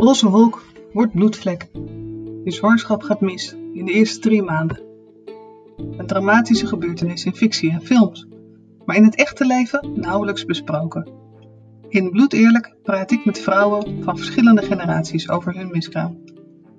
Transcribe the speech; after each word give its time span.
Roze 0.00 0.28
wolk 0.28 0.62
wordt 0.92 1.12
bloedvlek. 1.12 1.68
Je 2.44 2.50
zwangerschap 2.50 3.02
gaat 3.02 3.20
mis 3.20 3.56
in 3.72 3.84
de 3.84 3.92
eerste 3.92 4.18
drie 4.18 4.42
maanden. 4.42 4.80
Een 5.96 6.06
dramatische 6.06 6.66
gebeurtenis 6.66 7.24
in 7.24 7.34
fictie 7.34 7.70
en 7.70 7.82
films, 7.82 8.26
maar 8.84 8.96
in 8.96 9.04
het 9.04 9.14
echte 9.14 9.46
leven 9.46 9.92
nauwelijks 9.94 10.44
besproken. 10.44 11.08
In 11.88 12.10
Bloed 12.10 12.32
Eerlijk 12.32 12.74
praat 12.82 13.10
ik 13.10 13.24
met 13.24 13.38
vrouwen 13.38 14.02
van 14.02 14.16
verschillende 14.16 14.62
generaties 14.62 15.30
over 15.30 15.54
hun 15.54 15.70
miskraam. 15.70 16.18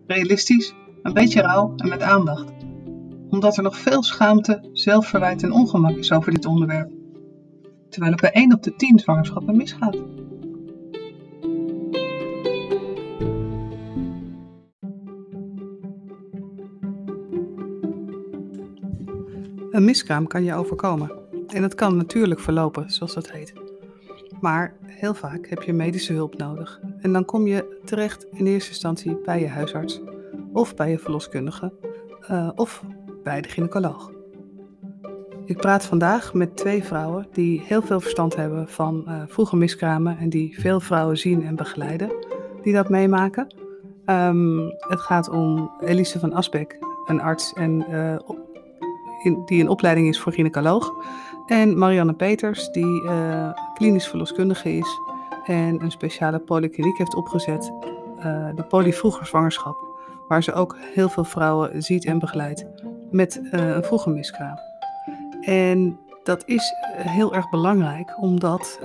Realistisch, 0.08 0.74
een 1.02 1.14
beetje 1.14 1.42
rauw 1.42 1.74
en 1.76 1.90
met 1.90 2.02
aandacht. 2.02 2.52
Omdat 3.30 3.58
er 3.58 3.64
nog 3.64 3.78
veel 3.78 4.04
schaamte, 4.04 4.70
zelfverwijt 4.74 5.44
en 5.44 5.52
ongemak 5.52 5.98
is 5.98 6.12
over 6.12 6.32
dit 6.32 6.46
onderwerp. 6.46 6.92
Terwijl 7.90 8.12
het 8.12 8.22
bij 8.22 8.32
1 8.32 8.54
op 8.54 8.64
de 8.64 8.76
10 8.76 9.00
zwangerschappen 9.00 9.56
misgaat. 9.56 9.98
Miskraam 19.92 20.28
kan 20.28 20.44
je 20.44 20.54
overkomen. 20.54 21.12
En 21.48 21.62
dat 21.62 21.76
kan 21.76 21.98
natuurlijk 21.98 22.40
verlopen, 22.40 22.92
zoals 22.92 23.14
dat 23.14 23.32
heet. 23.32 23.54
Maar 24.42 24.76
heel 24.86 25.14
vaak 25.14 25.48
heb 25.48 25.62
je 25.62 25.74
medische 25.74 26.14
hulp 26.14 26.38
nodig. 26.38 26.82
En 27.02 27.14
dan 27.14 27.26
kom 27.26 27.48
je 27.48 27.80
terecht 27.86 28.28
in 28.32 28.46
eerste 28.46 28.70
instantie 28.70 29.18
bij 29.26 29.40
je 29.40 29.48
huisarts, 29.48 30.02
of 30.54 30.76
bij 30.76 30.90
je 30.90 31.00
verloskundige, 31.00 31.74
uh, 32.32 32.50
of 32.56 32.84
bij 33.24 33.42
de 33.42 33.50
gynaecoloog. 33.50 34.12
Ik 35.46 35.58
praat 35.58 35.86
vandaag 35.86 36.34
met 36.34 36.58
twee 36.58 36.84
vrouwen 36.84 37.28
die 37.32 37.62
heel 37.62 37.82
veel 37.82 38.00
verstand 38.00 38.36
hebben 38.36 38.68
van 38.68 39.06
uh, 39.08 39.22
vroege 39.28 39.56
miskramen 39.56 40.18
en 40.18 40.30
die 40.30 40.60
veel 40.60 40.80
vrouwen 40.80 41.18
zien 41.18 41.46
en 41.46 41.56
begeleiden 41.56 42.12
die 42.64 42.74
dat 42.74 42.90
meemaken. 42.90 43.56
Um, 44.06 44.60
het 44.78 45.00
gaat 45.00 45.30
om 45.30 45.72
Elise 45.80 46.20
van 46.20 46.34
Asbeck, 46.34 46.78
een 47.06 47.22
arts 47.22 47.54
en 47.54 47.86
uh, 47.90 48.16
in, 49.24 49.42
die 49.46 49.62
een 49.62 49.70
opleiding 49.70 50.08
is 50.08 50.20
voor 50.20 50.34
gynaecoloog. 50.34 50.94
En 51.46 51.78
Marianne 51.78 52.14
Peters, 52.14 52.72
die 52.72 53.04
uh, 53.04 53.52
klinisch 53.74 54.08
verloskundige 54.08 54.78
is 54.78 55.00
en 55.46 55.82
een 55.82 55.92
speciale 55.92 56.40
polykliniek 56.40 56.98
heeft 56.98 57.16
opgezet, 57.16 57.72
uh, 58.18 58.50
de 58.56 58.64
polyvroege 58.64 59.26
zwangerschap, 59.26 59.76
waar 60.28 60.44
ze 60.44 60.54
ook 60.54 60.78
heel 60.94 61.10
veel 61.10 61.24
vrouwen 61.24 61.84
ziet 61.84 62.06
en 62.06 62.20
begeleidt 62.20 62.66
met 63.12 63.42
uh, 63.42 63.76
een 63.76 63.84
vroege 63.84 64.10
miskraam. 64.10 64.58
En 65.42 66.00
dat 66.24 66.44
is 66.46 66.74
heel 66.96 67.34
erg 67.34 67.50
belangrijk, 67.50 68.22
omdat 68.22 68.80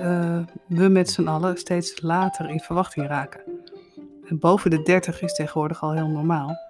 we 0.66 0.88
met 0.88 1.10
z'n 1.10 1.26
allen 1.26 1.58
steeds 1.58 2.02
later 2.02 2.50
in 2.50 2.60
verwachting 2.60 3.06
raken. 3.06 3.40
En 4.28 4.38
boven 4.38 4.70
de 4.70 4.82
30 4.82 5.22
is 5.22 5.34
tegenwoordig 5.34 5.82
al 5.82 5.92
heel 5.92 6.08
normaal. 6.08 6.65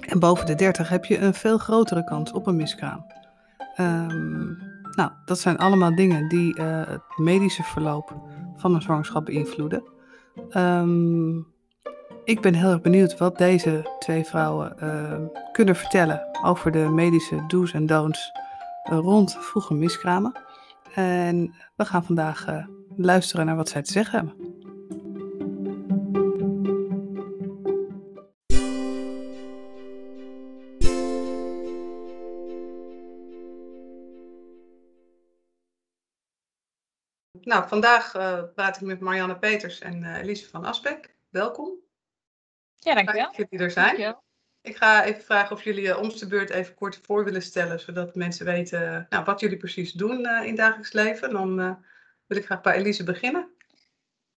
En 0.00 0.18
boven 0.18 0.46
de 0.46 0.54
30 0.54 0.88
heb 0.88 1.04
je 1.04 1.18
een 1.18 1.34
veel 1.34 1.58
grotere 1.58 2.04
kans 2.04 2.32
op 2.32 2.46
een 2.46 2.56
miskraam. 2.56 3.06
Um, 3.80 4.58
nou, 4.90 5.10
dat 5.24 5.38
zijn 5.38 5.58
allemaal 5.58 5.94
dingen 5.94 6.28
die 6.28 6.58
uh, 6.58 6.86
het 6.86 7.02
medische 7.16 7.62
verloop 7.62 8.16
van 8.56 8.74
een 8.74 8.82
zwangerschap 8.82 9.24
beïnvloeden. 9.24 9.82
Um, 10.56 11.46
ik 12.24 12.40
ben 12.40 12.54
heel 12.54 12.70
erg 12.70 12.80
benieuwd 12.80 13.18
wat 13.18 13.38
deze 13.38 13.96
twee 13.98 14.24
vrouwen 14.24 14.76
uh, 14.82 15.12
kunnen 15.52 15.76
vertellen 15.76 16.22
over 16.42 16.70
de 16.70 16.88
medische 16.88 17.44
do's 17.46 17.72
en 17.72 17.86
don'ts 17.86 18.32
uh, 18.92 18.98
rond 18.98 19.36
vroege 19.40 19.74
miskramen. 19.74 20.32
En 20.94 21.54
we 21.76 21.84
gaan 21.84 22.04
vandaag 22.04 22.46
luisteren 22.96 23.46
naar 23.46 23.56
wat 23.56 23.68
zij 23.68 23.82
te 23.82 23.92
zeggen 23.92 24.18
hebben. 24.18 24.53
Nou, 37.54 37.68
vandaag 37.68 38.14
uh, 38.14 38.42
praat 38.54 38.76
ik 38.76 38.82
met 38.82 39.00
Marianne 39.00 39.38
Peters 39.38 39.80
en 39.80 40.02
uh, 40.02 40.18
Elise 40.18 40.48
van 40.48 40.64
Asbeck. 40.64 41.16
Welkom. 41.30 41.72
Ja, 42.76 42.94
dankjewel. 42.94 43.26
Dat 43.26 43.36
jullie 43.36 43.64
er 43.64 43.70
zijn. 43.70 43.86
Dankjewel. 43.86 44.22
Ik 44.60 44.76
ga 44.76 45.04
even 45.04 45.22
vragen 45.22 45.56
of 45.56 45.64
jullie 45.64 45.84
uh, 45.84 45.98
om 45.98 46.08
de 46.08 46.26
beurt 46.26 46.50
even 46.50 46.74
kort 46.74 47.00
voor 47.02 47.24
willen 47.24 47.42
stellen, 47.42 47.80
zodat 47.80 48.14
mensen 48.14 48.46
weten 48.46 49.06
nou, 49.08 49.24
wat 49.24 49.40
jullie 49.40 49.56
precies 49.56 49.92
doen 49.92 50.18
in 50.18 50.46
het 50.46 50.56
dagelijks 50.56 50.92
leven. 50.92 51.30
Dan 51.30 51.56
wil 52.26 52.38
ik 52.38 52.44
graag 52.44 52.60
bij 52.60 52.74
Elise 52.74 53.04
beginnen. 53.04 53.54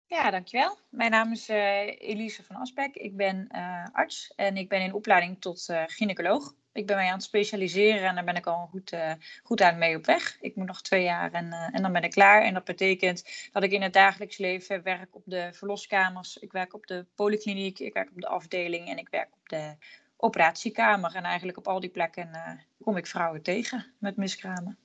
Ja, 0.05 0.31
dankjewel. 0.31 0.79
Mijn 0.89 1.11
naam 1.11 1.31
is 1.31 1.47
Elise 1.47 2.43
van 2.43 2.55
Asbeck. 2.55 2.95
Ik 2.95 3.15
ben 3.15 3.47
arts 3.91 4.33
en 4.35 4.57
ik 4.57 4.69
ben 4.69 4.81
in 4.81 4.93
opleiding 4.93 5.41
tot 5.41 5.65
gynaecoloog. 5.85 6.53
Ik 6.77 6.85
ben 6.85 6.95
mij 6.95 7.07
aan 7.07 7.13
het 7.13 7.23
specialiseren 7.23 8.07
en 8.09 8.15
daar 8.15 8.23
ben 8.23 8.35
ik 8.35 8.45
al 8.45 8.67
goed, 8.67 8.93
uh, 8.93 9.11
goed 9.43 9.61
aan 9.61 9.77
mee 9.77 9.97
op 9.97 10.05
weg. 10.05 10.37
Ik 10.41 10.55
moet 10.55 10.67
nog 10.67 10.81
twee 10.81 11.03
jaar 11.03 11.31
en, 11.31 11.45
uh, 11.45 11.75
en 11.75 11.81
dan 11.81 11.91
ben 11.93 12.03
ik 12.03 12.11
klaar. 12.11 12.41
En 12.41 12.53
dat 12.53 12.63
betekent 12.63 13.49
dat 13.51 13.63
ik 13.63 13.71
in 13.71 13.81
het 13.81 13.93
dagelijks 13.93 14.37
leven 14.37 14.83
werk 14.83 15.15
op 15.15 15.23
de 15.25 15.49
verloskamers. 15.53 16.37
Ik 16.37 16.51
werk 16.51 16.73
op 16.73 16.87
de 16.87 17.05
polykliniek, 17.15 17.79
ik 17.79 17.93
werk 17.93 18.09
op 18.09 18.21
de 18.21 18.27
afdeling 18.27 18.87
en 18.87 18.97
ik 18.97 19.09
werk 19.09 19.29
op 19.33 19.49
de 19.49 19.75
operatiekamer. 20.17 21.15
En 21.15 21.23
eigenlijk 21.23 21.57
op 21.57 21.67
al 21.67 21.79
die 21.79 21.89
plekken 21.89 22.29
uh, 22.33 22.51
kom 22.81 22.97
ik 22.97 23.07
vrouwen 23.07 23.41
tegen 23.41 23.93
met 23.99 24.17
miskramen. 24.17 24.77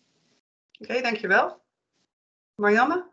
Oké, 0.79 0.91
okay, 0.91 1.03
dankjewel. 1.03 1.61
Marianne? 2.55 3.11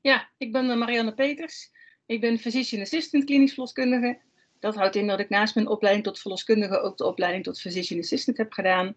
Ja, 0.00 0.28
ik 0.36 0.52
ben 0.52 0.78
Marianne 0.78 1.14
Peters. 1.14 1.70
Ik 2.06 2.20
ben 2.20 2.38
physician 2.38 2.82
assistant 2.82 3.24
klinisch 3.24 3.52
verloskundige 3.52 4.18
dat 4.60 4.74
houdt 4.74 4.96
in 4.96 5.06
dat 5.06 5.20
ik 5.20 5.28
naast 5.28 5.54
mijn 5.54 5.68
opleiding 5.68 6.06
tot 6.06 6.20
verloskundige 6.20 6.80
ook 6.80 6.96
de 6.96 7.06
opleiding 7.06 7.44
tot 7.44 7.60
physician 7.60 8.00
assistant 8.00 8.36
heb 8.36 8.52
gedaan. 8.52 8.94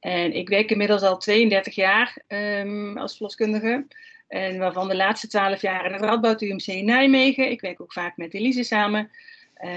En 0.00 0.32
ik 0.32 0.48
werk 0.48 0.70
inmiddels 0.70 1.02
al 1.02 1.18
32 1.18 1.74
jaar 1.74 2.22
um, 2.28 2.98
als 2.98 3.12
verloskundige. 3.12 3.86
En 4.28 4.58
waarvan 4.58 4.88
de 4.88 4.96
laatste 4.96 5.28
12 5.28 5.60
jaar 5.60 5.86
in 5.86 5.92
het 5.92 6.02
Radboud 6.02 6.42
UMC 6.42 6.66
in 6.66 6.84
Nijmegen. 6.84 7.50
Ik 7.50 7.60
werk 7.60 7.80
ook 7.80 7.92
vaak 7.92 8.16
met 8.16 8.34
Elise 8.34 8.62
samen. 8.62 9.10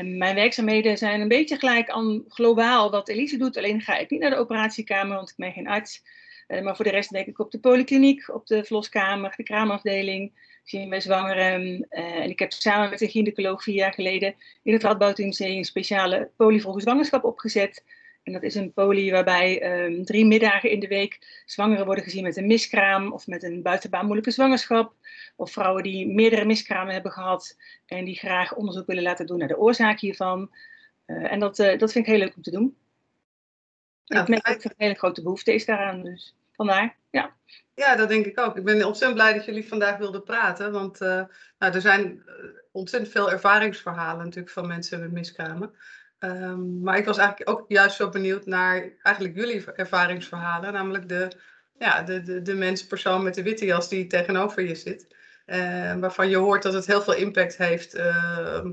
Mijn 0.04 0.36
werkzaamheden 0.36 0.98
zijn 0.98 1.22
een 1.22 1.28
beetje 1.28 1.58
gelijk 1.58 1.90
aan 1.90 2.24
globaal 2.28 2.92
wat 2.92 3.10
Elise 3.10 3.38
doet. 3.38 3.58
Alleen 3.58 3.82
ga 3.82 3.98
ik 3.98 4.10
niet 4.10 4.20
naar 4.20 4.30
de 4.30 4.36
operatiekamer, 4.36 5.16
want 5.16 5.30
ik 5.30 5.36
ben 5.38 5.54
geen 5.54 5.68
arts. 5.68 6.04
Uh, 6.48 6.62
maar 6.62 6.76
voor 6.76 6.86
de 6.86 6.92
rest 6.92 7.10
werk 7.10 7.28
ik 7.28 7.40
op 7.40 7.52
de 7.52 7.60
polykliniek, 7.60 8.34
op 8.34 8.48
de 8.48 8.64
verloskamer, 8.64 9.34
de 9.36 9.44
kraamafdeling 9.44 10.32
zien 10.70 10.90
wij 10.90 11.02
zwangeren. 11.02 11.88
Uh, 11.90 12.16
en 12.16 12.30
ik 12.30 12.40
heb 12.40 12.52
samen 12.52 12.90
met 12.90 13.02
een 13.02 13.10
gynaecoloog 13.10 13.64
vier 13.64 13.76
jaar 13.76 13.94
geleden 13.94 14.36
in 14.64 14.74
het 14.74 14.84
Radboud 14.84 15.20
UMC 15.20 15.40
een 15.40 15.64
speciale 15.64 16.32
polyvolge 16.36 16.82
zwangerschap 16.82 17.24
opgezet. 17.24 17.84
En 18.24 18.34
dat 18.34 18.44
is 18.44 18.56
een 18.56 18.74
poly 18.74 19.12
waarbij 19.12 19.84
um, 19.86 20.06
drie 20.06 20.26
middagen 20.26 20.72
in 20.72 20.80
de 20.80 20.88
week 20.88 21.44
zwangeren 21.46 21.86
worden 21.86 22.04
gezien 22.04 22.24
met 22.24 22.38
een 22.38 22.48
miskraam 22.48 23.12
of 23.12 23.28
met 23.28 23.44
een 23.44 23.62
buitenbaanmoeilijke 23.62 24.32
zwangerschap. 24.32 24.94
Of 25.36 25.52
vrouwen 25.52 25.84
die 25.84 26.08
meerdere 26.08 26.46
miskramen 26.46 26.94
hebben 26.94 27.12
gehad 27.12 27.58
en 27.86 28.06
die 28.06 28.18
graag 28.18 28.56
onderzoek 28.56 28.88
willen 28.88 29.04
laten 29.04 29.26
doen 29.26 29.38
naar 29.38 29.48
de 29.48 29.58
oorzaak 29.58 30.00
hiervan. 30.00 30.52
Uh, 31.06 31.32
en 31.32 31.40
dat, 31.40 31.60
uh, 31.60 31.78
dat 31.78 31.92
vind 31.92 32.06
ik 32.06 32.12
heel 32.12 32.22
leuk 32.22 32.36
om 32.36 32.42
te 32.42 32.52
doen. 32.52 32.78
Ja, 34.04 34.22
ik 34.22 34.28
merk 34.28 34.46
dat 34.46 34.64
er 34.64 34.70
een 34.70 34.86
hele 34.86 34.96
grote 34.98 35.24
behoefte 35.24 35.54
is 35.54 35.66
daaraan, 35.66 36.04
dus 36.04 36.36
vandaar, 36.52 36.96
ja. 37.10 37.38
Ja, 37.74 37.96
dat 37.96 38.10
denk 38.10 38.26
ik 38.26 38.40
ook. 38.40 38.58
Ik 38.58 38.64
ben 38.64 38.86
ontzettend 38.86 39.20
blij 39.20 39.34
dat 39.34 39.46
jullie 39.46 39.68
vandaag 39.68 39.98
wilden 39.98 40.24
praten. 40.24 40.72
Want 40.72 41.02
uh, 41.02 41.24
nou, 41.60 41.74
er 41.74 41.82
zijn 41.82 42.24
ontzettend 42.72 43.12
veel 43.12 43.32
ervaringsverhalen 43.32 44.24
natuurlijk 44.24 44.54
van 44.54 44.68
mensen 44.68 45.00
met 45.00 45.12
miskramen. 45.12 45.74
Um, 46.20 46.82
maar 46.82 46.98
ik 46.98 47.06
was 47.06 47.18
eigenlijk 47.18 47.50
ook 47.50 47.66
juist 47.68 47.96
zo 47.96 48.10
benieuwd 48.10 48.46
naar 48.46 48.94
eigenlijk 49.02 49.36
jullie 49.36 49.72
ervaringsverhalen. 49.72 50.74
Namelijk 50.74 51.10
de, 51.10 51.32
ja, 51.78 52.02
de, 52.02 52.22
de, 52.22 52.42
de 52.42 52.54
mens, 52.54 52.88
persoon 52.88 53.24
met 53.24 53.36
de 53.36 53.44
witte 53.44 53.66
jas 53.66 53.90
die 53.90 54.08
tegenover 54.08 54.64
je 54.64 54.76
zit. 54.76 55.16
Uh, 55.46 55.96
waarvan 55.96 56.30
je 56.30 56.38
hoort 56.38 56.64
dat 56.64 56.74
het 56.74 56.86
heel 56.86 57.02
veel 57.02 57.16
impact 57.16 57.58
heeft 57.58 57.96
uh, 57.96 58.66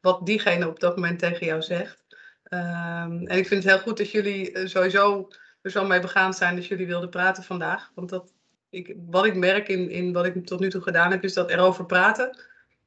wat 0.00 0.26
diegene 0.26 0.68
op 0.68 0.80
dat 0.80 0.96
moment 0.96 1.18
tegen 1.18 1.46
jou 1.46 1.62
zegt. 1.62 2.04
Um, 2.50 3.26
en 3.26 3.38
ik 3.38 3.46
vind 3.46 3.64
het 3.64 3.72
heel 3.72 3.82
goed 3.82 3.96
dat 3.96 4.10
jullie 4.10 4.68
sowieso 4.68 5.28
er 5.64 5.70
zo 5.70 5.86
mee 5.86 6.00
begaan 6.00 6.34
zijn 6.34 6.54
dat 6.54 6.66
jullie 6.66 6.86
wilden 6.86 7.08
praten 7.08 7.42
vandaag. 7.42 7.92
Want 7.94 8.08
dat, 8.08 8.32
ik, 8.70 8.96
wat 9.06 9.24
ik 9.24 9.36
merk 9.36 9.68
in, 9.68 9.90
in 9.90 10.12
wat 10.12 10.26
ik 10.26 10.46
tot 10.46 10.60
nu 10.60 10.70
toe 10.70 10.80
gedaan 10.80 11.10
heb, 11.10 11.24
is 11.24 11.34
dat 11.34 11.50
erover 11.50 11.86
praten 11.86 12.38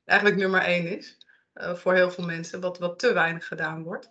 eigenlijk 0.05 0.39
nummer 0.39 0.61
één 0.61 0.97
is. 0.97 1.17
Uh, 1.55 1.73
voor 1.73 1.93
heel 1.93 2.11
veel 2.11 2.25
mensen, 2.25 2.61
wat, 2.61 2.79
wat 2.79 2.99
te 2.99 3.13
weinig 3.13 3.47
gedaan 3.47 3.83
wordt. 3.83 4.09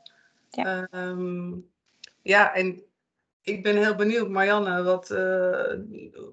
Ja, 0.51 0.89
um, 0.91 1.71
ja 2.23 2.55
en 2.55 2.83
ik 3.43 3.63
ben 3.63 3.77
heel 3.77 3.95
benieuwd, 3.95 4.29
Marianne, 4.29 4.83
wat, 4.83 5.11
uh, 5.11 5.73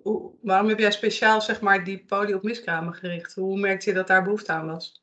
hoe, 0.04 0.32
waarom 0.42 0.70
heb 0.70 0.80
jij 0.80 0.92
speciaal 0.92 1.42
zeg 1.42 1.62
maar, 1.62 1.84
die 1.84 2.06
poli 2.06 2.34
op 2.34 2.44
miskramen 2.44 2.94
gericht? 2.94 3.36
Hoe 3.36 3.60
merkte 3.60 3.90
je 3.90 3.96
dat 3.96 4.08
daar 4.08 4.24
behoefte 4.24 4.52
aan 4.52 4.68
was? 4.68 5.03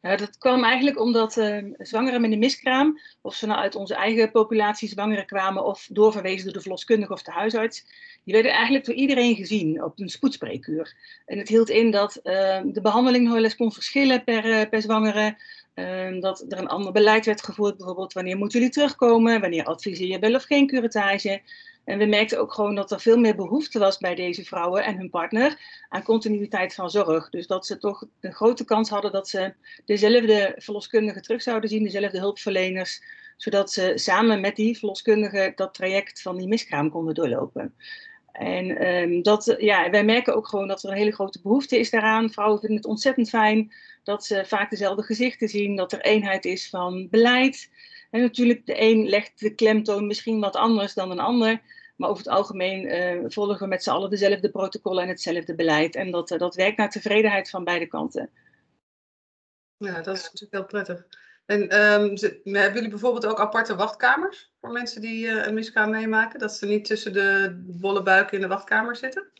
Ja, 0.00 0.16
dat 0.16 0.38
kwam 0.38 0.64
eigenlijk 0.64 1.00
omdat 1.00 1.36
uh, 1.36 1.64
zwangeren 1.78 2.20
met 2.20 2.32
een 2.32 2.38
miskraam, 2.38 3.00
of 3.20 3.34
ze 3.34 3.46
nou 3.46 3.58
uit 3.58 3.74
onze 3.74 3.94
eigen 3.94 4.30
populatie 4.30 4.88
zwangeren 4.88 5.26
kwamen 5.26 5.64
of 5.64 5.88
doorverwezen 5.90 6.44
door 6.44 6.52
de 6.52 6.60
verloskundige 6.60 7.12
of 7.12 7.22
de 7.22 7.32
huisarts, 7.32 7.84
die 8.24 8.34
werden 8.34 8.52
eigenlijk 8.52 8.84
door 8.84 8.94
iedereen 8.94 9.34
gezien 9.34 9.84
op 9.84 10.00
een 10.00 10.08
spoedspreekuur. 10.08 10.94
En 11.26 11.38
het 11.38 11.48
hield 11.48 11.70
in 11.70 11.90
dat 11.90 12.16
uh, 12.16 12.60
de 12.64 12.80
behandeling 12.82 13.24
nog 13.24 13.34
wel 13.34 13.44
eens 13.44 13.56
kon 13.56 13.72
verschillen 13.72 14.24
per, 14.24 14.44
uh, 14.44 14.68
per 14.70 14.82
zwangere. 14.82 15.36
Ehm, 15.76 16.20
dat 16.20 16.44
er 16.48 16.58
een 16.58 16.68
ander 16.68 16.92
beleid 16.92 17.26
werd 17.26 17.42
gevoerd, 17.42 17.76
bijvoorbeeld 17.76 18.12
wanneer 18.12 18.36
moeten 18.36 18.58
jullie 18.58 18.74
terugkomen, 18.74 19.40
wanneer 19.40 19.64
adviseer 19.64 20.06
je 20.06 20.18
wel 20.18 20.34
of 20.34 20.44
geen 20.44 20.66
curettage. 20.66 21.40
En 21.86 21.98
we 21.98 22.06
merkten 22.06 22.40
ook 22.40 22.52
gewoon 22.52 22.74
dat 22.74 22.90
er 22.90 23.00
veel 23.00 23.16
meer 23.16 23.36
behoefte 23.36 23.78
was 23.78 23.98
bij 23.98 24.14
deze 24.14 24.44
vrouwen 24.44 24.84
en 24.84 24.96
hun 24.96 25.10
partner 25.10 25.58
aan 25.88 26.02
continuïteit 26.02 26.74
van 26.74 26.90
zorg. 26.90 27.30
Dus 27.30 27.46
dat 27.46 27.66
ze 27.66 27.78
toch 27.78 28.04
een 28.20 28.32
grote 28.32 28.64
kans 28.64 28.88
hadden 28.88 29.12
dat 29.12 29.28
ze 29.28 29.54
dezelfde 29.84 30.54
verloskundigen 30.56 31.22
terug 31.22 31.42
zouden 31.42 31.70
zien, 31.70 31.82
dezelfde 31.82 32.18
hulpverleners, 32.18 33.02
zodat 33.36 33.72
ze 33.72 33.92
samen 33.94 34.40
met 34.40 34.56
die 34.56 34.78
verloskundigen 34.78 35.52
dat 35.56 35.74
traject 35.74 36.22
van 36.22 36.36
die 36.36 36.48
miskraam 36.48 36.90
konden 36.90 37.14
doorlopen. 37.14 37.74
En 38.32 38.86
um, 38.86 39.22
dat, 39.22 39.54
ja, 39.58 39.90
wij 39.90 40.04
merken 40.04 40.34
ook 40.34 40.48
gewoon 40.48 40.68
dat 40.68 40.82
er 40.82 40.90
een 40.90 40.96
hele 40.96 41.12
grote 41.12 41.40
behoefte 41.42 41.78
is 41.78 41.90
daaraan. 41.90 42.30
Vrouwen 42.30 42.60
vinden 42.60 42.76
het 42.76 42.86
ontzettend 42.86 43.28
fijn 43.28 43.72
dat 44.02 44.24
ze 44.24 44.44
vaak 44.46 44.70
dezelfde 44.70 45.02
gezichten 45.02 45.48
zien, 45.48 45.76
dat 45.76 45.92
er 45.92 46.00
eenheid 46.00 46.44
is 46.44 46.68
van 46.68 47.08
beleid. 47.10 47.70
En 48.10 48.20
natuurlijk, 48.20 48.66
de 48.66 48.80
een 48.82 49.08
legt 49.08 49.40
de 49.40 49.54
klemtoon 49.54 50.06
misschien 50.06 50.40
wat 50.40 50.56
anders 50.56 50.94
dan 50.94 51.10
een 51.10 51.20
ander. 51.20 51.60
Maar 51.96 52.08
over 52.08 52.24
het 52.24 52.32
algemeen 52.32 52.84
uh, 52.84 53.24
volgen 53.26 53.58
we 53.58 53.66
met 53.66 53.82
z'n 53.82 53.90
allen 53.90 54.10
dezelfde 54.10 54.50
protocollen 54.50 55.02
en 55.02 55.08
hetzelfde 55.08 55.54
beleid. 55.54 55.94
En 55.94 56.10
dat, 56.10 56.30
uh, 56.30 56.38
dat 56.38 56.54
werkt 56.54 56.76
naar 56.76 56.90
tevredenheid 56.90 57.50
van 57.50 57.64
beide 57.64 57.86
kanten. 57.86 58.30
Ja, 59.76 60.02
dat 60.02 60.16
is 60.16 60.22
natuurlijk 60.22 60.52
heel 60.52 60.64
prettig. 60.64 61.06
En 61.46 61.60
um, 61.60 62.16
hebben 62.42 62.74
jullie 62.74 62.88
bijvoorbeeld 62.88 63.26
ook 63.26 63.40
aparte 63.40 63.76
wachtkamers 63.76 64.52
voor 64.60 64.72
mensen 64.72 65.00
die 65.00 65.26
uh, 65.26 65.46
een 65.46 65.54
miskraam 65.54 65.90
meemaken? 65.90 66.38
Dat 66.38 66.54
ze 66.54 66.66
niet 66.66 66.84
tussen 66.84 67.12
de 67.12 67.60
bolle 67.66 68.02
buiken 68.02 68.34
in 68.34 68.40
de 68.40 68.48
wachtkamer 68.48 68.96
zitten? 68.96 69.30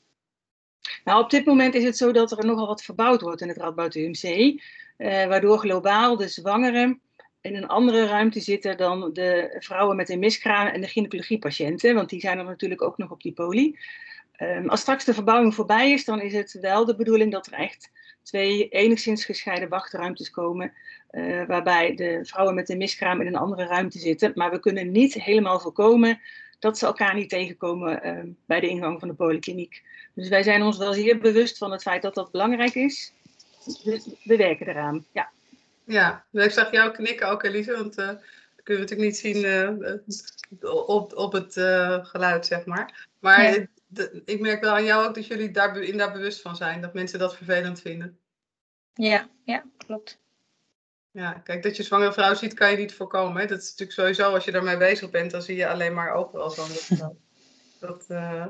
Nou, 1.05 1.23
op 1.23 1.31
dit 1.31 1.45
moment 1.45 1.75
is 1.75 1.85
het 1.85 1.97
zo 1.97 2.13
dat 2.13 2.31
er 2.31 2.47
nogal 2.47 2.67
wat 2.67 2.83
verbouwd 2.83 3.21
wordt 3.21 3.41
in 3.41 3.49
het 3.49 3.57
Radboud 3.57 3.95
UMC. 3.95 4.55
Waardoor 4.97 5.59
globaal 5.59 6.17
de 6.17 6.29
zwangeren 6.29 7.01
in 7.47 7.57
een 7.57 7.67
andere 7.67 8.07
ruimte 8.07 8.41
zitten 8.41 8.77
dan 8.77 9.13
de 9.13 9.57
vrouwen 9.59 9.97
met 9.97 10.09
een 10.09 10.19
miskraam 10.19 10.67
en 10.67 10.81
de 10.81 10.87
gynaecologiepatiënten. 10.87 11.95
Want 11.95 12.09
die 12.09 12.21
zijn 12.21 12.39
er 12.39 12.45
natuurlijk 12.45 12.83
ook 12.83 12.99
nog 12.99 13.11
op 13.11 13.23
die 13.23 13.33
poli. 13.33 13.79
Um, 14.41 14.69
als 14.69 14.81
straks 14.81 15.05
de 15.05 15.15
verbouwing 15.15 15.55
voorbij 15.55 15.93
is, 15.93 16.05
dan 16.05 16.21
is 16.21 16.33
het 16.33 16.59
wel 16.61 16.85
de 16.85 16.97
bedoeling 16.97 17.33
dat 17.33 17.47
er 17.47 17.53
echt 17.53 17.91
twee 18.23 18.69
enigszins 18.69 19.25
gescheiden 19.25 19.69
wachtruimtes 19.69 20.31
komen. 20.31 20.73
Uh, 21.11 21.47
waarbij 21.47 21.95
de 21.95 22.21
vrouwen 22.23 22.55
met 22.55 22.69
een 22.69 22.79
miskraam 22.79 23.21
in 23.21 23.27
een 23.27 23.37
andere 23.37 23.65
ruimte 23.65 23.99
zitten. 23.99 24.33
Maar 24.35 24.51
we 24.51 24.61
kunnen 24.61 24.91
niet 24.91 25.15
helemaal 25.15 25.61
voorkomen 25.61 26.21
dat 26.59 26.79
ze 26.79 26.87
elkaar 26.87 27.15
niet 27.15 27.29
tegenkomen 27.29 28.07
uh, 28.07 28.33
bij 28.47 28.61
de 28.61 28.69
ingang 28.69 28.99
van 28.99 29.09
de 29.09 29.15
polykliniek. 29.15 29.83
Dus 30.15 30.29
wij 30.29 30.43
zijn 30.43 30.63
ons 30.63 30.79
wel 30.79 30.93
zeer 30.93 31.19
bewust 31.19 31.59
van 31.59 31.73
het 31.73 31.83
feit 31.83 32.03
dat 32.03 32.15
dat 32.15 32.31
belangrijk 32.31 32.75
is. 32.75 33.13
Dus 33.85 34.09
we 34.23 34.37
werken 34.37 34.69
eraan, 34.69 35.05
ja. 35.13 35.31
Ja, 35.87 36.27
ik 36.31 36.51
zag 36.51 36.71
jou 36.71 36.91
knikken 36.91 37.29
ook, 37.29 37.43
Elise, 37.43 37.77
want 37.77 37.99
uh, 37.99 38.07
dat 38.07 38.21
kunnen 38.63 38.85
we 38.85 38.91
natuurlijk 38.91 39.01
niet 39.01 39.17
zien 39.17 39.45
uh, 39.45 40.87
op, 40.87 41.17
op 41.17 41.33
het 41.33 41.57
uh, 41.57 42.05
geluid, 42.05 42.47
zeg 42.47 42.65
maar. 42.65 43.09
Maar 43.19 43.43
ja. 43.43 43.67
de, 43.87 44.23
ik 44.25 44.41
merk 44.41 44.61
wel 44.61 44.73
aan 44.73 44.85
jou 44.85 45.07
ook 45.09 45.15
dat 45.15 45.27
jullie 45.27 45.51
daar, 45.51 45.77
in 45.77 45.97
daar 45.97 46.13
bewust 46.13 46.41
van 46.41 46.57
zijn, 46.57 46.81
dat 46.81 46.95
mensen 46.95 47.19
dat 47.19 47.37
vervelend 47.37 47.81
vinden. 47.81 48.19
Ja, 48.95 49.29
ja, 49.45 49.65
klopt. 49.77 50.21
Ja, 51.11 51.33
kijk, 51.33 51.63
dat 51.63 51.77
je 51.77 51.83
zwangere 51.83 52.13
vrouw 52.13 52.35
ziet, 52.35 52.55
kan 52.55 52.71
je 52.71 52.77
niet 52.77 52.95
voorkomen. 52.95 53.41
Hè? 53.41 53.47
Dat 53.47 53.59
is 53.59 53.71
natuurlijk 53.71 53.99
sowieso, 53.99 54.35
als 54.35 54.45
je 54.45 54.53
daarmee 54.53 54.77
bezig 54.77 55.11
bent, 55.11 55.31
dan 55.31 55.43
zie 55.43 55.57
je 55.57 55.69
alleen 55.69 55.95
maar 55.95 56.13
overal 56.13 56.51
zo'n 56.91 57.19
dat, 57.81 58.07
uh, 58.09 58.47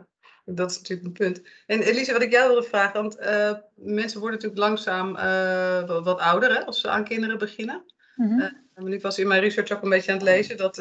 dat 0.54 0.70
is 0.70 0.76
natuurlijk 0.76 1.06
een 1.06 1.12
punt. 1.12 1.42
En 1.66 1.82
Elise, 1.82 2.12
wat 2.12 2.22
ik 2.22 2.32
jou 2.32 2.48
wilde 2.48 2.68
vragen, 2.68 3.02
want 3.02 3.20
uh, 3.20 3.52
mensen 3.74 4.20
worden 4.20 4.38
natuurlijk 4.40 4.68
langzaam 4.68 5.16
uh, 5.16 6.02
wat, 6.04 6.18
ouder 6.18 6.54
hè, 6.54 6.66
als 6.66 6.80
ze 6.80 6.88
aan 6.88 7.04
kinderen 7.04 7.38
beginnen. 7.38 7.84
Mm 8.16 8.52
-hmm. 8.74 8.92
ik 8.92 9.02
was 9.02 9.18
in 9.18 9.28
mijn 9.28 9.40
research 9.40 9.70
ook 9.70 9.82
een 9.82 9.88
beetje 9.88 10.12
aan 10.12 10.18
het 10.18 10.26
lezen 10.26 10.56
dat 10.56 10.76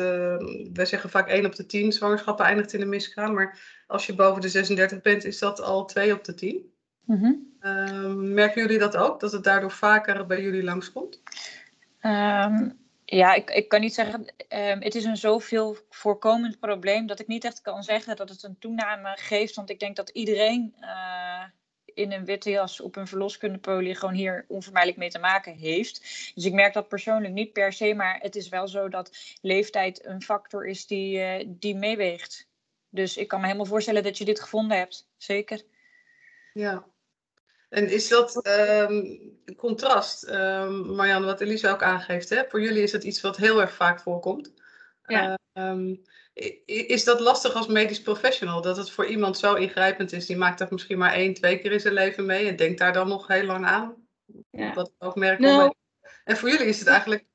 wij 0.73 0.85
zeggen 0.85 1.09
vaak 1.09 1.27
1 1.27 1.45
op 1.45 1.55
de 1.55 1.65
10 1.65 1.91
zwangerschappen 1.91 2.45
eindigt 2.45 2.73
in 2.73 2.81
een 2.81 2.89
miskraam. 2.89 3.33
Maar 3.33 3.83
als 3.87 4.05
je 4.05 4.15
boven 4.15 4.41
de 4.41 4.49
36 4.49 5.01
bent, 5.01 5.25
is 5.25 5.39
dat 5.39 5.61
al 5.61 5.85
2 5.85 6.13
op 6.13 6.23
de 6.23 6.33
10. 6.33 6.73
Mm 7.05 7.17
-hmm. 7.17 8.33
merken 8.33 8.61
jullie 8.61 8.79
dat 8.79 8.97
ook, 8.97 9.19
dat 9.19 9.31
het 9.31 9.43
daardoor 9.43 9.71
vaker 9.71 10.25
bij 10.25 10.41
jullie 10.41 10.63
langskomt? 10.63 11.21
Um, 12.01 12.84
ja, 13.05 13.33
ik, 13.33 13.49
ik 13.49 13.69
kan 13.69 13.81
niet 13.81 13.93
zeggen, 13.93 14.19
um, 14.49 14.81
het 14.81 14.95
is 14.95 15.03
een 15.03 15.17
zoveel 15.17 15.77
voorkomend 15.89 16.59
probleem 16.59 17.07
dat 17.07 17.19
ik 17.19 17.27
niet 17.27 17.43
echt 17.43 17.61
kan 17.61 17.83
zeggen 17.83 18.15
dat 18.15 18.29
het 18.29 18.43
een 18.43 18.59
toename 18.59 19.17
geeft. 19.17 19.55
Want 19.55 19.69
ik 19.69 19.79
denk 19.79 19.95
dat 19.95 20.09
iedereen 20.09 20.75
uh, 20.81 21.43
in 21.85 22.11
een 22.11 22.25
witte 22.25 22.49
jas 22.49 22.79
op 22.79 22.95
een 22.95 23.07
verloskundepolie 23.07 23.95
gewoon 23.95 24.13
hier 24.13 24.45
onvermijdelijk 24.47 24.99
mee 24.99 25.09
te 25.09 25.19
maken 25.19 25.55
heeft. 25.55 25.99
Dus 26.35 26.45
ik 26.45 26.53
merk 26.53 26.73
dat 26.73 26.87
persoonlijk 26.87 27.33
niet 27.33 27.53
per 27.53 27.73
se, 27.73 27.93
maar 27.93 28.19
het 28.19 28.35
is 28.35 28.49
wel 28.49 28.67
zo 28.67 28.89
dat 28.89 29.17
leeftijd 29.41 30.05
een 30.05 30.21
factor 30.21 30.67
is 30.67 30.87
die, 30.87 31.17
uh, 31.17 31.45
die 31.47 31.75
meeweegt. 31.75 32.47
Dus 32.89 33.17
ik 33.17 33.27
kan 33.27 33.39
me 33.39 33.45
helemaal 33.45 33.65
voorstellen 33.65 34.03
dat 34.03 34.17
je 34.17 34.25
dit 34.25 34.41
gevonden 34.41 34.77
hebt, 34.77 35.09
zeker. 35.17 35.61
Ja, 36.53 36.85
en 37.75 37.89
is 37.89 38.07
dat 38.07 38.47
um, 38.47 39.19
contrast, 39.57 40.29
um, 40.29 40.95
Marianne, 40.95 41.25
wat 41.25 41.41
Elise 41.41 41.69
ook 41.69 41.83
aangeeft, 41.83 42.29
hè? 42.29 42.43
voor 42.49 42.61
jullie 42.61 42.83
is 42.83 42.91
het 42.91 43.03
iets 43.03 43.21
wat 43.21 43.37
heel 43.37 43.61
erg 43.61 43.73
vaak 43.73 43.99
voorkomt. 43.99 44.53
Ja. 45.05 45.37
Um, 45.53 46.01
is 46.65 47.03
dat 47.03 47.19
lastig 47.19 47.53
als 47.53 47.67
medisch 47.67 48.01
professional? 48.01 48.61
Dat 48.61 48.77
het 48.77 48.91
voor 48.91 49.05
iemand 49.05 49.37
zo 49.37 49.53
ingrijpend 49.53 50.11
is, 50.11 50.25
die 50.25 50.37
maakt 50.37 50.59
dat 50.59 50.71
misschien 50.71 50.97
maar 50.97 51.13
één, 51.13 51.33
twee 51.33 51.59
keer 51.59 51.71
in 51.71 51.79
zijn 51.79 51.93
leven 51.93 52.25
mee 52.25 52.47
en 52.47 52.55
denkt 52.55 52.79
daar 52.79 52.93
dan 52.93 53.07
nog 53.07 53.27
heel 53.27 53.43
lang 53.43 53.65
aan? 53.65 53.95
Ja. 54.49 54.73
Dat 54.73 54.91
ook 54.99 55.15
merken. 55.15 55.43
Nou, 55.43 55.73
en 56.23 56.37
voor 56.37 56.49
jullie 56.49 56.67
is 56.67 56.79
het 56.79 56.87
eigenlijk 56.87 57.25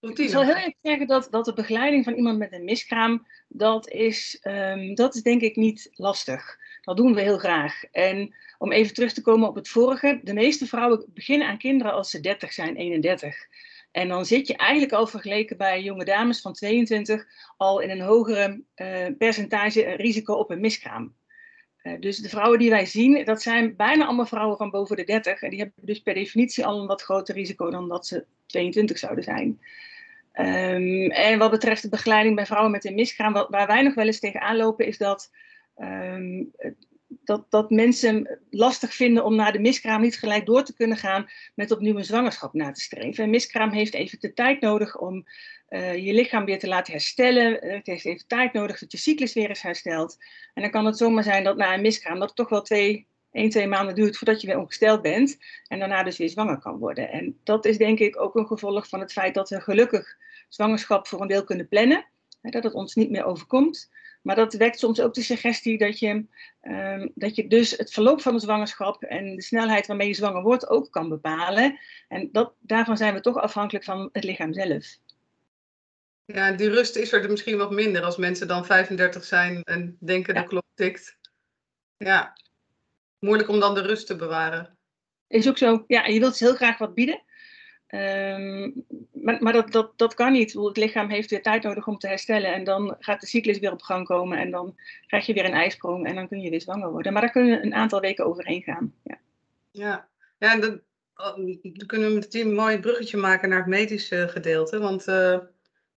routine. 0.00 0.28
Ik 0.28 0.34
zal 0.34 0.44
heel 0.44 0.54
erg 0.54 0.74
zeggen 0.82 1.06
dat, 1.06 1.28
dat 1.30 1.44
de 1.44 1.52
begeleiding 1.52 2.04
van 2.04 2.14
iemand 2.14 2.38
met 2.38 2.52
een 2.52 2.64
miskraam, 2.64 3.26
dat 3.48 3.88
is, 3.88 4.40
dat 4.94 5.14
is 5.14 5.22
denk 5.22 5.40
ik 5.40 5.56
niet 5.56 5.88
lastig. 5.92 6.58
Dat 6.80 6.96
doen 6.96 7.14
we 7.14 7.20
heel 7.20 7.38
graag. 7.38 7.84
En 7.84 8.34
om 8.60 8.72
even 8.72 8.94
terug 8.94 9.12
te 9.12 9.22
komen 9.22 9.48
op 9.48 9.54
het 9.54 9.68
vorige. 9.68 10.20
De 10.22 10.32
meeste 10.32 10.66
vrouwen 10.66 11.04
beginnen 11.14 11.48
aan 11.48 11.58
kinderen 11.58 11.92
als 11.92 12.10
ze 12.10 12.20
30 12.20 12.52
zijn, 12.52 12.76
31. 12.76 13.46
En 13.90 14.08
dan 14.08 14.26
zit 14.26 14.46
je 14.46 14.56
eigenlijk 14.56 14.92
al 14.92 15.06
vergeleken 15.06 15.56
bij 15.56 15.82
jonge 15.82 16.04
dames 16.04 16.40
van 16.40 16.52
22 16.52 17.26
al 17.56 17.80
in 17.80 17.90
een 17.90 18.00
hogere 18.00 18.62
uh, 18.76 19.06
percentage 19.18 19.82
risico 19.82 20.34
op 20.34 20.50
een 20.50 20.60
miskraam. 20.60 21.14
Uh, 21.82 22.00
dus 22.00 22.18
de 22.18 22.28
vrouwen 22.28 22.58
die 22.58 22.70
wij 22.70 22.86
zien, 22.86 23.24
dat 23.24 23.42
zijn 23.42 23.76
bijna 23.76 24.04
allemaal 24.04 24.26
vrouwen 24.26 24.56
van 24.56 24.70
boven 24.70 24.96
de 24.96 25.04
30. 25.04 25.42
En 25.42 25.50
die 25.50 25.58
hebben 25.58 25.76
dus 25.84 26.00
per 26.00 26.14
definitie 26.14 26.66
al 26.66 26.80
een 26.80 26.86
wat 26.86 27.02
groter 27.02 27.34
risico 27.34 27.70
dan 27.70 27.88
dat 27.88 28.06
ze 28.06 28.24
22 28.46 28.98
zouden 28.98 29.24
zijn. 29.24 29.60
Um, 30.34 31.10
en 31.10 31.38
wat 31.38 31.50
betreft 31.50 31.82
de 31.82 31.88
begeleiding 31.88 32.36
bij 32.36 32.46
vrouwen 32.46 32.70
met 32.70 32.84
een 32.84 32.94
miskraam, 32.94 33.32
wat, 33.32 33.48
waar 33.48 33.66
wij 33.66 33.82
nog 33.82 33.94
wel 33.94 34.06
eens 34.06 34.20
tegenaan 34.20 34.56
lopen, 34.56 34.86
is 34.86 34.98
dat 34.98 35.30
um, 35.78 36.50
dat, 37.24 37.50
dat 37.50 37.70
mensen 37.70 38.38
lastig 38.50 38.94
vinden 38.94 39.24
om 39.24 39.34
na 39.34 39.50
de 39.50 39.58
miskraam 39.58 40.00
niet 40.00 40.18
gelijk 40.18 40.46
door 40.46 40.64
te 40.64 40.74
kunnen 40.74 40.96
gaan 40.96 41.30
met 41.54 41.70
opnieuw 41.70 41.96
een 41.96 42.04
zwangerschap 42.04 42.54
na 42.54 42.72
te 42.72 42.80
streven. 42.80 43.24
Een 43.24 43.30
miskraam 43.30 43.70
heeft 43.70 43.94
even 43.94 44.20
de 44.20 44.32
tijd 44.32 44.60
nodig 44.60 44.98
om 44.98 45.26
uh, 45.70 45.96
je 45.96 46.12
lichaam 46.12 46.44
weer 46.44 46.58
te 46.58 46.68
laten 46.68 46.92
herstellen. 46.92 47.52
Het 47.52 47.86
heeft 47.86 48.04
even 48.04 48.26
tijd 48.26 48.52
nodig 48.52 48.78
dat 48.78 48.92
je 48.92 48.98
cyclus 48.98 49.32
weer 49.32 49.50
is 49.50 49.62
hersteld. 49.62 50.16
En 50.54 50.62
dan 50.62 50.70
kan 50.70 50.86
het 50.86 50.96
zomaar 50.96 51.22
zijn 51.22 51.44
dat 51.44 51.56
na 51.56 51.74
een 51.74 51.80
miskraam 51.80 52.18
dat 52.18 52.28
het 52.28 52.36
toch 52.36 52.48
wel 52.48 52.62
twee, 52.62 53.06
één, 53.32 53.50
twee 53.50 53.66
maanden 53.66 53.94
duurt 53.94 54.16
voordat 54.16 54.40
je 54.40 54.46
weer 54.46 54.58
ongesteld 54.58 55.02
bent. 55.02 55.38
En 55.66 55.78
daarna 55.78 56.02
dus 56.02 56.18
weer 56.18 56.28
zwanger 56.28 56.58
kan 56.58 56.78
worden. 56.78 57.10
En 57.10 57.38
dat 57.44 57.64
is 57.64 57.78
denk 57.78 57.98
ik 57.98 58.20
ook 58.20 58.36
een 58.36 58.46
gevolg 58.46 58.88
van 58.88 59.00
het 59.00 59.12
feit 59.12 59.34
dat 59.34 59.48
we 59.48 59.60
gelukkig 59.60 60.16
zwangerschap 60.48 61.06
voor 61.06 61.20
een 61.20 61.28
deel 61.28 61.44
kunnen 61.44 61.68
plannen. 61.68 62.04
Dat 62.40 62.62
het 62.62 62.74
ons 62.74 62.94
niet 62.94 63.10
meer 63.10 63.24
overkomt. 63.24 63.90
Maar 64.22 64.36
dat 64.36 64.54
wekt 64.54 64.78
soms 64.78 65.00
ook 65.00 65.14
de 65.14 65.22
suggestie 65.22 65.78
dat 65.78 65.98
je, 65.98 66.26
um, 66.62 67.12
dat 67.14 67.36
je 67.36 67.48
dus 67.48 67.70
het 67.70 67.92
verloop 67.92 68.20
van 68.20 68.34
de 68.34 68.40
zwangerschap 68.40 69.02
en 69.02 69.36
de 69.36 69.42
snelheid 69.42 69.86
waarmee 69.86 70.08
je 70.08 70.14
zwanger 70.14 70.42
wordt 70.42 70.68
ook 70.68 70.90
kan 70.90 71.08
bepalen. 71.08 71.78
En 72.08 72.28
dat, 72.32 72.54
daarvan 72.58 72.96
zijn 72.96 73.14
we 73.14 73.20
toch 73.20 73.36
afhankelijk 73.36 73.84
van 73.84 74.08
het 74.12 74.24
lichaam 74.24 74.52
zelf. 74.52 74.98
Ja, 76.24 76.52
die 76.52 76.68
rust 76.68 76.96
is 76.96 77.12
er 77.12 77.30
misschien 77.30 77.56
wat 77.56 77.70
minder 77.70 78.02
als 78.02 78.16
mensen 78.16 78.48
dan 78.48 78.66
35 78.66 79.24
zijn 79.24 79.62
en 79.62 79.96
denken 80.00 80.34
ja. 80.34 80.40
de 80.40 80.48
klok 80.48 80.64
tikt. 80.74 81.18
Ja, 81.96 82.32
moeilijk 83.18 83.48
om 83.48 83.60
dan 83.60 83.74
de 83.74 83.82
rust 83.82 84.06
te 84.06 84.16
bewaren. 84.16 84.78
Is 85.26 85.48
ook 85.48 85.58
zo. 85.58 85.84
Ja, 85.86 86.04
en 86.04 86.14
je 86.14 86.20
wilt 86.20 86.36
ze 86.36 86.44
heel 86.44 86.54
graag 86.54 86.78
wat 86.78 86.94
bieden. 86.94 87.22
Um, 87.94 88.84
maar, 89.12 89.42
maar 89.42 89.52
dat, 89.52 89.72
dat, 89.72 89.98
dat 89.98 90.14
kan 90.14 90.32
niet. 90.32 90.52
Het 90.52 90.76
lichaam 90.76 91.10
heeft 91.10 91.30
weer 91.30 91.42
tijd 91.42 91.62
nodig 91.62 91.86
om 91.86 91.98
te 91.98 92.06
herstellen. 92.06 92.52
En 92.52 92.64
dan 92.64 92.96
gaat 92.98 93.20
de 93.20 93.26
cyclus 93.26 93.58
weer 93.58 93.72
op 93.72 93.82
gang 93.82 94.06
komen. 94.06 94.38
En 94.38 94.50
dan 94.50 94.76
krijg 95.06 95.26
je 95.26 95.32
weer 95.32 95.44
een 95.44 95.52
ijsprong. 95.52 96.06
En 96.06 96.14
dan 96.14 96.28
kun 96.28 96.40
je 96.40 96.50
weer 96.50 96.60
zwanger 96.60 96.90
worden. 96.90 97.12
Maar 97.12 97.22
daar 97.22 97.30
kunnen 97.30 97.64
een 97.64 97.74
aantal 97.74 98.00
weken 98.00 98.26
overheen 98.26 98.62
gaan. 98.62 98.94
Ja, 99.02 99.18
ja. 99.70 100.08
ja 100.38 100.56
dan, 100.56 100.80
dan 101.14 101.86
kunnen 101.86 102.08
we 102.08 102.14
met 102.14 102.22
het 102.22 102.32
team 102.32 102.48
een 102.48 102.54
mooi 102.54 102.78
bruggetje 102.78 103.16
maken 103.16 103.48
naar 103.48 103.58
het 103.58 103.66
medische 103.66 104.28
gedeelte. 104.28 104.78
Want 104.78 105.08
uh, 105.08 105.38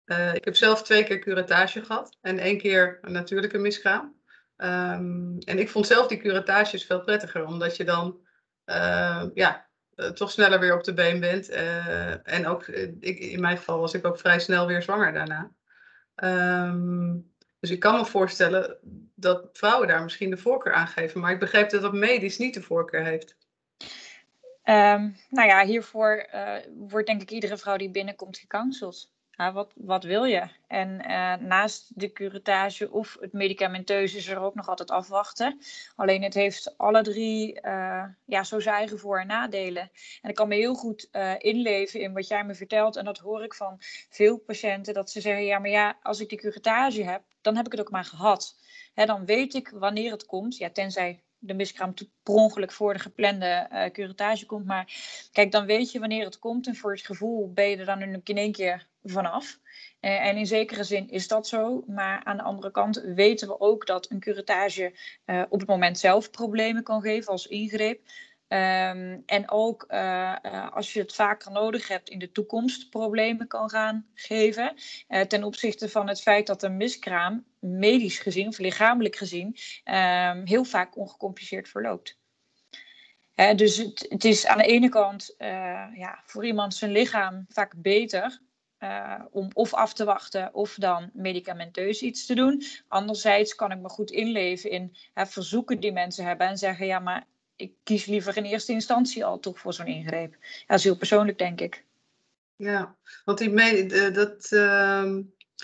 uh, 0.06 0.34
ik 0.34 0.46
heb 0.46 0.56
zelf 0.56 0.84
twee 0.84 1.04
keer 1.04 1.20
curatage 1.20 1.86
gehad. 1.86 2.18
En 2.22 2.40
één 2.40 2.58
keer 2.58 3.00
een 3.02 3.12
natuurlijke 3.12 3.58
miskraam. 3.58 4.22
Um, 4.58 5.38
en 5.40 5.60
ik 5.60 5.70
vond 5.70 5.88
zelf 5.88 6.08
die 6.08 6.18
curatages 6.18 6.86
veel 6.86 7.02
prettiger. 7.02 7.46
Omdat 7.46 7.78
je 7.78 7.84
dan... 7.84 8.22
Uh, 8.66 9.26
ja, 9.34 9.68
toch 10.14 10.32
sneller 10.32 10.60
weer 10.60 10.76
op 10.78 10.84
de 10.84 10.94
been 10.94 11.20
bent. 11.20 11.50
en 12.24 12.48
ook 12.48 12.68
ik, 13.00 13.20
in 13.20 13.42
mijn 13.42 13.58
geval 13.58 13.80
was 13.80 13.94
ik 13.94 14.06
ook 14.06 14.20
vrij 14.20 14.40
snel 14.40 14.68
weer 14.68 14.82
zwanger 14.82 15.14
daarna. 15.14 15.52
Ehm, 16.16 17.16
dus 17.60 17.70
ik 17.70 17.80
kan 17.80 17.96
me 17.96 18.06
voorstellen 18.06 18.78
dat 19.16 19.50
vrouwen 19.54 19.88
daar 19.88 20.04
misschien 20.04 20.30
de 20.30 20.38
voorkeur 20.38 20.74
aan 20.74 20.88
geven. 20.88 21.20
Maar 21.20 21.32
ik 21.32 21.40
begreep 21.40 21.70
dat 21.70 21.82
dat 21.82 21.94
medisch 21.94 22.38
niet 22.38 22.54
de 22.54 22.62
voorkeur 22.62 23.04
heeft. 23.04 23.36
Um, 24.66 25.16
nou 25.30 25.48
ja, 25.48 25.66
hiervoor 25.66 26.28
wordt 26.90 27.08
denk 27.08 27.22
ik 27.22 27.32
iedere 27.32 27.58
vrouw 27.58 27.78
die 27.78 27.92
binnenkomt 27.92 28.38
gekanseld. 28.38 29.12
Ja, 29.38 29.54
wat, 29.54 29.74
wat 29.76 30.04
wil 30.04 30.24
je? 30.24 30.48
En 30.68 30.90
uh, 30.90 31.36
naast 31.36 32.00
de 32.00 32.12
curettage 32.12 32.92
of 32.92 33.18
het 33.20 33.34
medicamenteus 33.34 34.14
is 34.14 34.28
er 34.28 34.40
ook 34.40 34.56
nog 34.56 34.68
altijd 34.68 34.92
afwachten. 34.92 35.60
Alleen 35.96 36.24
het 36.24 36.34
heeft 36.34 36.78
alle 36.78 37.02
drie 37.02 37.60
uh, 37.62 38.06
ja, 38.26 38.44
zo 38.44 38.60
zijn 38.60 38.76
eigen 38.76 39.00
voor- 39.00 39.20
en 39.20 39.28
nadelen. 39.28 39.92
En 40.22 40.30
ik 40.30 40.36
kan 40.36 40.48
me 40.48 40.56
heel 40.56 40.74
goed 40.74 41.10
inleven 41.38 42.00
in 42.00 42.14
wat 42.14 42.28
jij 42.28 42.46
me 42.46 42.56
vertelt. 42.56 42.96
En 42.96 43.06
dat 43.06 43.18
hoor 43.18 43.44
ik 43.44 43.54
van 43.54 43.76
veel 44.10 44.38
patiënten. 44.38 44.94
Dat 44.94 45.12
ze 45.12 45.22
zeggen, 45.22 45.46
ja, 45.46 45.60
maar 45.60 45.70
ja, 45.70 45.98
als 46.02 46.20
ik 46.20 46.30
die 46.30 46.38
curettage 46.38 47.04
heb, 47.04 47.24
dan 47.42 47.56
heb 47.56 47.66
ik 47.66 47.72
het 47.72 47.82
ook 47.82 47.92
maar 47.92 48.06
gehad. 48.06 48.56
Hè, 48.94 49.06
dan 49.06 49.26
weet 49.26 49.54
ik 49.54 49.70
wanneer 49.70 50.12
het 50.12 50.26
komt. 50.26 50.58
Ja, 50.58 50.70
tenzij 50.70 51.24
de 51.38 51.54
miskraam 51.54 51.94
per 51.94 52.34
ongeluk 52.34 52.72
voor 52.72 52.94
de 52.94 53.00
geplande 53.00 53.68
uh, 53.96 54.46
komt. 54.46 54.66
Maar 54.66 54.94
kijk, 55.32 55.52
dan 55.52 55.66
weet 55.66 55.92
je 55.92 56.00
wanneer 56.00 56.26
het 56.26 56.40
komt. 56.40 56.68
En 56.68 56.76
voor 56.76 56.92
het 56.92 57.06
gevoel 57.06 57.54
ben 57.54 57.70
je 57.70 57.78
er 57.78 57.86
dan 57.86 58.02
in 58.02 58.22
één 58.24 58.52
keer 58.52 58.92
vanaf. 59.04 59.60
Uh, 60.02 60.26
en 60.26 60.38
in 60.38 60.46
zekere 60.46 60.84
zin 60.84 61.10
is 61.10 61.28
dat 61.28 61.48
zo. 61.48 61.84
Maar 61.88 62.24
aan 62.24 62.38
de 62.38 62.44
andere 62.44 62.72
kant 62.72 63.02
weten 63.16 63.48
we 63.48 63.60
ook 63.60 63.86
dat 63.86 64.12
een 64.12 64.20
curettage 64.20 64.94
uh, 65.26 65.44
op 65.50 65.60
het 65.60 65.70
moment 65.70 66.00
zelf 66.00 66.32
problemen 66.32 66.84
kan 66.84 67.02
geven 67.02 67.32
als 67.32 67.48
ingreep. 67.48 68.02
Um, 68.48 69.24
en 69.26 69.44
ook 69.50 69.86
uh, 69.90 70.72
als 70.72 70.94
je 70.94 71.00
het 71.00 71.14
vaker 71.14 71.52
nodig 71.52 71.88
hebt 71.88 72.10
in 72.10 72.20
de 72.20 72.32
toekomst 72.32 72.90
problemen 72.90 73.48
kan 73.48 73.70
gaan 73.70 74.06
geven. 74.14 74.74
Ten 75.28 75.44
opzichte 75.44 75.90
van 75.90 76.08
het 76.08 76.22
feit 76.22 76.48
dat 76.48 76.64
een 76.64 76.78
miskraam 76.78 77.46
medisch 77.60 78.20
gezien 78.20 78.48
of 78.48 78.58
lichamelijk 78.58 79.16
gezien 79.16 79.58
um, 79.86 80.46
heel 80.46 80.64
vaak 80.64 80.98
ongecompliceerd 80.98 81.70
verloopt. 81.70 82.18
dus 83.56 83.78
het, 83.78 84.06
het, 84.10 84.24
is 84.24 84.46
aan 84.46 84.58
de 84.58 84.66
ene 84.66 84.90
kant 84.90 85.36
ja, 85.96 86.22
voor 86.26 86.46
iemand 86.46 86.76
zijn 86.76 86.92
lichaam 86.92 87.46
vaak 87.50 87.74
beter 87.76 88.42
om 89.32 89.50
of 89.54 89.74
af 89.74 89.94
te 89.94 90.06
wachten 90.06 90.54
of 90.54 90.76
dan 90.76 91.10
medicamenteus 91.14 92.02
iets 92.02 92.26
te 92.26 92.36
doen. 92.36 92.64
Anderzijds 92.88 93.56
kan 93.56 93.72
ik 93.72 93.80
me 93.80 93.90
goed 93.90 94.12
inleven 94.12 94.70
in 94.70 94.96
verzoeken 95.14 95.80
die 95.80 95.92
mensen 95.92 96.26
hebben 96.26 96.48
en 96.48 96.58
zeggen: 96.58 96.86
ja, 96.86 97.00
maar 97.00 97.26
ik 97.56 97.74
kies 97.84 98.06
liever 98.06 98.38
in 98.38 98.44
eerste 98.44 98.72
instantie 98.72 99.26
al 99.26 99.40
toch 99.40 99.60
voor 99.60 99.74
zo'n 99.74 99.86
ingreep. 99.86 100.34
Ja, 100.42 100.66
dat 100.68 100.78
is 100.78 100.84
heel 100.84 100.98
persoonlijk, 100.98 101.38
denk 101.38 101.62
ik. 101.62 101.86
Ja, 102.56 102.96
want 103.26 103.38
die 103.38 103.50
me 103.50 104.12
dat, 104.14 104.52
uh, 104.52 105.16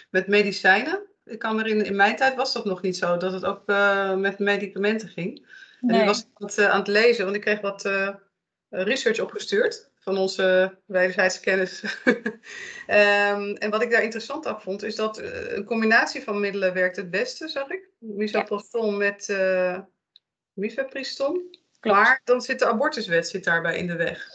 met 0.10 0.28
medicijnen, 0.28 1.00
ik 1.26 1.40
kan 1.40 1.60
er 1.60 1.68
in, 1.68 1.86
in 1.86 1.96
mijn 1.96 2.16
tijd 2.16 2.36
was 2.36 2.54
dat 2.54 2.66
nog 2.66 2.82
niet 2.82 2.98
zo, 2.98 3.18
dat 3.18 3.34
het 3.34 3.46
ook 3.46 3.64
uh, 3.66 4.16
met 4.16 4.40
medicamenten 4.40 5.10
ging. 5.10 5.46
En 5.82 5.88
nee. 5.88 6.00
nu 6.00 6.06
was 6.06 6.20
ik 6.20 6.28
wat 6.34 6.58
uh, 6.58 6.70
aan 6.70 6.80
het 6.80 6.88
lezen, 6.88 7.24
want 7.24 7.36
ik 7.36 7.42
kreeg 7.42 7.62
wat 7.62 7.90
research 8.70 9.20
opgestuurd 9.20 9.90
van 10.10 10.18
onze 10.18 10.78
wederzijdse 10.86 11.40
kennis. 11.40 11.84
um, 12.06 13.56
en 13.64 13.70
wat 13.70 13.82
ik 13.82 13.92
daar 13.92 14.04
interessant 14.04 14.46
aan 14.46 14.62
vond, 14.62 14.84
is 14.84 14.96
dat 14.96 15.18
een 15.18 15.66
combinatie 15.66 16.24
van 16.24 16.40
middelen 16.40 16.74
werkt 16.74 16.96
het 16.96 17.10
beste, 17.10 17.48
zag 17.48 17.70
ik. 17.70 17.90
Misoprostol 17.98 18.92
ja. 18.92 18.98
met 18.98 19.28
mifepriston. 20.54 21.58
Klopt. 21.80 21.98
Maar 21.98 22.22
dan 22.24 22.42
zit 22.42 22.60
de 22.60 22.68
abortuswet 22.68 23.28
zit 23.28 23.44
daarbij 23.44 23.78
in 23.78 23.88
de 23.88 23.96
weg. 23.96 24.28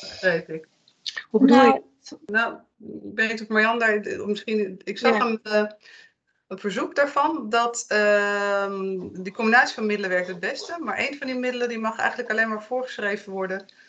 Begrijp 0.00 0.48
ik. 0.48 0.68
Hoe 1.30 1.40
bedoel 1.40 1.56
nou, 1.56 1.82
je? 2.00 2.16
Nou, 2.26 2.54
ik 3.04 3.14
weet 3.14 3.30
niet 3.30 3.42
of 3.42 3.48
Marjan 3.48 3.78
daar 3.78 4.00
misschien. 4.26 4.80
Ik 4.84 4.98
zag 4.98 5.16
ja. 5.16 5.26
een, 5.26 5.40
uh, 5.42 5.70
een, 6.48 6.58
verzoek 6.58 6.94
daarvan 6.94 7.48
dat 7.48 7.84
uh, 7.92 8.90
die 9.12 9.32
combinatie 9.32 9.74
van 9.74 9.86
middelen 9.86 10.10
werkt 10.10 10.28
het 10.28 10.40
beste. 10.40 10.76
Maar 10.80 10.98
een 10.98 11.18
van 11.18 11.26
die 11.26 11.38
middelen 11.38 11.68
die 11.68 11.78
mag 11.78 11.98
eigenlijk 11.98 12.30
alleen 12.30 12.48
maar 12.48 12.62
voorgeschreven 12.62 13.32
worden 13.32 13.60
uh, 13.60 13.83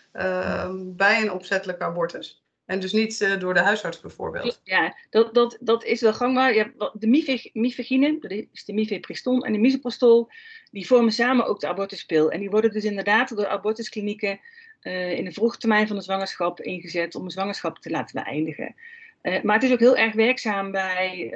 bij 0.77 1.21
een 1.21 1.31
opzettelijke 1.31 1.83
abortus. 1.83 2.45
En 2.65 2.79
dus 2.79 2.93
niet 2.93 3.21
uh, 3.21 3.39
door 3.39 3.53
de 3.53 3.59
huisarts 3.59 3.99
bijvoorbeeld. 3.99 4.61
Ja, 4.63 4.95
dat, 5.09 5.33
dat, 5.33 5.57
dat 5.59 5.83
is 5.83 6.01
wel 6.01 6.13
gangbaar. 6.13 6.55
Ja, 6.55 6.71
de 6.93 7.07
mifegine, 7.53 8.17
dat 8.19 8.31
is 8.31 8.65
de 8.65 8.73
mifepriston 8.73 9.43
en 9.43 9.53
de 9.53 9.59
misoprostol, 9.59 10.29
die 10.71 10.87
vormen 10.87 11.11
samen 11.11 11.45
ook 11.45 11.59
de 11.59 11.67
abortuspil. 11.67 12.31
En 12.31 12.39
die 12.39 12.49
worden 12.49 12.71
dus 12.71 12.83
inderdaad 12.83 13.35
door 13.35 13.47
abortusklinieken 13.47 14.39
uh, 14.81 15.11
in 15.11 15.25
de 15.25 15.31
vroege 15.31 15.57
termijn 15.57 15.87
van 15.87 15.95
de 15.95 16.01
zwangerschap 16.01 16.59
ingezet 16.59 17.15
om 17.15 17.23
een 17.23 17.31
zwangerschap 17.31 17.79
te 17.79 17.89
laten 17.89 18.23
beëindigen. 18.23 18.75
Uh, 19.21 19.41
maar 19.41 19.55
het 19.55 19.63
is 19.63 19.71
ook 19.71 19.79
heel 19.79 19.97
erg 19.97 20.13
werkzaam 20.13 20.71
bij, 20.71 21.29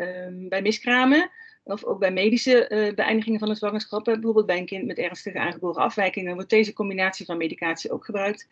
bij 0.49 0.61
miskramen. 0.61 1.31
Of 1.71 1.83
ook 1.83 1.99
bij 1.99 2.11
medische 2.11 2.69
uh, 2.69 2.93
beëindigingen 2.93 3.39
van 3.39 3.47
de 3.47 3.55
zwangerschap. 3.55 4.03
Bijvoorbeeld 4.03 4.45
bij 4.45 4.57
een 4.57 4.65
kind 4.65 4.85
met 4.85 4.97
ernstige 4.97 5.39
aangeboren 5.39 5.81
afwijkingen 5.81 6.33
wordt 6.33 6.49
deze 6.49 6.73
combinatie 6.73 7.25
van 7.25 7.37
medicatie 7.37 7.91
ook 7.91 8.05
gebruikt. 8.05 8.47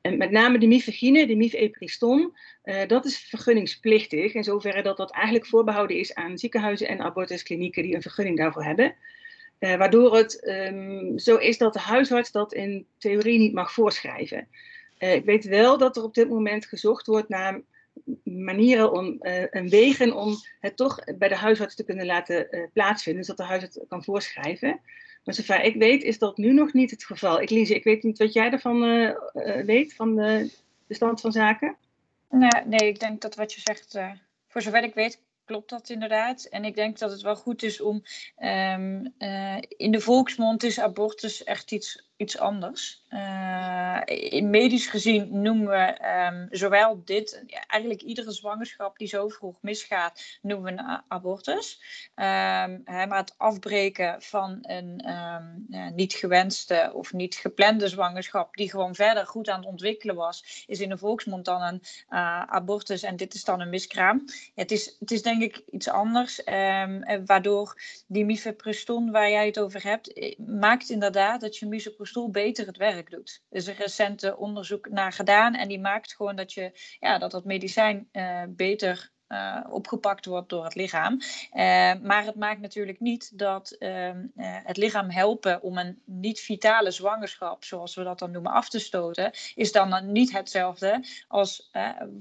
En 0.00 0.16
met 0.16 0.30
name 0.30 0.58
de 0.58 0.66
mifegine, 0.66 1.26
de 1.26 1.36
mifepriston, 1.36 2.36
uh, 2.64 2.86
dat 2.86 3.04
is 3.04 3.18
vergunningsplichtig. 3.18 4.34
In 4.34 4.44
zoverre 4.44 4.82
dat 4.82 4.96
dat 4.96 5.12
eigenlijk 5.12 5.46
voorbehouden 5.46 5.96
is 5.96 6.14
aan 6.14 6.38
ziekenhuizen 6.38 6.88
en 6.88 7.00
abortusklinieken 7.00 7.82
die 7.82 7.94
een 7.94 8.02
vergunning 8.02 8.36
daarvoor 8.36 8.64
hebben. 8.64 8.94
Waardoor 9.58 10.16
het 10.16 10.48
um, 10.48 11.18
zo 11.18 11.36
is 11.36 11.58
dat 11.58 11.72
de 11.72 11.78
huisarts 11.78 12.32
dat 12.32 12.52
in 12.52 12.86
theorie 12.98 13.38
niet 13.38 13.52
mag 13.52 13.72
voorschrijven. 13.72 14.48
Ik 14.98 15.24
weet 15.24 15.44
wel 15.44 15.78
dat 15.78 15.96
er 15.96 16.02
op 16.02 16.14
dit 16.14 16.28
moment 16.28 16.66
gezocht 16.66 17.06
wordt 17.06 17.28
naar 17.28 17.60
manieren 18.24 18.92
om, 18.92 19.20
en 19.20 19.68
wegen 19.68 20.16
om 20.16 20.34
het 20.60 20.76
toch 20.76 20.98
bij 21.18 21.28
de 21.28 21.36
huisarts 21.36 21.74
te 21.74 21.84
kunnen 21.84 22.06
laten 22.06 22.70
plaatsvinden, 22.72 23.24
zodat 23.24 23.46
de 23.46 23.52
huisarts 23.52 23.78
kan 23.88 24.04
voorschrijven. 24.04 24.80
Maar 25.24 25.34
zover 25.34 25.60
ik 25.60 25.74
weet 25.74 26.02
is 26.02 26.18
dat 26.18 26.36
nu 26.36 26.52
nog 26.52 26.72
niet 26.72 26.90
het 26.90 27.04
geval. 27.04 27.40
Elise, 27.40 27.74
ik 27.74 27.84
weet 27.84 28.02
niet 28.02 28.18
wat 28.18 28.32
jij 28.32 28.50
ervan 28.50 28.84
uh, 28.84 29.10
uh, 29.34 29.64
weet, 29.64 29.94
van 29.94 30.16
de, 30.16 30.50
stand 30.88 31.20
van 31.20 31.32
zaken. 31.32 31.76
Nee, 32.30 32.64
nee, 32.66 32.88
ik 32.88 33.00
denk 33.00 33.20
dat 33.20 33.34
wat 33.34 33.52
je 33.52 33.60
zegt, 33.60 33.94
uh, 33.94 34.12
voor 34.48 34.62
zover 34.62 34.82
ik 34.82 34.94
weet, 34.94 35.22
klopt 35.44 35.70
dat 35.70 35.90
inderdaad. 35.90 36.44
En 36.44 36.64
ik 36.64 36.74
denk 36.74 36.98
dat 36.98 37.10
het 37.10 37.20
wel 37.20 37.36
goed 37.36 37.62
is 37.62 37.80
om 37.80 38.02
um, 38.42 39.14
in 39.68 39.90
de 39.90 40.00
volksmond 40.00 40.62
is 40.62 40.80
abortus 40.80 41.44
echt 41.44 41.72
iets 41.72 42.10
iets 42.22 42.38
anders. 42.38 43.04
In 44.30 44.50
medisch 44.50 44.86
gezien 44.86 45.42
noemen 45.42 45.66
we 45.66 46.08
um, 46.30 46.48
zowel 46.50 47.02
dit, 47.04 47.44
eigenlijk 47.66 48.02
iedere 48.02 48.32
zwangerschap 48.32 48.98
die 48.98 49.08
zo 49.08 49.28
vroeg 49.28 49.56
misgaat, 49.60 50.38
noemen 50.42 50.74
we 50.74 50.80
een 50.80 51.02
abortus. 51.08 51.82
Um, 52.14 52.82
hè, 52.84 53.06
maar 53.06 53.18
het 53.18 53.34
afbreken 53.36 54.22
van 54.22 54.58
een 54.62 55.00
ja, 55.68 55.88
niet 55.94 56.12
gewenste 56.12 56.90
of 56.94 57.12
niet 57.12 57.34
geplande 57.34 57.88
zwangerschap, 57.88 58.54
die 58.54 58.70
gewoon 58.70 58.94
verder 58.94 59.26
goed 59.26 59.48
aan 59.48 59.60
het 59.60 59.68
ontwikkelen 59.68 60.14
was, 60.14 60.64
is 60.66 60.80
in 60.80 60.88
de 60.88 60.98
volksmond 60.98 61.44
dan 61.44 61.62
een 61.62 61.82
uh, 62.10 62.42
abortus 62.42 63.02
en 63.02 63.16
dit 63.16 63.34
is 63.34 63.44
dan 63.44 63.60
een 63.60 63.70
miskraam. 63.70 64.24
Het, 64.54 64.70
is, 64.70 64.96
het 64.98 65.10
is 65.10 65.22
denk 65.22 65.42
ik 65.42 65.62
iets 65.70 65.88
anders, 65.88 66.42
waardoor 67.26 67.80
die 68.06 68.24
mifepriston 68.24 69.10
waar 69.10 69.30
jij 69.30 69.46
het 69.46 69.58
over 69.58 69.82
hebt, 69.82 70.12
eh, 70.12 70.38
maakt 70.38 70.90
inderdaad 70.90 71.40
dat 71.40 71.56
je 71.56 71.66
mifepriston 71.66 72.10
stoel 72.12 72.30
beter 72.30 72.66
het 72.66 72.76
werk 72.76 73.10
doet. 73.10 73.42
Er 73.50 73.56
is 73.56 73.66
een 73.66 73.74
recente 73.74 74.36
onderzoek 74.36 74.88
naar 74.88 75.12
gedaan 75.12 75.54
en 75.54 75.68
die 75.68 75.80
maakt 75.80 76.14
gewoon 76.14 76.36
dat 76.36 76.52
je, 76.52 76.96
ja, 77.00 77.18
dat, 77.18 77.30
dat 77.30 77.44
medicijn 77.44 78.08
uh, 78.12 78.42
beter 78.48 79.10
uh, 79.28 79.60
opgepakt 79.70 80.26
wordt 80.26 80.48
door 80.48 80.64
het 80.64 80.74
lichaam. 80.74 81.12
Uh, 81.12 81.20
maar 82.02 82.24
het 82.24 82.34
maakt 82.34 82.60
natuurlijk 82.60 83.00
niet 83.00 83.38
dat 83.38 83.70
ehm, 83.70 84.26
het 84.36 84.76
lichaam 84.76 85.10
helpen 85.10 85.62
om 85.62 85.78
een 85.78 86.02
niet-vitale 86.04 86.90
zwangerschap, 86.90 87.64
zoals 87.64 87.94
we 87.94 88.02
dat 88.02 88.18
dan 88.18 88.30
noemen, 88.30 88.52
af 88.52 88.68
te 88.68 88.78
stoten, 88.78 89.32
is 89.54 89.72
dan 89.72 90.12
niet 90.12 90.32
hetzelfde 90.32 91.04
als 91.28 91.70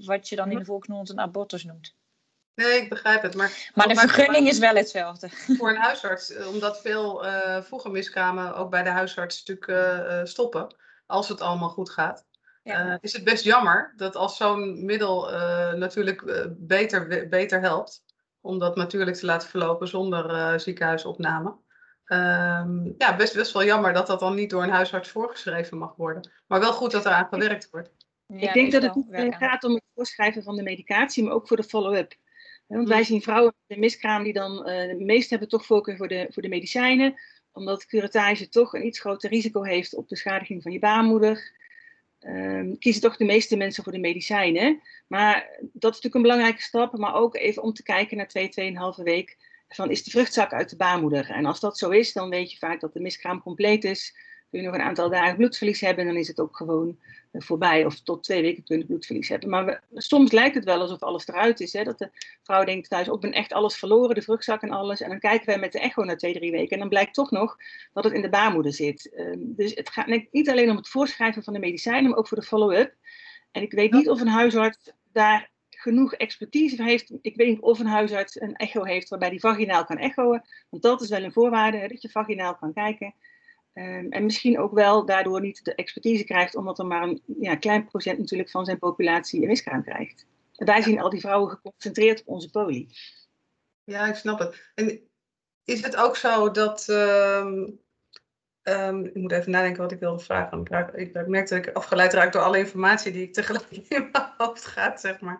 wat 0.05 0.29
je 0.29 0.35
dan 0.35 0.51
in 0.51 0.57
de 0.57 0.65
volksmond 0.65 1.09
een 1.09 1.19
abortus 1.19 1.63
noemt. 1.63 1.95
Nee, 2.55 2.81
ik 2.81 2.89
begrijp 2.89 3.21
het. 3.21 3.35
Maar, 3.35 3.71
maar 3.73 3.87
de 3.87 3.95
vergunning 3.95 4.47
is 4.47 4.59
wel 4.59 4.75
hetzelfde. 4.75 5.29
Voor 5.57 5.69
een 5.69 5.81
huisarts, 5.81 6.33
eh, 6.33 6.47
omdat 6.47 6.81
veel 6.81 7.25
uh, 7.25 7.61
vroeger 7.61 7.91
miskramen 7.91 8.55
ook 8.55 8.69
bij 8.69 8.83
de 8.83 8.89
huisarts 8.89 9.45
natuurlijk 9.45 10.07
uh, 10.11 10.19
stoppen, 10.23 10.75
als 11.05 11.29
het 11.29 11.41
allemaal 11.41 11.69
goed 11.69 11.89
gaat. 11.89 12.25
Ja. 12.63 12.85
Uh, 12.85 12.95
is 13.01 13.13
het 13.13 13.23
best 13.23 13.43
jammer 13.43 13.93
dat 13.95 14.15
als 14.15 14.37
zo'n 14.37 14.85
middel 14.85 15.31
natuurlijk 15.75 16.49
beter, 16.49 17.27
beter 17.29 17.61
helpt, 17.61 18.03
om 18.41 18.59
dat 18.59 18.75
natuurlijk 18.75 19.17
te 19.17 19.25
laten 19.25 19.49
verlopen 19.49 19.87
zonder 19.87 20.59
ziekenhuisopname. 20.59 21.55
Ehm, 22.05 22.85
ja, 22.97 23.15
best, 23.15 23.35
best 23.35 23.53
wel 23.53 23.63
jammer 23.63 23.93
dat 23.93 24.07
dat 24.07 24.19
dan 24.19 24.35
niet 24.35 24.49
door 24.49 24.63
een 24.63 24.69
huisarts 24.69 25.09
voorgeschreven 25.09 25.77
mag 25.77 25.95
worden. 25.95 26.31
Maar 26.47 26.59
wel 26.59 26.73
goed 26.73 26.91
dat 26.91 27.05
eraan 27.05 27.27
gewerkt 27.27 27.69
wordt. 27.69 27.91
Ja, 28.27 28.47
ik 28.47 28.53
denk 28.53 28.71
dat 28.71 28.81
het 28.81 28.95
niet 28.95 29.35
gaat 29.35 29.63
om 29.63 29.73
het 29.73 29.83
voorschrijven 29.95 30.43
van 30.43 30.55
de 30.55 30.63
medicatie, 30.63 31.23
maar 31.23 31.33
ook 31.33 31.47
voor 31.47 31.57
de 31.57 31.63
follow-up. 31.63 32.15
Want 32.71 32.87
wij 32.87 33.03
zien 33.03 33.21
vrouwen 33.21 33.53
met 33.67 33.77
een 33.77 33.83
miskraam 33.83 34.23
die 34.23 34.33
dan 34.33 34.57
uh, 34.57 34.87
de 34.87 35.03
meeste 35.05 35.29
hebben 35.29 35.49
toch 35.49 35.65
voorkeur 35.65 35.97
voor 35.97 36.07
de, 36.07 36.27
voor 36.29 36.41
de 36.41 36.49
medicijnen, 36.49 37.19
omdat 37.51 37.85
curettage 37.85 38.49
toch 38.49 38.73
een 38.73 38.85
iets 38.85 38.99
groter 38.99 39.29
risico 39.29 39.63
heeft 39.63 39.95
op 39.95 40.07
beschadiging 40.07 40.61
van 40.63 40.71
je 40.71 40.79
baarmoeder. 40.79 41.51
ehm, 42.19 42.75
kiezen 42.79 43.01
toch 43.01 43.17
de 43.17 43.25
meeste 43.25 43.57
mensen 43.57 43.83
voor 43.83 43.91
de 43.91 43.99
medicijnen. 43.99 44.81
Maar 45.07 45.35
dat 45.59 45.71
is 45.71 45.81
natuurlijk 45.81 46.15
een 46.15 46.21
belangrijke 46.21 46.61
stap, 46.61 46.97
maar 46.97 47.15
ook 47.15 47.35
even 47.35 47.63
om 47.63 47.73
te 47.73 47.83
kijken 47.83 48.17
naar 48.17 48.27
twee, 48.27 48.49
tweeënhalve 48.49 49.03
week 49.03 49.37
van 49.67 49.91
is 49.91 50.03
de 50.03 50.11
vruchtzak 50.11 50.53
uit 50.53 50.69
de 50.69 50.75
baarmoeder. 50.75 51.29
En 51.29 51.45
als 51.45 51.59
dat 51.59 51.77
zo 51.77 51.89
is, 51.89 52.13
dan 52.13 52.29
weet 52.29 52.51
je 52.51 52.57
vaak 52.57 52.79
dat 52.79 52.93
de 52.93 53.01
miskraam 53.01 53.41
compleet 53.41 53.83
is. 53.83 54.15
Kun 54.51 54.59
je 54.59 54.65
nog 54.65 54.75
een 54.75 54.81
aantal 54.81 55.09
dagen 55.09 55.37
bloedverlies 55.37 55.81
hebben, 55.81 56.05
dan 56.05 56.15
is 56.15 56.27
het 56.27 56.39
ook 56.39 56.57
gewoon 56.57 56.97
eh, 57.31 57.41
voorbij. 57.41 57.85
Of 57.85 57.99
tot 57.99 58.23
twee 58.23 58.41
weken 58.41 58.63
kun 58.63 58.77
je 58.77 58.85
bloedverlies 58.85 59.29
hebben. 59.29 59.49
Maar 59.49 59.83
soms 59.93 60.31
lijkt 60.31 60.55
het 60.55 60.63
wel 60.63 60.81
alsof 60.81 61.01
alles 61.01 61.27
eruit 61.27 61.59
is. 61.59 61.73
Hè? 61.73 61.83
Dat 61.83 61.97
de 61.97 62.09
vrouw 62.43 62.63
denkt 62.63 62.89
thuis, 62.89 63.09
ook 63.09 63.15
oh, 63.15 63.21
ben 63.21 63.31
echt 63.31 63.53
alles 63.53 63.75
verloren, 63.75 64.15
de 64.15 64.21
vruchtzak 64.21 64.61
en 64.61 64.69
alles. 64.69 65.01
En 65.01 65.09
dan 65.09 65.19
kijken 65.19 65.45
wij 65.45 65.59
met 65.59 65.71
de 65.71 65.79
echo 65.79 66.03
na 66.03 66.15
twee, 66.15 66.33
drie 66.33 66.51
weken. 66.51 66.71
En 66.71 66.79
dan 66.79 66.89
blijkt 66.89 67.13
toch 67.13 67.31
nog 67.31 67.57
dat 67.93 68.03
het 68.03 68.13
in 68.13 68.21
de 68.21 68.29
baarmoeder 68.29 68.73
zit. 68.73 69.13
Ehm, 69.13 69.37
dus 69.39 69.75
het 69.75 69.89
gaat 69.89 70.27
niet 70.31 70.49
alleen 70.49 70.69
om 70.69 70.75
het 70.75 70.89
voorschrijven 70.89 71.43
van 71.43 71.53
de 71.53 71.59
medicijnen, 71.59 72.09
maar 72.09 72.19
ook 72.19 72.27
voor 72.27 72.39
de 72.39 72.45
follow-up. 72.45 72.95
En 73.51 73.61
ik 73.61 73.71
weet 73.71 73.91
niet 73.91 74.09
of 74.09 74.21
een 74.21 74.27
huisarts 74.27 74.91
daar 75.11 75.51
genoeg 75.69 76.13
expertise 76.13 76.83
heeft. 76.83 77.13
Ik 77.21 77.35
weet 77.35 77.47
niet 77.47 77.61
of 77.61 77.79
een 77.79 77.85
huisarts 77.85 78.41
een 78.41 78.55
echo 78.55 78.83
heeft 78.83 79.09
waarbij 79.09 79.29
die 79.29 79.39
vaginaal 79.39 79.85
kan 79.85 79.97
echoen. 79.97 80.41
Want 80.69 80.83
dat 80.83 81.01
is 81.01 81.09
wel 81.09 81.23
een 81.23 81.31
voorwaarde, 81.31 81.77
hè, 81.77 81.87
dat 81.87 82.01
je 82.01 82.09
vaginaal 82.09 82.55
kan 82.55 82.73
kijken. 82.73 83.13
Um, 83.73 84.11
en 84.11 84.23
misschien 84.23 84.59
ook 84.59 84.73
wel 84.73 85.05
daardoor 85.05 85.41
niet 85.41 85.63
de 85.63 85.75
expertise 85.75 86.23
krijgt, 86.23 86.55
omdat 86.55 86.79
er 86.79 86.85
maar 86.85 87.03
een 87.03 87.21
ja, 87.39 87.55
klein 87.55 87.85
procent 87.85 88.17
natuurlijk 88.17 88.49
van 88.49 88.65
zijn 88.65 88.79
populatie 88.79 89.41
een 89.41 89.47
miskraam 89.47 89.83
krijgt. 89.83 90.25
En 90.55 90.65
wij 90.65 90.81
zien 90.81 91.01
al 91.01 91.09
die 91.09 91.19
vrouwen 91.19 91.49
geconcentreerd 91.49 92.19
op 92.19 92.27
onze 92.27 92.49
poli. 92.49 92.87
Ja, 93.83 94.07
ik 94.07 94.15
snap 94.15 94.39
het. 94.39 94.71
En 94.75 95.01
is 95.63 95.81
het 95.81 95.95
ook 95.95 96.15
zo 96.15 96.51
dat. 96.51 96.87
Um, 96.87 97.79
um, 98.63 99.05
ik 99.05 99.15
moet 99.15 99.31
even 99.31 99.51
nadenken 99.51 99.81
wat 99.81 99.91
ik 99.91 99.99
wilde 99.99 100.23
vragen. 100.23 100.59
Ik, 100.59 100.69
raak, 100.69 100.93
ik, 100.93 101.15
ik 101.15 101.27
merk 101.27 101.49
dat 101.49 101.57
ik 101.57 101.75
afgeleid 101.75 102.13
raak 102.13 102.33
door 102.33 102.41
alle 102.41 102.57
informatie 102.57 103.11
die 103.11 103.23
ik 103.23 103.33
tegelijk 103.33 103.69
in 103.87 104.09
mijn 104.11 104.33
hoofd 104.37 104.65
gaat, 104.65 105.01
zeg 105.01 105.19
maar. 105.19 105.39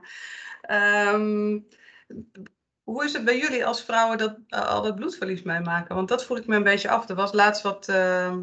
Hoe 2.91 3.03
is 3.03 3.13
het 3.13 3.25
bij 3.25 3.37
jullie 3.37 3.65
als 3.65 3.83
vrouwen 3.83 4.17
dat 4.17 4.37
uh, 4.49 4.67
al 4.67 4.81
dat 4.81 4.95
bloedverlies 4.95 5.41
meemaken? 5.41 5.95
Want 5.95 6.07
dat 6.07 6.25
voel 6.25 6.37
ik 6.37 6.47
me 6.47 6.55
een 6.55 6.63
beetje 6.63 6.89
af. 6.89 7.09
Er 7.09 7.15
was 7.15 7.33
laatst 7.33 7.63
wat 7.63 7.87
uh, 7.89 8.33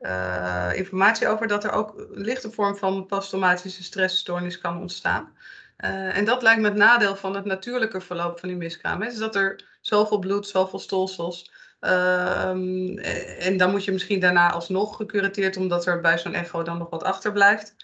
uh, 0.00 0.70
informatie 0.74 1.28
over 1.28 1.46
dat 1.46 1.64
er 1.64 1.70
ook 1.70 1.94
een 1.98 2.08
lichte 2.20 2.50
vorm 2.50 2.76
van 2.76 3.06
posttraumatische 3.06 3.82
stressstoornis 3.82 4.58
kan 4.58 4.80
ontstaan. 4.80 5.36
Eh, 5.76 6.16
en 6.16 6.24
dat 6.24 6.42
lijkt 6.42 6.60
me 6.60 6.68
het 6.68 6.76
nadeel 6.76 7.16
van 7.16 7.34
het 7.34 7.44
natuurlijke 7.44 8.00
verloop 8.00 8.40
van 8.40 8.48
die 8.48 8.58
miskraam. 8.58 9.02
Is 9.02 9.16
dat 9.16 9.34
er 9.34 9.78
zoveel 9.80 10.18
bloed, 10.18 10.48
zoveel 10.48 10.78
stolsels. 10.78 11.52
Ehm, 11.80 12.98
en 13.38 13.56
dan 13.56 13.70
moet 13.70 13.84
je 13.84 13.92
misschien 13.92 14.20
daarna 14.20 14.52
alsnog 14.52 14.96
gecurateerd, 14.96 15.56
omdat 15.56 15.86
er 15.86 16.00
bij 16.00 16.18
zo'n 16.18 16.34
echo 16.34 16.62
dan 16.62 16.78
nog 16.78 16.90
wat 16.90 17.02
achterblijft. 17.02 17.74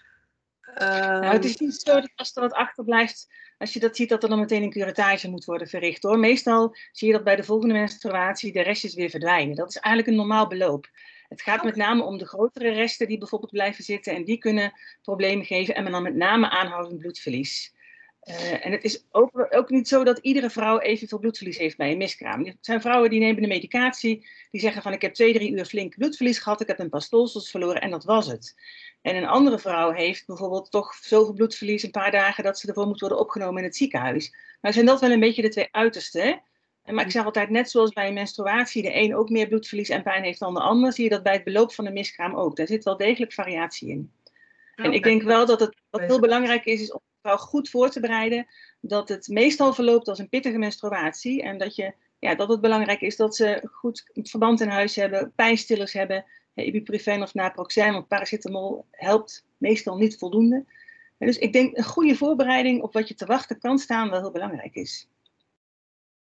nou, 0.75 1.25
het 1.25 1.45
is 1.45 1.57
niet 1.57 1.81
zo 1.81 1.93
dat 1.93 2.11
als 2.15 2.35
er 2.35 2.41
wat 2.41 2.53
achterblijft, 2.53 3.27
als 3.65 3.73
je 3.73 3.79
dat 3.79 3.95
ziet, 3.95 4.09
dat 4.09 4.23
er 4.23 4.29
dan 4.29 4.39
meteen 4.39 4.63
een 4.63 4.69
curatage 4.69 5.29
moet 5.29 5.45
worden 5.45 5.67
verricht 5.67 6.03
hoor. 6.03 6.19
Meestal 6.19 6.75
zie 6.91 7.07
je 7.07 7.13
dat 7.13 7.23
bij 7.23 7.35
de 7.35 7.43
volgende 7.43 7.73
menstruatie 7.73 8.51
de 8.51 8.61
restjes 8.61 8.93
weer 8.93 9.09
verdwijnen. 9.09 9.55
Dat 9.55 9.69
is 9.69 9.77
eigenlijk 9.77 10.07
een 10.07 10.21
normaal 10.21 10.47
beloop. 10.47 10.89
Het 11.29 11.41
gaat 11.41 11.63
met 11.63 11.75
name 11.75 12.03
om 12.03 12.17
de 12.17 12.27
grotere 12.27 12.69
resten 12.69 13.07
die 13.07 13.17
bijvoorbeeld 13.17 13.51
blijven 13.51 13.83
zitten 13.83 14.13
en 14.15 14.23
die 14.23 14.37
kunnen 14.37 14.73
problemen 15.01 15.45
geven 15.45 15.75
en 15.75 15.91
dan 15.91 16.03
met 16.03 16.15
name 16.15 16.49
aanhoudend 16.49 16.99
bloedverlies. 16.99 17.74
Uh, 18.25 18.65
en 18.65 18.71
het 18.71 18.83
is 18.83 19.05
ook, 19.11 19.47
ook, 19.49 19.69
niet 19.69 19.87
zo 19.87 20.03
dat 20.03 20.17
iedere 20.17 20.49
vrouw 20.49 20.79
evenveel 20.79 21.19
bloedverlies 21.19 21.57
heeft 21.57 21.77
bij 21.77 21.91
een 21.91 21.97
miskraam. 21.97 22.45
Er 22.45 22.55
zijn 22.61 22.81
vrouwen 22.81 23.09
die 23.09 23.19
nemen 23.19 23.41
de 23.41 23.47
medicatie, 23.47 24.27
die 24.51 24.61
zeggen 24.61 24.81
van 24.81 24.93
ik 24.93 25.01
heb 25.01 25.13
twee, 25.13 25.33
drie 25.33 25.51
uur 25.51 25.65
flink 25.65 25.97
bloedverlies 25.97 26.39
gehad, 26.39 26.61
ik 26.61 26.67
heb 26.67 26.79
een 26.79 26.89
paar 26.89 27.01
stolsels 27.01 27.51
verloren 27.51 27.81
en 27.81 27.89
dat 27.89 28.03
was 28.03 28.27
het. 28.27 28.55
En 29.01 29.15
een 29.15 29.25
andere 29.25 29.59
vrouw 29.59 29.91
heeft 29.91 30.25
bijvoorbeeld 30.25 30.71
toch 30.71 30.93
zoveel 30.93 31.33
bloedverlies 31.33 31.83
een 31.83 31.91
paar 31.91 32.11
dagen 32.11 32.43
dat 32.43 32.59
ze 32.59 32.67
ervoor 32.67 32.87
moet 32.87 32.99
worden 32.99 33.19
opgenomen 33.19 33.57
in 33.57 33.63
het 33.63 33.75
ziekenhuis. 33.75 34.35
Maar 34.61 34.73
zijn 34.73 34.85
dat 34.85 35.01
wel 35.01 35.11
een 35.11 35.19
beetje 35.19 35.41
de 35.41 35.49
twee 35.49 35.67
uitersten. 35.71 36.41
Maar 36.85 37.05
ik 37.05 37.11
zeg 37.11 37.25
altijd, 37.25 37.49
net 37.49 37.69
zoals 37.69 37.93
bij 37.93 38.07
een 38.07 38.13
menstruatie 38.13 38.81
de 38.81 38.95
een 38.95 39.15
ook 39.15 39.29
meer 39.29 39.47
bloedverlies 39.47 39.89
en 39.89 40.03
pijn 40.03 40.23
heeft 40.23 40.39
dan 40.39 40.53
de 40.53 40.59
ander, 40.59 40.93
zie 40.93 41.03
je 41.03 41.09
dat 41.09 41.23
bij 41.23 41.33
het 41.33 41.43
beloop 41.43 41.73
van 41.73 41.85
de 41.85 41.91
miskraam 41.91 42.35
ook. 42.35 42.55
Daar 42.55 42.67
zit 42.67 42.83
wel 42.83 42.97
degelijk 42.97 43.33
variatie 43.33 43.89
in. 43.89 44.11
En 44.75 44.93
ik 44.93 45.03
denk 45.03 45.21
wel 45.21 45.45
dat 45.45 45.59
het 45.59 45.75
wat 45.89 46.01
heel 46.01 46.19
belangrijk 46.19 46.65
is, 46.65 46.81
is 46.81 46.91
om 46.91 47.01
vrouw 47.25 47.37
goed 47.37 47.69
voor 47.69 47.89
te 47.89 47.99
bereiden, 47.99 48.47
dat 48.79 49.09
het 49.09 49.27
meestal 49.27 49.73
verloopt 49.73 50.07
als 50.07 50.19
een 50.19 50.29
pittige 50.29 50.57
menstruatie. 50.57 51.41
En 51.41 51.57
dat, 51.57 51.75
je, 51.75 51.93
ja, 52.19 52.35
dat 52.35 52.49
het 52.49 52.61
belangrijk 52.61 53.01
is 53.01 53.15
dat 53.15 53.35
ze 53.35 53.69
goed 53.71 54.09
verband 54.13 54.61
in 54.61 54.67
huis 54.67 54.95
hebben, 54.95 55.33
pijnstillers 55.35 55.93
hebben, 55.93 56.25
ibuprofen 56.53 57.21
of 57.21 57.33
naproxen, 57.33 57.93
want 57.93 58.07
paracetamol 58.07 58.85
helpt 58.91 59.45
meestal 59.57 59.97
niet 59.97 60.17
voldoende. 60.17 60.65
dus 61.17 61.37
ik 61.37 61.53
denk 61.53 61.77
een 61.77 61.83
goede 61.83 62.15
voorbereiding 62.15 62.81
op 62.81 62.93
wat 62.93 63.07
je 63.07 63.15
te 63.15 63.25
wachten 63.25 63.59
kan 63.59 63.77
staan 63.77 64.09
wel 64.09 64.19
heel 64.19 64.31
belangrijk 64.31 64.75
is. 64.75 65.09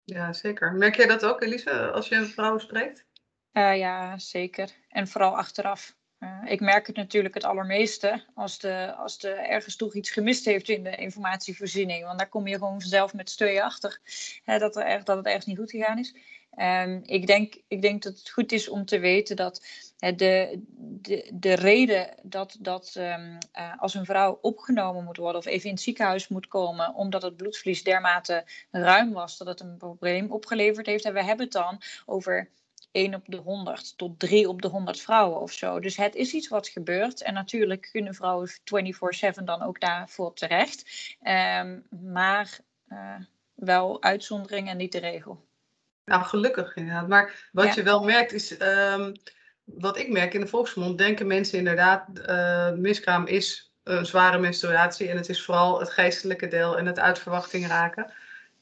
Ja, 0.03 0.33
zeker. 0.33 0.73
Merk 0.73 0.95
jij 0.95 1.07
dat 1.07 1.25
ook, 1.25 1.41
Elise, 1.41 1.91
als 1.91 2.07
je 2.07 2.15
een 2.15 2.27
vrouw 2.27 2.57
spreekt? 2.57 3.05
Uh, 3.53 3.77
ja, 3.77 4.17
zeker. 4.17 4.69
En 4.89 5.07
vooral 5.07 5.37
achteraf. 5.37 5.95
Uh, 6.19 6.43
ik 6.45 6.59
merk 6.59 6.87
het 6.87 6.95
natuurlijk 6.95 7.33
het 7.33 7.43
allermeeste 7.43 8.23
als, 8.33 8.59
de, 8.59 8.93
als 8.95 9.19
de 9.19 9.29
ergens 9.29 9.75
toch 9.75 9.95
iets 9.95 10.09
gemist 10.09 10.45
heeft 10.45 10.69
in 10.69 10.83
de 10.83 10.95
informatievoorziening. 10.95 12.05
Want 12.05 12.17
daar 12.17 12.29
kom 12.29 12.47
je 12.47 12.57
gewoon 12.57 12.81
zelf 12.81 13.13
met 13.13 13.29
steun 13.29 13.61
achter 13.61 13.99
hè, 14.43 14.57
dat, 14.59 14.75
er 14.75 15.03
dat 15.03 15.17
het 15.17 15.25
ergens 15.25 15.45
niet 15.45 15.57
goed 15.57 15.71
gegaan 15.71 15.99
is. 15.99 16.15
Um, 16.59 17.01
ik, 17.05 17.27
denk, 17.27 17.55
ik 17.67 17.81
denk 17.81 18.03
dat 18.03 18.17
het 18.17 18.29
goed 18.29 18.51
is 18.51 18.69
om 18.69 18.85
te 18.85 18.99
weten 18.99 19.35
dat 19.35 19.65
de, 19.97 20.61
de, 20.77 21.29
de 21.33 21.53
reden 21.53 22.15
dat, 22.21 22.57
dat 22.59 22.95
um, 22.97 23.37
uh, 23.57 23.73
als 23.77 23.93
een 23.93 24.05
vrouw 24.05 24.39
opgenomen 24.41 25.03
moet 25.03 25.17
worden 25.17 25.41
of 25.41 25.45
even 25.45 25.65
in 25.65 25.75
het 25.75 25.83
ziekenhuis 25.83 26.27
moet 26.27 26.47
komen, 26.47 26.93
omdat 26.93 27.21
het 27.21 27.37
bloedverlies 27.37 27.83
dermate 27.83 28.45
ruim 28.71 29.13
was 29.13 29.37
dat 29.37 29.47
het 29.47 29.59
een 29.59 29.77
probleem 29.77 30.31
opgeleverd 30.31 30.85
heeft. 30.85 31.05
En 31.05 31.13
we 31.13 31.23
hebben 31.23 31.45
het 31.45 31.53
dan 31.53 31.81
over 32.05 32.49
1 32.97 33.13
op 33.13 33.23
de 33.25 33.37
100 33.37 33.97
tot 33.97 34.19
3 34.19 34.49
op 34.49 34.61
de 34.61 34.67
100 34.67 35.01
vrouwen 35.01 35.39
of 35.39 35.51
zo. 35.51 35.79
Dus 35.79 35.97
het 35.97 36.15
is 36.15 36.33
iets 36.33 36.47
wat 36.47 36.67
gebeurt. 36.67 37.21
En 37.21 37.33
natuurlijk 37.33 37.89
kunnen 37.91 38.13
vrouwen 38.13 38.49
24-7 38.49 39.43
dan 39.43 39.61
ook 39.61 39.79
daarvoor 39.79 40.33
terecht. 40.33 40.83
Um, 41.59 41.83
maar 42.11 42.59
uh, 42.89 43.15
wel 43.55 44.03
uitzondering 44.03 44.69
en 44.69 44.77
niet 44.77 44.91
de 44.91 44.99
regel. 44.99 45.45
Nou, 46.05 46.23
gelukkig 46.23 46.75
inderdaad. 46.75 47.07
Maar 47.07 47.49
wat 47.51 47.73
je 47.73 47.83
wel 47.83 48.03
merkt 48.03 48.33
is, 48.33 48.61
um, 48.61 49.11
wat 49.63 49.97
ik 49.97 50.09
merk 50.09 50.33
in 50.33 50.41
de 50.41 50.47
volksmond, 50.47 50.97
denken 50.97 51.27
mensen 51.27 51.57
inderdaad, 51.57 52.07
uh, 52.29 52.71
miskraam 52.71 53.25
is 53.25 53.71
een 53.83 54.05
zware 54.05 54.39
menstruatie 54.39 55.09
en 55.09 55.17
het 55.17 55.29
is 55.29 55.43
vooral 55.43 55.79
het 55.79 55.89
geestelijke 55.89 56.47
deel 56.47 56.77
en 56.77 56.85
het 56.85 56.99
uitverwachting 56.99 57.67
raken. 57.67 58.11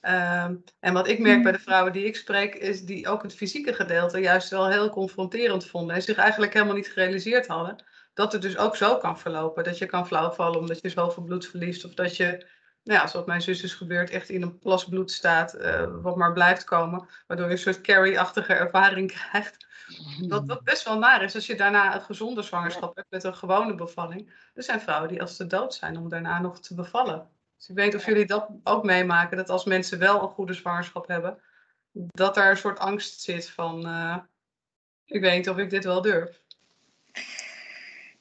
Um, 0.07 0.63
en 0.79 0.93
wat 0.93 1.07
ik 1.07 1.19
merk 1.19 1.43
bij 1.43 1.51
de 1.51 1.59
vrouwen 1.59 1.93
die 1.93 2.05
ik 2.05 2.15
spreek, 2.15 2.55
is 2.55 2.81
die 2.81 3.07
ook 3.07 3.21
het 3.21 3.35
fysieke 3.35 3.73
gedeelte 3.73 4.19
juist 4.19 4.49
wel 4.49 4.69
heel 4.69 4.89
confronterend 4.89 5.65
vonden 5.65 5.95
en 5.95 6.01
zich 6.01 6.17
eigenlijk 6.17 6.53
helemaal 6.53 6.75
niet 6.75 6.87
gerealiseerd 6.87 7.47
hadden 7.47 7.83
dat 8.13 8.31
het 8.31 8.41
dus 8.41 8.57
ook 8.57 8.75
zo 8.75 8.97
kan 8.97 9.19
verlopen. 9.19 9.63
Dat 9.63 9.77
je 9.77 9.85
kan 9.85 10.07
flauwvallen 10.07 10.59
omdat 10.59 10.81
je 10.81 10.89
zoveel 10.89 11.23
bloed 11.23 11.47
verliest 11.47 11.85
of 11.85 11.93
dat 11.93 12.17
je 12.17 12.47
nou 12.85 12.99
ja, 12.99 13.07
zoals 13.07 13.25
mijn 13.25 13.41
zus 13.41 13.63
is 13.63 13.73
gebeurd, 13.73 14.09
echt 14.09 14.29
in 14.29 14.41
een 14.41 14.59
plas 14.59 14.85
bloed 14.85 15.11
staat, 15.11 15.55
uh, 15.55 15.87
wat 16.01 16.15
maar 16.15 16.33
blijft 16.33 16.63
komen. 16.63 17.07
Waardoor 17.27 17.45
je 17.45 17.51
een 17.51 17.57
soort 17.57 17.81
carry-achtige 17.81 18.53
ervaring 18.53 19.11
krijgt. 19.17 19.65
Wat, 20.27 20.45
wat 20.45 20.63
best 20.63 20.83
wel 20.83 20.97
naar 20.97 21.23
is 21.23 21.35
als 21.35 21.45
je 21.45 21.55
daarna 21.55 21.95
een 21.95 22.01
gezonde 22.01 22.41
zwangerschap 22.41 22.95
hebt 22.95 23.11
met 23.11 23.23
een 23.23 23.35
gewone 23.35 23.75
bevalling. 23.75 24.49
Er 24.53 24.63
zijn 24.63 24.81
vrouwen 24.81 25.09
die 25.09 25.21
als 25.21 25.35
ze 25.35 25.47
dood 25.47 25.73
zijn 25.73 25.97
om 25.97 26.09
daarna 26.09 26.41
nog 26.41 26.59
te 26.59 26.75
bevallen. 26.75 27.29
Dus 27.57 27.69
ik 27.69 27.75
weet 27.75 27.95
of 27.95 28.05
jullie 28.05 28.25
dat 28.25 28.49
ook 28.63 28.83
meemaken, 28.83 29.37
dat 29.37 29.49
als 29.49 29.65
mensen 29.65 29.99
wel 29.99 30.21
een 30.21 30.29
goede 30.29 30.53
zwangerschap 30.53 31.07
hebben, 31.07 31.41
dat 31.91 32.35
daar 32.35 32.49
een 32.49 32.57
soort 32.57 32.79
angst 32.79 33.21
zit 33.21 33.49
van, 33.49 33.87
uh, 33.87 34.17
ik 35.05 35.21
weet 35.21 35.37
niet 35.37 35.49
of 35.49 35.57
ik 35.57 35.69
dit 35.69 35.83
wel 35.83 36.01
durf. 36.01 36.41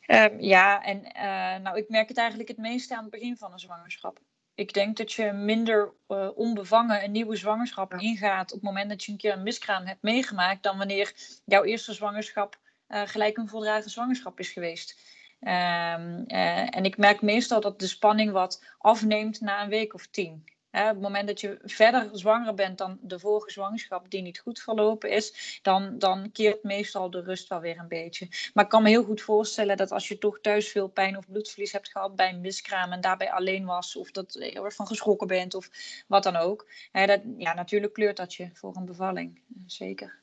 Um, 0.07 0.41
ja, 0.41 0.83
en 0.83 0.99
uh, 0.99 1.63
nou, 1.63 1.77
ik 1.77 1.89
merk 1.89 2.09
het 2.09 2.19
eigenlijk 2.19 2.49
het 2.49 2.59
meeste 2.59 2.97
aan 2.97 3.03
het 3.03 3.11
begin 3.11 3.37
van 3.37 3.53
een 3.53 3.59
zwangerschap 3.59 4.21
ik 4.55 4.73
denk 4.73 4.97
dat 4.97 5.13
je 5.13 5.33
minder 5.33 5.93
uh, 6.09 6.29
onbevangen 6.35 7.05
een 7.05 7.13
nieuwe 7.13 7.37
zwangerschap 7.37 7.95
ingaat 7.95 8.53
op 8.53 8.61
het 8.61 8.69
moment 8.69 8.89
dat 8.89 9.05
je 9.05 9.13
een 9.13 9.19
keer 9.19 9.33
een 9.33 9.43
miskraam 9.43 9.87
hebt 9.87 10.03
meegemaakt, 10.03 10.63
dan 10.63 10.79
wanneer 10.79 11.13
jouw 11.45 11.65
eerste 11.65 11.93
zwangerschap 11.93 12.59
uh, 12.89 13.03
gelijk 13.05 13.37
een 13.37 13.49
voldragen 13.49 13.91
zwangerschap 13.91 14.39
is 14.39 14.51
geweest. 14.51 14.99
Um, 15.47 16.25
uh, 16.27 16.77
en 16.77 16.85
ik 16.85 16.97
merk 16.97 17.23
meestal 17.23 17.61
dat 17.61 17.81
de 17.81 17.87
spanning 17.87 18.33
wat 18.33 18.65
afneemt 18.79 19.41
na 19.41 19.63
een 19.63 19.69
week 19.69 19.95
of 19.95 20.07
tien. 20.07 20.45
Op 20.71 20.81
het 20.81 21.01
moment 21.01 21.27
dat 21.27 21.41
je 21.41 21.59
verder 21.63 22.09
zwanger 22.13 22.55
bent 22.55 22.79
dan 22.79 22.99
de 23.01 23.19
vorige 23.19 23.51
zwangerschap 23.51 24.11
die 24.11 24.23
niet 24.23 24.39
goed 24.39 24.61
verlopen 24.61 25.11
is, 25.11 25.59
dan, 25.63 25.99
dan 25.99 26.33
keert 26.33 26.63
meestal 26.63 27.11
de 27.11 27.21
rust 27.21 27.49
wel 27.49 27.61
weer 27.61 27.79
een 27.79 27.89
beetje. 27.89 28.29
Maar 28.55 28.65
ik 28.65 28.71
kan 28.71 28.83
me 28.83 28.89
heel 28.89 29.05
goed 29.05 29.21
voorstellen 29.21 29.77
dat 29.77 29.93
als 29.93 30.09
je 30.09 30.19
toch 30.19 30.41
thuis 30.41 30.69
veel 30.69 30.89
pijn 30.89 31.17
of 31.17 31.27
bloedverlies 31.27 31.73
hebt 31.73 31.89
gehad 31.89 32.17
bij 32.17 32.29
een 32.29 32.41
miskraam 32.41 32.93
en 32.93 33.01
daarbij 33.01 33.33
alleen 33.33 33.65
was, 33.65 33.97
of 33.97 34.11
dat 34.11 34.33
je 34.33 34.45
heel 34.45 34.65
erg 34.65 34.75
van 34.75 34.87
geschrokken 34.87 35.27
bent 35.27 35.55
of 35.55 35.71
wat 36.07 36.23
dan 36.23 36.37
ook, 36.37 36.67
dat, 36.93 37.21
ja, 37.37 37.55
natuurlijk 37.55 37.93
kleurt 37.93 38.17
dat 38.17 38.35
je 38.35 38.51
voor 38.53 38.77
een 38.77 38.85
bevalling. 38.85 39.41
Zeker. 39.67 40.19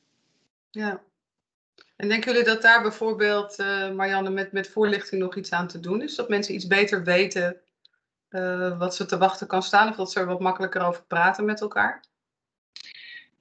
Ja. 0.69 1.01
En 2.01 2.07
denken 2.07 2.31
jullie 2.31 2.47
dat 2.47 2.61
daar 2.61 2.81
bijvoorbeeld, 2.81 3.59
uh, 3.59 3.91
Marianne, 3.91 4.29
met, 4.29 4.51
met 4.51 4.69
voorlichting 4.69 5.21
nog 5.21 5.35
iets 5.35 5.51
aan 5.51 5.67
te 5.67 5.79
doen 5.79 6.01
is? 6.01 6.15
Dat 6.15 6.29
mensen 6.29 6.53
iets 6.53 6.67
beter 6.67 7.03
weten 7.03 7.61
uh, 8.29 8.79
wat 8.79 8.95
ze 8.95 9.05
te 9.05 9.17
wachten 9.17 9.47
kan 9.47 9.63
staan? 9.63 9.89
Of 9.89 9.95
dat 9.95 10.11
ze 10.11 10.19
er 10.19 10.25
wat 10.25 10.39
makkelijker 10.39 10.81
over 10.81 11.03
praten 11.03 11.45
met 11.45 11.61
elkaar? 11.61 12.03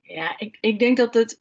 Ja, 0.03 0.39
ik, 0.39 0.59
ik 0.61 0.79
denk 0.79 0.97
dat 0.97 1.15
het, 1.15 1.41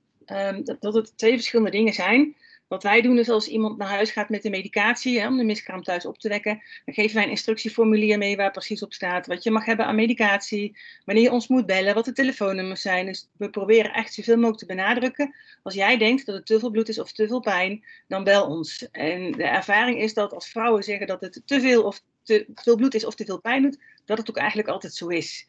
dat, 0.64 0.78
dat 0.80 0.94
het 0.94 1.18
twee 1.18 1.36
verschillende 1.36 1.72
dingen 1.72 1.94
zijn. 1.94 2.36
Wat 2.70 2.84
wij 2.84 3.02
doen 3.02 3.18
is 3.18 3.30
als 3.30 3.48
iemand 3.48 3.78
naar 3.78 3.88
huis 3.88 4.12
gaat 4.12 4.30
met 4.30 4.42
de 4.42 4.50
medicatie, 4.50 5.20
hè, 5.20 5.28
om 5.28 5.38
de 5.38 5.44
miskraam 5.44 5.84
thuis 5.84 6.06
op 6.06 6.18
te 6.18 6.30
wekken, 6.30 6.62
dan 6.86 6.94
geven 6.94 7.16
wij 7.16 7.24
een 7.24 7.30
instructieformulier 7.30 8.18
mee 8.18 8.36
waar 8.36 8.52
precies 8.52 8.84
op 8.84 8.94
staat 8.94 9.28
wat 9.28 9.44
je 9.44 9.52
mag 9.52 9.66
hebben 9.66 9.86
aan 9.86 9.96
medicatie, 9.96 10.78
wanneer 11.06 11.24
je 11.24 11.32
ons 11.32 11.48
moet 11.48 11.66
bellen, 11.66 11.94
wat 11.94 12.06
de 12.06 12.14
telefoonnummers 12.14 12.82
zijn. 12.82 13.06
Dus 13.06 13.30
we 13.38 13.50
proberen 13.50 13.94
echt 13.94 14.14
zoveel 14.14 14.36
mogelijk 14.36 14.60
te 14.60 14.66
benadrukken. 14.66 15.36
Als 15.64 15.74
jij 15.74 15.98
denkt 15.98 16.26
dat 16.26 16.36
het 16.36 16.46
te 16.46 16.60
veel 16.60 16.70
bloed 16.70 16.90
is 16.90 17.00
of 17.00 17.12
te 17.12 17.28
veel 17.28 17.40
pijn, 17.40 17.84
dan 18.08 18.24
bel 18.24 18.48
ons. 18.48 18.90
En 18.92 19.32
de 19.32 19.44
ervaring 19.44 20.02
is 20.02 20.14
dat 20.14 20.34
als 20.34 20.50
vrouwen 20.50 20.84
zeggen 20.84 21.08
dat 21.08 21.22
het 21.22 21.42
te 21.46 21.62
veel 21.62 21.84
of 21.84 22.02
te 22.24 22.48
veel 22.54 22.76
bloed 22.76 22.96
is 22.96 23.06
of 23.06 23.16
te 23.16 23.26
veel 23.26 23.42
pijn 23.42 23.62
doet, 23.62 23.80
dat 24.06 24.18
het 24.18 24.30
ook 24.30 24.38
eigenlijk 24.38 24.70
altijd 24.70 24.94
zo 24.94 25.08
is. 25.08 25.48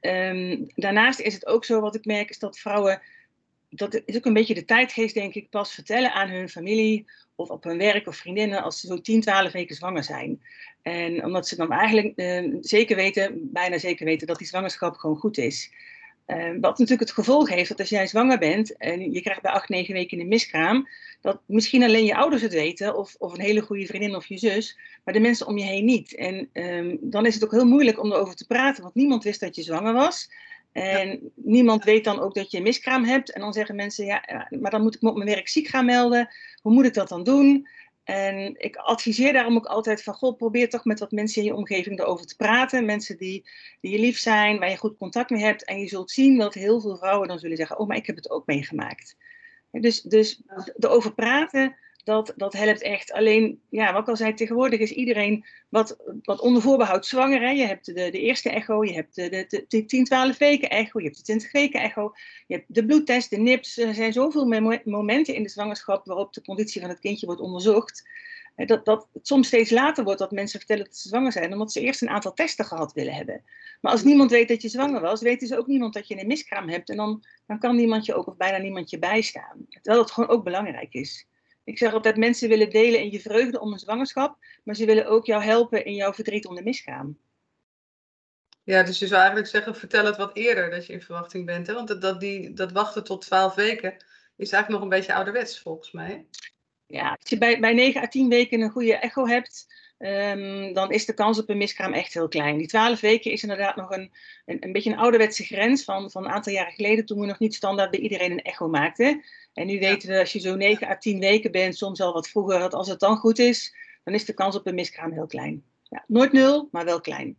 um, 0.00 0.66
daarnaast 0.74 1.20
is 1.20 1.34
het 1.34 1.46
ook 1.46 1.64
zo, 1.64 1.80
wat 1.80 1.94
ik 1.94 2.04
merk, 2.04 2.30
is 2.30 2.38
dat 2.38 2.58
vrouwen 2.58 3.02
dat 3.70 4.02
is 4.04 4.16
ook 4.16 4.24
een 4.24 4.32
beetje 4.32 4.54
de 4.54 4.64
tijdgeest, 4.64 5.14
denk 5.14 5.34
ik, 5.34 5.50
pas 5.50 5.72
vertellen 5.72 6.12
aan 6.12 6.28
hun 6.28 6.48
familie 6.48 7.06
of 7.34 7.48
op 7.48 7.64
hun 7.64 7.78
werk 7.78 8.06
of 8.06 8.16
vriendinnen 8.16 8.62
als 8.62 8.80
ze 8.80 8.86
zo 8.86 9.00
10, 9.00 9.20
12 9.20 9.52
weken 9.52 9.76
zwanger 9.76 10.04
zijn. 10.04 10.42
En 10.82 11.24
omdat 11.24 11.48
ze 11.48 11.56
dan 11.56 11.72
eigenlijk 11.72 12.12
uh, 12.16 12.56
zeker 12.60 12.96
weten, 12.96 13.52
bijna 13.52 13.78
zeker 13.78 14.04
weten, 14.04 14.26
dat 14.26 14.38
die 14.38 14.46
zwangerschap 14.46 14.96
gewoon 14.96 15.16
goed 15.16 15.38
is. 15.38 15.72
Uh, 16.26 16.50
wat 16.60 16.78
natuurlijk 16.78 17.00
het 17.00 17.10
gevolg 17.10 17.48
heeft 17.48 17.68
dat 17.68 17.78
als 17.80 17.88
jij 17.88 18.06
zwanger 18.06 18.38
bent 18.38 18.76
en 18.76 19.12
je 19.12 19.22
krijgt 19.22 19.42
bij 19.42 19.52
8, 19.52 19.68
9 19.68 19.94
weken 19.94 20.20
een 20.20 20.28
miskraam, 20.28 20.88
dat 21.20 21.40
misschien 21.46 21.82
alleen 21.82 22.04
je 22.04 22.16
ouders 22.16 22.42
het 22.42 22.52
weten 22.52 22.96
of, 22.96 23.14
of 23.18 23.32
een 23.32 23.40
hele 23.40 23.60
goede 23.60 23.86
vriendin 23.86 24.16
of 24.16 24.26
je 24.26 24.38
zus, 24.38 24.78
maar 25.04 25.14
de 25.14 25.20
mensen 25.20 25.46
om 25.46 25.58
je 25.58 25.64
heen 25.64 25.84
niet. 25.84 26.14
En 26.14 26.48
um, 26.52 26.98
dan 27.00 27.26
is 27.26 27.34
het 27.34 27.44
ook 27.44 27.50
heel 27.50 27.66
moeilijk 27.66 28.02
om 28.02 28.12
erover 28.12 28.34
te 28.34 28.46
praten, 28.46 28.82
want 28.82 28.94
niemand 28.94 29.24
wist 29.24 29.40
dat 29.40 29.56
je 29.56 29.62
zwanger 29.62 29.92
was. 29.92 30.28
En 30.82 31.32
niemand 31.34 31.84
weet 31.84 32.04
dan 32.04 32.20
ook 32.20 32.34
dat 32.34 32.50
je 32.50 32.56
een 32.56 32.62
miskraam 32.62 33.04
hebt. 33.04 33.32
En 33.32 33.40
dan 33.40 33.52
zeggen 33.52 33.76
mensen, 33.76 34.04
ja, 34.04 34.48
maar 34.60 34.70
dan 34.70 34.82
moet 34.82 34.94
ik 34.94 35.00
me 35.00 35.08
op 35.08 35.16
mijn 35.16 35.28
werk 35.28 35.48
ziek 35.48 35.66
gaan 35.66 35.84
melden. 35.84 36.28
Hoe 36.62 36.72
moet 36.72 36.86
ik 36.86 36.94
dat 36.94 37.08
dan 37.08 37.24
doen? 37.24 37.68
En 38.04 38.54
ik 38.58 38.76
adviseer 38.76 39.32
daarom 39.32 39.56
ook 39.56 39.66
altijd 39.66 40.02
van, 40.02 40.14
god, 40.14 40.36
probeer 40.36 40.68
toch 40.68 40.84
met 40.84 40.98
wat 40.98 41.10
mensen 41.10 41.42
in 41.42 41.48
je 41.48 41.54
omgeving 41.54 42.00
erover 42.00 42.26
te 42.26 42.36
praten. 42.36 42.84
Mensen 42.84 43.16
die, 43.16 43.48
die 43.80 43.92
je 43.92 43.98
lief 43.98 44.18
zijn, 44.18 44.58
waar 44.58 44.70
je 44.70 44.76
goed 44.76 44.96
contact 44.96 45.30
mee 45.30 45.42
hebt. 45.42 45.64
En 45.64 45.78
je 45.78 45.88
zult 45.88 46.10
zien 46.10 46.38
dat 46.38 46.54
heel 46.54 46.80
veel 46.80 46.96
vrouwen 46.96 47.28
dan 47.28 47.38
zullen 47.38 47.56
zeggen, 47.56 47.78
oh, 47.78 47.88
maar 47.88 47.96
ik 47.96 48.06
heb 48.06 48.16
het 48.16 48.30
ook 48.30 48.46
meegemaakt. 48.46 49.16
Dus, 49.70 50.02
dus 50.02 50.42
erover 50.78 51.14
praten, 51.14 51.76
dat, 52.08 52.32
dat 52.36 52.52
helpt 52.52 52.82
echt. 52.82 53.12
Alleen, 53.12 53.60
ja, 53.70 53.92
wat 53.92 54.02
ik 54.02 54.08
al 54.08 54.16
zei, 54.16 54.34
tegenwoordig 54.34 54.80
is 54.80 54.90
iedereen 54.90 55.44
wat, 55.68 55.96
wat 56.22 56.40
onder 56.40 56.62
voorbehoud 56.62 57.06
zwanger. 57.06 57.40
Hè? 57.40 57.50
Je 57.50 57.66
hebt 57.66 57.86
de, 57.86 57.92
de 57.92 58.20
eerste 58.20 58.50
echo, 58.50 58.84
je 58.84 58.92
hebt 58.92 59.14
de, 59.14 59.28
de, 59.28 59.64
de 59.68 59.84
10, 59.84 60.04
12 60.04 60.38
weken 60.38 60.70
echo, 60.70 60.98
je 60.98 61.04
hebt 61.04 61.16
de 61.16 61.22
20 61.22 61.52
weken 61.52 61.80
echo, 61.80 62.12
je 62.46 62.54
hebt 62.54 62.74
de 62.74 62.86
bloedtest, 62.86 63.30
de 63.30 63.36
NIPS. 63.36 63.78
Er 63.78 63.94
zijn 63.94 64.12
zoveel 64.12 64.46
momenten 64.84 65.34
in 65.34 65.42
de 65.42 65.48
zwangerschap 65.48 66.06
waarop 66.06 66.32
de 66.32 66.42
conditie 66.42 66.80
van 66.80 66.90
het 66.90 67.00
kindje 67.00 67.26
wordt 67.26 67.40
onderzocht. 67.40 68.08
Dat, 68.56 68.84
dat 68.84 69.08
het 69.12 69.26
soms 69.26 69.46
steeds 69.46 69.70
later 69.70 70.04
wordt 70.04 70.18
dat 70.18 70.30
mensen 70.30 70.58
vertellen 70.58 70.84
dat 70.84 70.96
ze 70.96 71.08
zwanger 71.08 71.32
zijn, 71.32 71.52
omdat 71.52 71.72
ze 71.72 71.80
eerst 71.80 72.02
een 72.02 72.08
aantal 72.08 72.32
testen 72.32 72.64
gehad 72.64 72.92
willen 72.92 73.14
hebben. 73.14 73.42
Maar 73.80 73.92
als 73.92 74.02
niemand 74.02 74.30
weet 74.30 74.48
dat 74.48 74.62
je 74.62 74.68
zwanger 74.68 75.00
was, 75.00 75.20
weten 75.20 75.48
ze 75.48 75.58
ook 75.58 75.66
niemand 75.66 75.94
dat 75.94 76.08
je 76.08 76.20
een 76.20 76.26
miskraam 76.26 76.68
hebt. 76.68 76.90
En 76.90 76.96
dan, 76.96 77.24
dan 77.46 77.58
kan 77.58 77.76
niemand 77.76 78.06
je 78.06 78.14
ook 78.14 78.26
of 78.26 78.36
bijna 78.36 78.58
niemand 78.58 78.90
je 78.90 78.98
bijstaan. 78.98 79.66
Terwijl 79.68 80.02
dat 80.02 80.10
gewoon 80.10 80.28
ook 80.28 80.44
belangrijk 80.44 80.94
is. 80.94 81.26
Ik 81.68 81.78
zeg 81.78 81.92
altijd, 81.92 82.16
mensen 82.16 82.48
willen 82.48 82.70
delen 82.70 83.00
in 83.00 83.10
je 83.10 83.20
vreugde 83.20 83.60
om 83.60 83.72
een 83.72 83.78
zwangerschap, 83.78 84.36
maar 84.64 84.74
ze 84.74 84.86
willen 84.86 85.06
ook 85.06 85.26
jou 85.26 85.42
helpen 85.42 85.84
in 85.84 85.94
jouw 85.94 86.12
verdriet 86.12 86.46
om 86.46 86.54
de 86.54 86.62
misgaan. 86.62 87.18
Ja, 88.64 88.82
dus 88.82 88.98
je 88.98 89.06
zou 89.06 89.18
eigenlijk 89.18 89.48
zeggen, 89.48 89.76
vertel 89.76 90.04
het 90.04 90.16
wat 90.16 90.36
eerder 90.36 90.70
dat 90.70 90.86
je 90.86 90.92
in 90.92 91.02
verwachting 91.02 91.46
bent. 91.46 91.66
Hè? 91.66 91.74
Want 91.74 91.88
dat, 91.88 92.00
dat, 92.00 92.20
die, 92.20 92.52
dat 92.52 92.72
wachten 92.72 93.04
tot 93.04 93.20
12 93.20 93.54
weken 93.54 93.92
is 94.36 94.52
eigenlijk 94.52 94.68
nog 94.68 94.82
een 94.82 94.98
beetje 94.98 95.14
ouderwets 95.14 95.60
volgens 95.60 95.90
mij. 95.90 96.26
Ja, 96.86 97.10
als 97.20 97.30
je 97.30 97.38
bij, 97.38 97.60
bij 97.60 97.72
9 97.72 98.02
à 98.02 98.06
10 98.06 98.28
weken 98.28 98.60
een 98.60 98.70
goede 98.70 98.96
echo 98.96 99.26
hebt, 99.26 99.66
um, 99.98 100.72
dan 100.72 100.90
is 100.90 101.06
de 101.06 101.14
kans 101.14 101.38
op 101.38 101.48
een 101.48 101.56
miskraam 101.56 101.92
echt 101.92 102.14
heel 102.14 102.28
klein. 102.28 102.58
Die 102.58 102.66
12 102.66 103.00
weken 103.00 103.30
is 103.30 103.42
inderdaad 103.42 103.76
nog 103.76 103.90
een, 103.90 104.12
een, 104.46 104.56
een 104.60 104.72
beetje 104.72 104.90
een 104.90 104.98
ouderwetse 104.98 105.44
grens 105.44 105.84
van, 105.84 106.10
van 106.10 106.24
een 106.24 106.30
aantal 106.30 106.52
jaren 106.52 106.72
geleden, 106.72 107.06
toen 107.06 107.20
we 107.20 107.26
nog 107.26 107.38
niet 107.38 107.54
standaard 107.54 107.90
bij 107.90 108.00
iedereen 108.00 108.30
een 108.30 108.42
echo 108.42 108.68
maakten. 108.68 109.24
En 109.52 109.66
nu 109.66 109.78
weten 109.78 110.08
we, 110.08 110.18
als 110.18 110.32
je 110.32 110.38
zo 110.38 110.54
9 110.54 110.88
à 110.88 110.96
10 110.96 111.18
weken 111.18 111.52
bent, 111.52 111.76
soms 111.76 112.00
al 112.00 112.12
wat 112.12 112.28
vroeger, 112.28 112.58
dat 112.58 112.74
als 112.74 112.88
het 112.88 113.00
dan 113.00 113.16
goed 113.16 113.38
is, 113.38 113.74
dan 114.04 114.14
is 114.14 114.24
de 114.24 114.34
kans 114.34 114.56
op 114.56 114.66
een 114.66 114.74
miskraam 114.74 115.12
heel 115.12 115.26
klein. 115.26 115.64
Ja, 115.82 116.04
nooit 116.06 116.32
nul, 116.32 116.68
maar 116.70 116.84
wel 116.84 117.00
klein. 117.00 117.38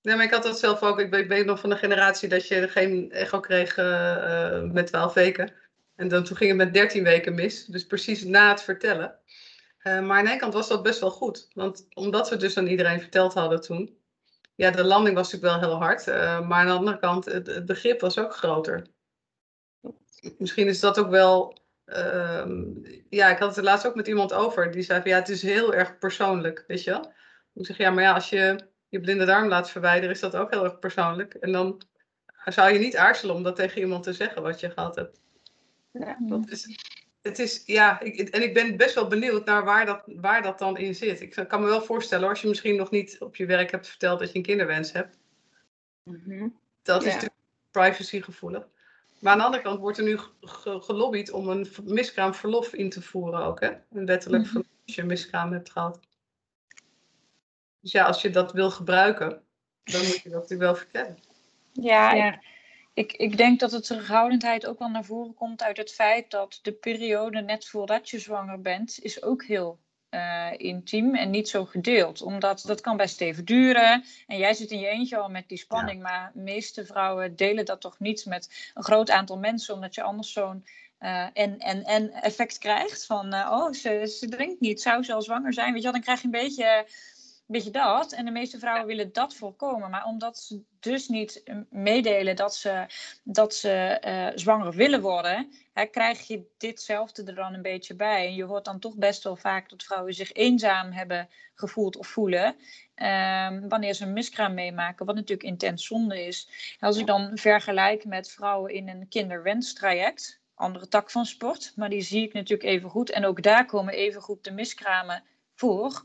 Ja, 0.00 0.16
maar 0.16 0.24
ik 0.24 0.30
had 0.30 0.42
dat 0.42 0.58
zelf 0.58 0.82
ook. 0.82 0.98
Ik 0.98 1.10
ben, 1.10 1.20
ik 1.20 1.28
ben 1.28 1.46
nog 1.46 1.60
van 1.60 1.70
de 1.70 1.76
generatie 1.76 2.28
dat 2.28 2.48
je 2.48 2.68
geen 2.68 3.10
echo 3.10 3.40
kreeg 3.40 3.76
uh, 3.76 4.62
met 4.62 4.86
12 4.86 5.14
weken. 5.14 5.52
En 5.96 6.08
dan, 6.08 6.24
toen 6.24 6.36
ging 6.36 6.50
het 6.50 6.58
met 6.58 6.74
13 6.74 7.02
weken 7.02 7.34
mis. 7.34 7.64
Dus 7.64 7.86
precies 7.86 8.24
na 8.24 8.50
het 8.50 8.62
vertellen. 8.62 9.19
Uh, 9.82 10.00
maar 10.00 10.18
aan 10.18 10.24
de 10.24 10.30
ene 10.30 10.40
kant 10.40 10.54
was 10.54 10.68
dat 10.68 10.82
best 10.82 11.00
wel 11.00 11.10
goed. 11.10 11.48
Want 11.54 11.86
omdat 11.94 12.28
we 12.28 12.36
dus 12.36 12.56
aan 12.56 12.66
iedereen 12.66 13.00
verteld 13.00 13.34
hadden 13.34 13.60
toen. 13.60 13.98
Ja, 14.54 14.70
de 14.70 14.84
landing 14.84 15.16
was 15.16 15.32
natuurlijk 15.32 15.60
wel 15.60 15.70
heel 15.70 15.80
hard. 15.80 16.06
Uh, 16.06 16.48
maar 16.48 16.58
aan 16.58 16.66
de 16.66 16.72
andere 16.72 16.98
kant, 16.98 17.24
het, 17.24 17.46
het 17.46 17.66
begrip 17.66 18.00
was 18.00 18.18
ook 18.18 18.34
groter 18.34 18.86
misschien 20.38 20.68
is 20.68 20.80
dat 20.80 20.98
ook 20.98 21.10
wel. 21.10 21.58
Uh, 21.86 22.46
ja, 23.08 23.30
ik 23.30 23.38
had 23.38 23.48
het 23.48 23.56
er 23.56 23.62
laatst 23.62 23.86
ook 23.86 23.94
met 23.94 24.06
iemand 24.06 24.32
over. 24.32 24.70
Die 24.70 24.82
zei 24.82 25.00
van 25.00 25.10
ja, 25.10 25.16
het 25.16 25.28
is 25.28 25.42
heel 25.42 25.74
erg 25.74 25.98
persoonlijk, 25.98 26.64
weet 26.66 26.84
je 26.84 26.90
wel. 26.90 27.12
Ik 27.54 27.66
zeg 27.66 27.76
ja, 27.76 27.90
maar 27.90 28.02
ja, 28.02 28.14
als 28.14 28.28
je 28.28 28.68
je 28.88 29.00
blinde 29.00 29.24
darm 29.24 29.48
laat 29.48 29.70
verwijderen, 29.70 30.14
is 30.14 30.20
dat 30.20 30.36
ook 30.36 30.50
heel 30.50 30.64
erg 30.64 30.78
persoonlijk. 30.78 31.34
En 31.34 31.52
dan 31.52 31.82
zou 32.44 32.72
je 32.72 32.78
niet 32.78 32.96
aarzelen 32.96 33.34
om 33.34 33.42
dat 33.42 33.56
tegen 33.56 33.80
iemand 33.80 34.02
te 34.02 34.12
zeggen 34.12 34.42
wat 34.42 34.60
je 34.60 34.70
gehad 34.70 34.94
hebt. 34.94 35.20
Ja, 35.92 36.16
dat 36.20 36.48
is, 36.48 36.66
het 37.22 37.38
is, 37.38 37.62
ja, 37.66 38.00
ik, 38.00 38.28
en 38.28 38.42
ik 38.42 38.54
ben 38.54 38.76
best 38.76 38.94
wel 38.94 39.06
benieuwd 39.06 39.44
naar 39.44 39.64
waar 39.64 39.86
dat, 39.86 40.02
waar 40.06 40.42
dat 40.42 40.58
dan 40.58 40.76
in 40.76 40.94
zit. 40.94 41.20
Ik 41.20 41.44
kan 41.48 41.60
me 41.60 41.66
wel 41.66 41.82
voorstellen, 41.82 42.28
als 42.28 42.40
je 42.40 42.48
misschien 42.48 42.76
nog 42.76 42.90
niet 42.90 43.20
op 43.20 43.36
je 43.36 43.46
werk 43.46 43.70
hebt 43.70 43.88
verteld 43.88 44.18
dat 44.18 44.30
je 44.32 44.36
een 44.36 44.42
kinderwens 44.42 44.92
hebt. 44.92 45.18
Mm 46.02 46.58
Dat 46.82 47.00
is 47.00 47.06
natuurlijk 47.06 47.34
privacygevoelig. 47.70 48.68
Maar 49.18 49.32
aan 49.32 49.38
de 49.38 49.44
andere 49.44 49.62
kant 49.62 49.80
wordt 49.80 49.98
er 49.98 50.04
nu 50.04 50.18
gelobbyd 50.80 51.30
om 51.30 51.48
een 51.48 51.68
miskraamverlof 51.84 52.72
in 52.72 52.90
te 52.90 53.02
voeren 53.02 53.40
ook. 53.40 53.60
Hè? 53.60 53.70
Een 53.92 54.06
wettelijk 54.06 54.42
mhm. 54.42 54.52
verlof 54.52 54.70
als 54.86 54.94
je 54.94 55.00
een 55.00 55.06
miskraam 55.06 55.52
hebt 55.52 55.70
gehad. 55.70 56.00
Dus 57.80 57.92
ja, 57.92 58.04
als 58.04 58.22
je 58.22 58.30
dat 58.30 58.52
wil 58.52 58.70
gebruiken, 58.70 59.42
dan 59.84 60.00
moet 60.00 60.20
je 60.22 60.28
dat 60.30 60.40
natuurlijk 60.40 60.60
wel 60.60 60.74
vertellen. 60.74 61.18
Ja, 61.72 62.12
ja. 62.12 62.40
Ik, 62.94 63.12
ik 63.12 63.36
denk 63.36 63.60
dat 63.60 63.70
de 63.70 63.80
terughoudendheid 63.80 64.66
ook 64.66 64.78
wel 64.78 64.88
naar 64.88 65.04
voren 65.04 65.34
komt 65.34 65.62
uit 65.62 65.76
het 65.76 65.92
feit 65.92 66.30
dat 66.30 66.58
de 66.62 66.72
periode 66.72 67.40
net 67.40 67.68
voordat 67.68 68.10
je 68.10 68.18
zwanger 68.18 68.60
bent, 68.60 68.98
is 69.02 69.22
ook 69.22 69.44
heel 69.44 69.78
uh, 70.10 70.48
intiem 70.56 71.14
en 71.14 71.30
niet 71.30 71.48
zo 71.48 71.64
gedeeld. 71.64 72.22
Omdat 72.22 72.62
dat 72.66 72.80
kan 72.80 72.96
best 72.96 73.20
even 73.20 73.44
duren. 73.44 74.04
En 74.26 74.38
jij 74.38 74.54
zit 74.54 74.70
in 74.70 74.78
je 74.78 74.86
eentje 74.86 75.16
al 75.16 75.28
met 75.28 75.48
die 75.48 75.58
spanning. 75.58 76.02
Maar 76.02 76.30
de 76.34 76.40
meeste 76.40 76.86
vrouwen 76.86 77.36
delen 77.36 77.64
dat 77.64 77.80
toch 77.80 77.98
niet 77.98 78.26
met 78.26 78.72
een 78.74 78.82
groot 78.82 79.10
aantal 79.10 79.38
mensen. 79.38 79.74
Omdat 79.74 79.94
je 79.94 80.02
anders 80.02 80.32
zo'n 80.32 80.64
uh, 81.00 81.26
en, 81.32 81.58
en, 81.58 81.84
en 81.84 82.12
effect 82.12 82.58
krijgt. 82.58 83.06
Van, 83.06 83.34
uh, 83.34 83.48
oh, 83.52 83.72
ze, 83.72 84.14
ze 84.18 84.28
drinkt 84.28 84.60
niet. 84.60 84.82
Zou 84.82 85.02
ze 85.02 85.12
al 85.12 85.22
zwanger 85.22 85.52
zijn? 85.52 85.72
Weet 85.72 85.82
je 85.82 85.90
wel, 85.90 85.92
dan 85.92 86.02
krijg 86.02 86.20
je 86.20 86.24
een 86.24 86.30
beetje 86.30 86.86
beetje 87.52 87.70
dat. 87.70 88.12
En 88.12 88.24
de 88.24 88.30
meeste 88.30 88.58
vrouwen 88.58 88.86
willen 88.86 89.12
dat 89.12 89.34
voorkomen. 89.34 89.90
Maar 89.90 90.04
omdat 90.04 90.38
ze 90.38 90.62
dus 90.80 91.08
niet 91.08 91.42
meedelen 91.70 92.36
dat 92.36 92.54
ze, 92.54 92.86
dat 93.24 93.54
ze 93.54 94.02
uh, 94.04 94.38
zwanger 94.38 94.72
willen 94.72 95.00
worden, 95.00 95.52
hè, 95.72 95.86
krijg 95.86 96.26
je 96.26 96.42
ditzelfde 96.58 97.24
er 97.24 97.34
dan 97.34 97.54
een 97.54 97.62
beetje 97.62 97.94
bij. 97.94 98.26
En 98.26 98.34
je 98.34 98.44
hoort 98.44 98.64
dan 98.64 98.78
toch 98.78 98.96
best 98.96 99.24
wel 99.24 99.36
vaak 99.36 99.68
dat 99.68 99.82
vrouwen 99.82 100.14
zich 100.14 100.32
eenzaam 100.32 100.92
hebben 100.92 101.28
gevoeld 101.54 101.96
of 101.96 102.06
voelen. 102.06 102.46
Um, 102.46 103.68
wanneer 103.68 103.94
ze 103.94 104.04
een 104.04 104.12
miskraam 104.12 104.54
meemaken, 104.54 105.06
wat 105.06 105.14
natuurlijk 105.14 105.48
intens 105.48 105.86
zonde 105.86 106.24
is. 106.26 106.48
Als 106.80 106.96
ik 106.96 107.06
dan 107.06 107.30
vergelijk 107.34 108.04
met 108.04 108.30
vrouwen 108.30 108.72
in 108.72 108.88
een 108.88 109.08
kinderwenstraject, 109.08 110.40
andere 110.54 110.88
tak 110.88 111.10
van 111.10 111.26
sport, 111.26 111.72
maar 111.76 111.88
die 111.88 112.00
zie 112.00 112.22
ik 112.22 112.32
natuurlijk 112.32 112.68
even 112.68 112.90
goed. 112.90 113.10
En 113.10 113.24
ook 113.24 113.42
daar 113.42 113.66
komen 113.66 113.94
even 113.94 114.22
goed 114.22 114.44
de 114.44 114.50
miskramen 114.50 115.22
voor, 115.60 116.04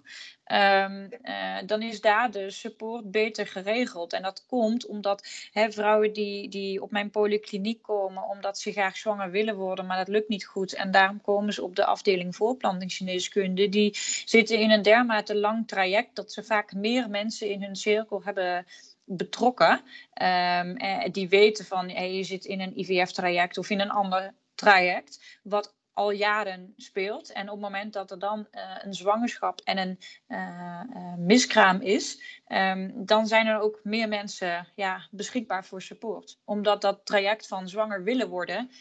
um, 0.52 1.10
uh, 1.24 1.58
dan 1.66 1.82
is 1.82 2.02
daar 2.02 2.32
de 2.32 2.52
support 2.52 3.12
beter 3.12 3.48
geregeld. 3.48 4.14
En 4.14 4.22
dat 4.22 4.46
komt 4.48 4.86
omdat 4.86 5.28
hè, 5.52 5.72
vrouwen 5.72 6.14
die, 6.14 6.50
die 6.50 6.82
op 6.82 6.92
mijn 6.92 7.10
polykliniek 7.10 7.82
komen, 7.82 8.30
omdat 8.30 8.60
ze 8.60 8.72
graag 8.72 8.98
zwanger 8.98 9.32
willen 9.32 9.56
worden, 9.56 9.86
maar 9.86 9.98
dat 9.98 10.08
lukt 10.08 10.30
niet 10.30 10.46
goed. 10.46 10.74
En 10.74 10.92
daarom 10.92 11.22
komen 11.22 11.54
ze 11.54 11.64
op 11.64 11.76
de 11.76 11.86
afdeling 11.86 12.36
voorplantingsgeneeskunde. 12.36 13.70
Die 13.70 13.98
zitten 14.26 14.60
in 14.60 14.72
een 14.72 14.82
dermate 14.82 15.36
lang 15.36 15.68
traject 15.68 16.16
dat 16.16 16.32
ze 16.32 16.44
vaak 16.44 16.74
meer 16.74 17.10
mensen 17.10 17.50
in 17.50 17.64
hun 17.64 17.76
cirkel 17.76 18.24
hebben 18.24 18.66
betrokken. 19.04 19.82
Um, 20.22 20.78
die 21.12 21.30
weten 21.30 21.66
van 21.66 21.90
je 21.90 22.24
zit 22.24 22.46
in 22.46 22.62
een 22.62 22.80
IVF-traject 22.80 23.58
of 23.58 23.70
in 23.70 23.80
een 23.80 23.92
ander 23.92 24.34
traject, 24.56 25.40
wat 25.44 25.75
al 25.96 26.12
jaren 26.12 26.74
speelt. 26.78 27.32
En 27.32 27.44
op 27.44 27.62
het 27.62 27.72
moment 27.72 27.94
dat 27.94 28.12
er 28.12 28.20
dan 28.20 28.48
een 28.84 28.94
zwangerschap 28.94 29.62
en 29.62 29.78
een 29.78 31.26
miskraam 31.26 31.82
is, 31.82 32.22
ehm, 32.46 32.92
dan 32.96 33.28
zijn 33.28 33.48
er 33.48 33.60
ook 33.60 33.80
meer 33.84 34.08
mensen 34.08 34.68
ja, 34.76 35.08
beschikbaar 35.12 35.66
voor 35.66 35.82
support. 35.82 36.40
Omdat 36.44 36.82
dat 36.82 37.06
traject 37.06 37.48
van 37.48 37.70
zwanger 37.70 38.04
willen 38.04 38.30
worden 38.30 38.72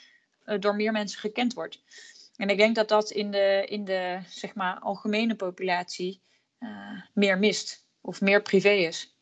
door 0.59 0.74
meer 0.74 0.92
mensen 0.92 1.20
gekend 1.20 1.55
wordt. 1.55 1.83
En 2.37 2.48
ik 2.48 2.57
denk 2.57 2.74
dat 2.74 2.88
dat 2.88 3.11
in 3.11 3.31
de, 3.31 3.64
in 3.68 3.85
de 3.85 4.18
zeg 4.29 4.55
maar, 4.55 4.79
algemene 4.79 5.35
populatie 5.35 6.22
meer 7.14 7.38
mist 7.38 7.87
of 8.00 8.20
meer 8.20 8.42
privé 8.42 8.70
is 8.70 9.14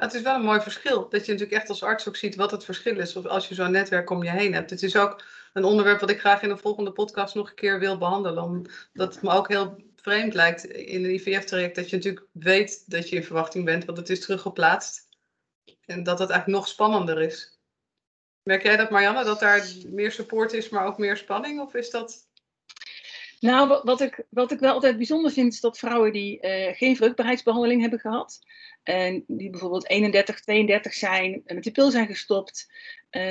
het 0.00 0.14
is 0.14 0.22
wel 0.22 0.34
een 0.34 0.42
mooi 0.42 0.60
verschil. 0.60 1.08
Dat 1.08 1.26
je 1.26 1.32
natuurlijk 1.32 1.60
echt 1.60 1.68
als 1.68 1.82
arts 1.82 2.08
ook 2.08 2.16
ziet 2.16 2.34
wat 2.34 2.50
het 2.50 2.64
verschil 2.64 2.98
is. 2.98 3.16
Of 3.16 3.26
als 3.26 3.48
je 3.48 3.54
zo'n 3.54 3.70
netwerk 3.70 4.10
om 4.10 4.22
je 4.22 4.30
heen 4.30 4.54
hebt. 4.54 4.70
Het 4.70 4.82
is 4.82 4.96
ook 4.96 5.24
een 5.54 5.64
onderwerp 5.64 6.00
wat 6.00 6.10
ik 6.10 6.20
graag 6.20 6.42
in 6.42 6.48
de 6.48 6.56
volgende 6.56 6.92
podcast 6.92 7.34
nog 7.34 7.48
een 7.48 7.54
keer 7.54 7.78
wil 7.78 7.98
behandelen. 7.98 8.42
Omdat 8.42 9.14
het 9.14 9.22
me 9.22 9.30
ook 9.30 9.48
heel 9.48 9.76
vreemd 9.96 10.34
lijkt 10.34 10.64
in 10.64 11.04
een 11.04 11.14
IVF-traject. 11.14 11.74
Dat 11.74 11.90
je 11.90 11.96
natuurlijk 11.96 12.26
weet 12.32 12.90
dat 12.90 13.08
je 13.08 13.16
in 13.16 13.24
verwachting 13.24 13.64
bent, 13.64 13.84
want 13.84 13.98
het 13.98 14.10
is 14.10 14.20
teruggeplaatst. 14.20 15.08
En 15.84 16.02
dat 16.02 16.18
het 16.18 16.30
eigenlijk 16.30 16.60
nog 16.60 16.68
spannender 16.68 17.22
is. 17.22 17.58
Merk 18.42 18.62
jij 18.62 18.76
dat, 18.76 18.90
Marianne, 18.90 19.24
dat 19.24 19.40
daar 19.40 19.66
meer 19.86 20.12
support 20.12 20.52
is, 20.52 20.68
maar 20.68 20.86
ook 20.86 20.98
meer 20.98 21.16
spanning? 21.16 21.60
Of 21.60 21.74
is 21.74 21.90
dat 21.90 22.28
nou, 23.44 23.80
wat 23.82 24.00
ik, 24.00 24.24
wat 24.28 24.52
ik 24.52 24.58
wel 24.58 24.72
altijd 24.72 24.96
bijzonder 24.96 25.30
vind, 25.30 25.52
is 25.52 25.60
dat 25.60 25.78
vrouwen 25.78 26.12
die 26.12 26.38
uh, 26.40 26.74
geen 26.76 26.96
vruchtbaarheidsbehandeling 26.96 27.80
hebben 27.80 27.98
gehad, 27.98 28.40
en 28.82 29.24
die 29.26 29.50
bijvoorbeeld 29.50 29.88
31, 29.88 30.40
32 30.40 30.94
zijn, 30.94 31.42
en 31.46 31.54
met 31.54 31.64
die 31.64 31.72
pil 31.72 31.90
zijn 31.90 32.06
gestopt, 32.06 32.70
uh, 33.10 33.22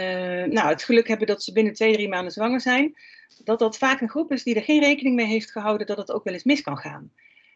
nou, 0.43 0.67
het 0.67 0.83
geluk 0.83 1.07
hebben 1.07 1.27
dat 1.27 1.43
ze 1.43 1.51
binnen 1.51 1.73
twee, 1.73 1.93
drie 1.93 2.07
maanden 2.07 2.31
zwanger 2.31 2.61
zijn, 2.61 2.95
dat 3.43 3.59
dat 3.59 3.77
vaak 3.77 4.01
een 4.01 4.09
groep 4.09 4.31
is 4.31 4.43
die 4.43 4.55
er 4.55 4.63
geen 4.63 4.81
rekening 4.81 5.15
mee 5.15 5.25
heeft 5.25 5.51
gehouden 5.51 5.87
dat 5.87 5.97
het 5.97 6.11
ook 6.11 6.23
wel 6.23 6.33
eens 6.33 6.43
mis 6.43 6.61
kan 6.61 6.77
gaan. 6.77 7.11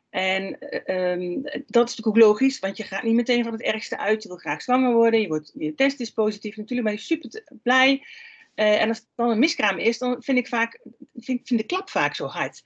En 0.09 0.43
um, 0.93 1.41
dat 1.43 1.89
is 1.89 1.95
natuurlijk 1.95 2.07
ook 2.07 2.17
logisch, 2.17 2.59
want 2.59 2.77
je 2.77 2.83
gaat 2.83 3.03
niet 3.03 3.13
meteen 3.13 3.43
van 3.43 3.51
het 3.51 3.61
ergste 3.61 3.97
uit. 3.97 4.23
Je 4.23 4.29
wil 4.29 4.37
graag 4.37 4.61
zwanger 4.61 4.93
worden, 4.93 5.21
je, 5.21 5.27
wordt, 5.27 5.51
je 5.55 5.73
test 5.73 5.99
is 5.99 6.11
positief. 6.11 6.57
Natuurlijk 6.57 6.87
ben 6.87 6.97
je 6.97 7.03
super 7.03 7.43
blij. 7.63 8.03
Uh, 8.59 8.81
en 8.81 8.87
als 8.87 8.97
het 8.97 9.07
dan 9.15 9.29
een 9.29 9.39
miskraam 9.39 9.77
is, 9.77 9.97
dan 9.97 10.23
vind 10.23 10.37
ik 10.37 10.47
vaak, 10.47 10.79
vind, 11.15 11.47
vind 11.47 11.59
de 11.59 11.65
klap 11.65 11.89
vaak 11.89 12.15
zo 12.15 12.25
hard. 12.25 12.63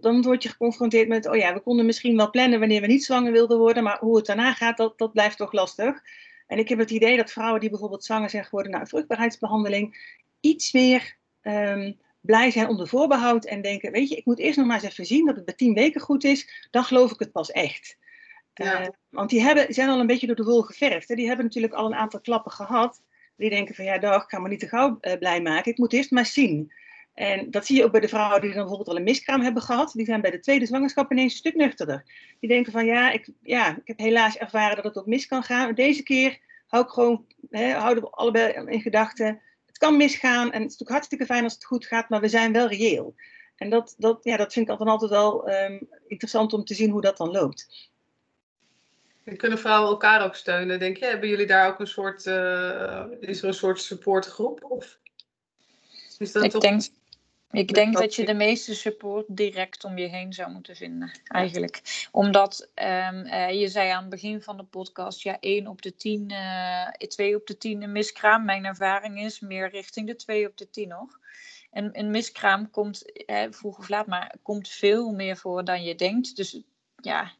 Dan, 0.00 0.22
word 0.22 0.42
je 0.42 0.48
geconfronteerd 0.48 1.08
met, 1.08 1.26
oh 1.28 1.36
ja, 1.36 1.54
we 1.54 1.60
konden 1.60 1.86
misschien 1.86 2.16
wel 2.16 2.30
plannen 2.30 2.58
wanneer 2.58 2.80
we 2.80 2.86
niet 2.86 3.04
zwanger 3.04 3.32
wilden 3.32 3.58
worden, 3.58 3.82
maar 3.82 3.98
hoe 3.98 4.16
het 4.16 4.26
daarna 4.26 4.52
gaat, 4.52 4.76
dat, 4.76 4.98
dat 4.98 5.12
blijft 5.12 5.36
toch 5.36 5.52
lastig. 5.52 6.00
En 6.46 6.58
ik 6.58 6.68
heb 6.68 6.78
het 6.78 6.90
idee 6.90 7.16
dat 7.16 7.32
vrouwen 7.32 7.60
die 7.60 7.70
bijvoorbeeld 7.70 8.04
zwanger 8.04 8.30
zijn 8.30 8.44
geworden 8.44 8.72
na 8.72 8.80
een 8.80 8.86
vruchtbaarheidsbehandeling, 8.86 10.16
iets 10.40 10.72
meer 10.72 11.16
um, 11.42 11.98
blij 12.20 12.50
zijn 12.50 12.68
onder 12.68 12.88
voorbehoud 12.88 13.44
en 13.44 13.62
denken, 13.62 13.92
weet 13.92 14.08
je, 14.08 14.16
ik 14.16 14.24
moet 14.24 14.38
eerst 14.38 14.58
nog 14.58 14.66
maar 14.66 14.76
eens 14.76 14.90
even 14.90 15.06
zien 15.06 15.26
dat 15.26 15.36
het 15.36 15.44
bij 15.44 15.54
tien 15.54 15.74
weken 15.74 16.00
goed 16.00 16.24
is, 16.24 16.66
dan 16.70 16.84
geloof 16.84 17.12
ik 17.12 17.18
het 17.18 17.32
pas 17.32 17.50
echt. 17.50 17.98
Ja. 18.54 18.80
Uh, 18.80 18.88
want 19.08 19.30
die 19.30 19.42
hebben, 19.42 19.74
zijn 19.74 19.88
al 19.88 20.00
een 20.00 20.06
beetje 20.06 20.26
door 20.26 20.36
de 20.36 20.44
wol 20.44 20.62
geverfd. 20.62 21.08
Hè? 21.08 21.14
Die 21.14 21.26
hebben 21.26 21.44
natuurlijk 21.44 21.72
al 21.72 21.86
een 21.86 21.94
aantal 21.94 22.20
klappen 22.20 22.52
gehad. 22.52 23.02
Die 23.40 23.50
denken 23.50 23.74
van 23.74 23.84
ja, 23.84 23.98
dag, 23.98 24.22
ik 24.22 24.30
ga 24.30 24.38
me 24.38 24.48
niet 24.48 24.60
te 24.60 24.68
gauw 24.68 24.98
uh, 25.00 25.12
blij 25.18 25.40
maken. 25.40 25.72
Ik 25.72 25.78
moet 25.78 25.92
eerst 25.92 26.10
maar 26.10 26.26
zien. 26.26 26.72
En 27.14 27.50
dat 27.50 27.66
zie 27.66 27.76
je 27.76 27.84
ook 27.84 27.92
bij 27.92 28.00
de 28.00 28.08
vrouwen 28.08 28.40
die 28.40 28.50
dan 28.50 28.58
bijvoorbeeld 28.58 28.88
al 28.88 28.96
een 28.96 29.02
miskraam 29.02 29.40
hebben 29.40 29.62
gehad. 29.62 29.92
Die 29.92 30.04
zijn 30.04 30.20
bij 30.20 30.30
de 30.30 30.40
tweede 30.40 30.66
zwangerschap 30.66 31.12
ineens 31.12 31.32
een 31.32 31.38
stuk 31.38 31.54
nuchterder. 31.54 32.04
Die 32.40 32.48
denken 32.48 32.72
van 32.72 32.84
ja, 32.84 33.10
ik, 33.10 33.28
ja, 33.42 33.70
ik 33.76 33.86
heb 33.86 33.98
helaas 33.98 34.36
ervaren 34.36 34.76
dat 34.76 34.84
het 34.84 34.98
ook 34.98 35.06
mis 35.06 35.26
kan 35.26 35.42
gaan. 35.42 35.74
Deze 35.74 36.02
keer 36.02 36.38
hou 36.66 36.84
ik 36.84 36.90
gewoon, 36.90 37.26
hè, 37.50 37.72
houden 37.72 38.02
we 38.04 38.10
allebei 38.10 38.52
in 38.66 38.80
gedachten. 38.80 39.40
Het 39.66 39.78
kan 39.78 39.96
misgaan 39.96 40.46
en 40.46 40.62
het 40.62 40.70
is 40.70 40.78
natuurlijk 40.78 40.90
hartstikke 40.90 41.26
fijn 41.26 41.44
als 41.44 41.54
het 41.54 41.64
goed 41.64 41.86
gaat, 41.86 42.08
maar 42.08 42.20
we 42.20 42.28
zijn 42.28 42.52
wel 42.52 42.68
reëel. 42.68 43.14
En 43.56 43.70
dat, 43.70 43.94
dat, 43.98 44.18
ja, 44.22 44.36
dat 44.36 44.52
vind 44.52 44.70
ik 44.70 44.78
dan 44.78 44.88
altijd 44.88 45.10
wel 45.10 45.50
um, 45.50 45.88
interessant 46.06 46.52
om 46.52 46.64
te 46.64 46.74
zien 46.74 46.90
hoe 46.90 47.00
dat 47.00 47.16
dan 47.16 47.30
loopt. 47.30 47.90
En 49.24 49.36
kunnen 49.36 49.58
vrouwen 49.58 49.90
elkaar 49.90 50.24
ook 50.24 50.34
steunen, 50.34 50.78
denk 50.78 50.96
je? 50.96 51.04
Hebben 51.04 51.28
jullie 51.28 51.46
daar 51.46 51.68
ook 51.68 51.80
een 51.80 51.86
soort, 51.86 52.26
uh, 52.26 53.04
is 53.20 53.42
er 53.42 53.48
een 53.48 53.54
soort 53.54 53.80
supportgroep? 53.80 54.64
Of 54.64 54.98
is 56.18 56.32
dat 56.32 56.44
ik 56.44 56.50
toch... 56.50 56.62
denk, 56.62 56.82
ik 57.50 57.74
denk 57.74 57.96
dat 57.96 58.14
je 58.14 58.24
de 58.24 58.34
meeste 58.34 58.74
support 58.74 59.24
direct 59.28 59.84
om 59.84 59.98
je 59.98 60.06
heen 60.06 60.32
zou 60.32 60.50
moeten 60.50 60.76
vinden, 60.76 61.20
eigenlijk. 61.24 62.08
Omdat 62.10 62.68
um, 62.74 63.26
uh, 63.26 63.60
je 63.60 63.68
zei 63.68 63.90
aan 63.90 64.00
het 64.00 64.10
begin 64.10 64.42
van 64.42 64.56
de 64.56 64.64
podcast, 64.64 65.22
ja, 65.22 65.36
1 65.40 65.66
op 65.66 65.82
de 65.82 65.94
10, 65.96 66.30
uh, 66.30 66.88
2 66.88 67.36
op 67.36 67.46
de 67.46 67.56
10 67.56 67.82
een 67.82 67.92
miskraam. 67.92 68.44
Mijn 68.44 68.64
ervaring 68.64 69.20
is 69.20 69.40
meer 69.40 69.70
richting 69.70 70.06
de 70.06 70.16
2 70.16 70.48
op 70.48 70.56
de 70.56 70.70
10 70.70 70.88
nog. 70.88 71.18
En 71.70 71.98
een 71.98 72.10
miskraam 72.10 72.70
komt, 72.70 73.12
eh, 73.12 73.46
vroeg 73.50 73.78
of 73.78 73.88
laat, 73.88 74.06
maar 74.06 74.34
komt 74.42 74.68
veel 74.68 75.12
meer 75.12 75.36
voor 75.36 75.64
dan 75.64 75.82
je 75.82 75.94
denkt. 75.94 76.36
Dus 76.36 76.62
ja, 76.96 77.32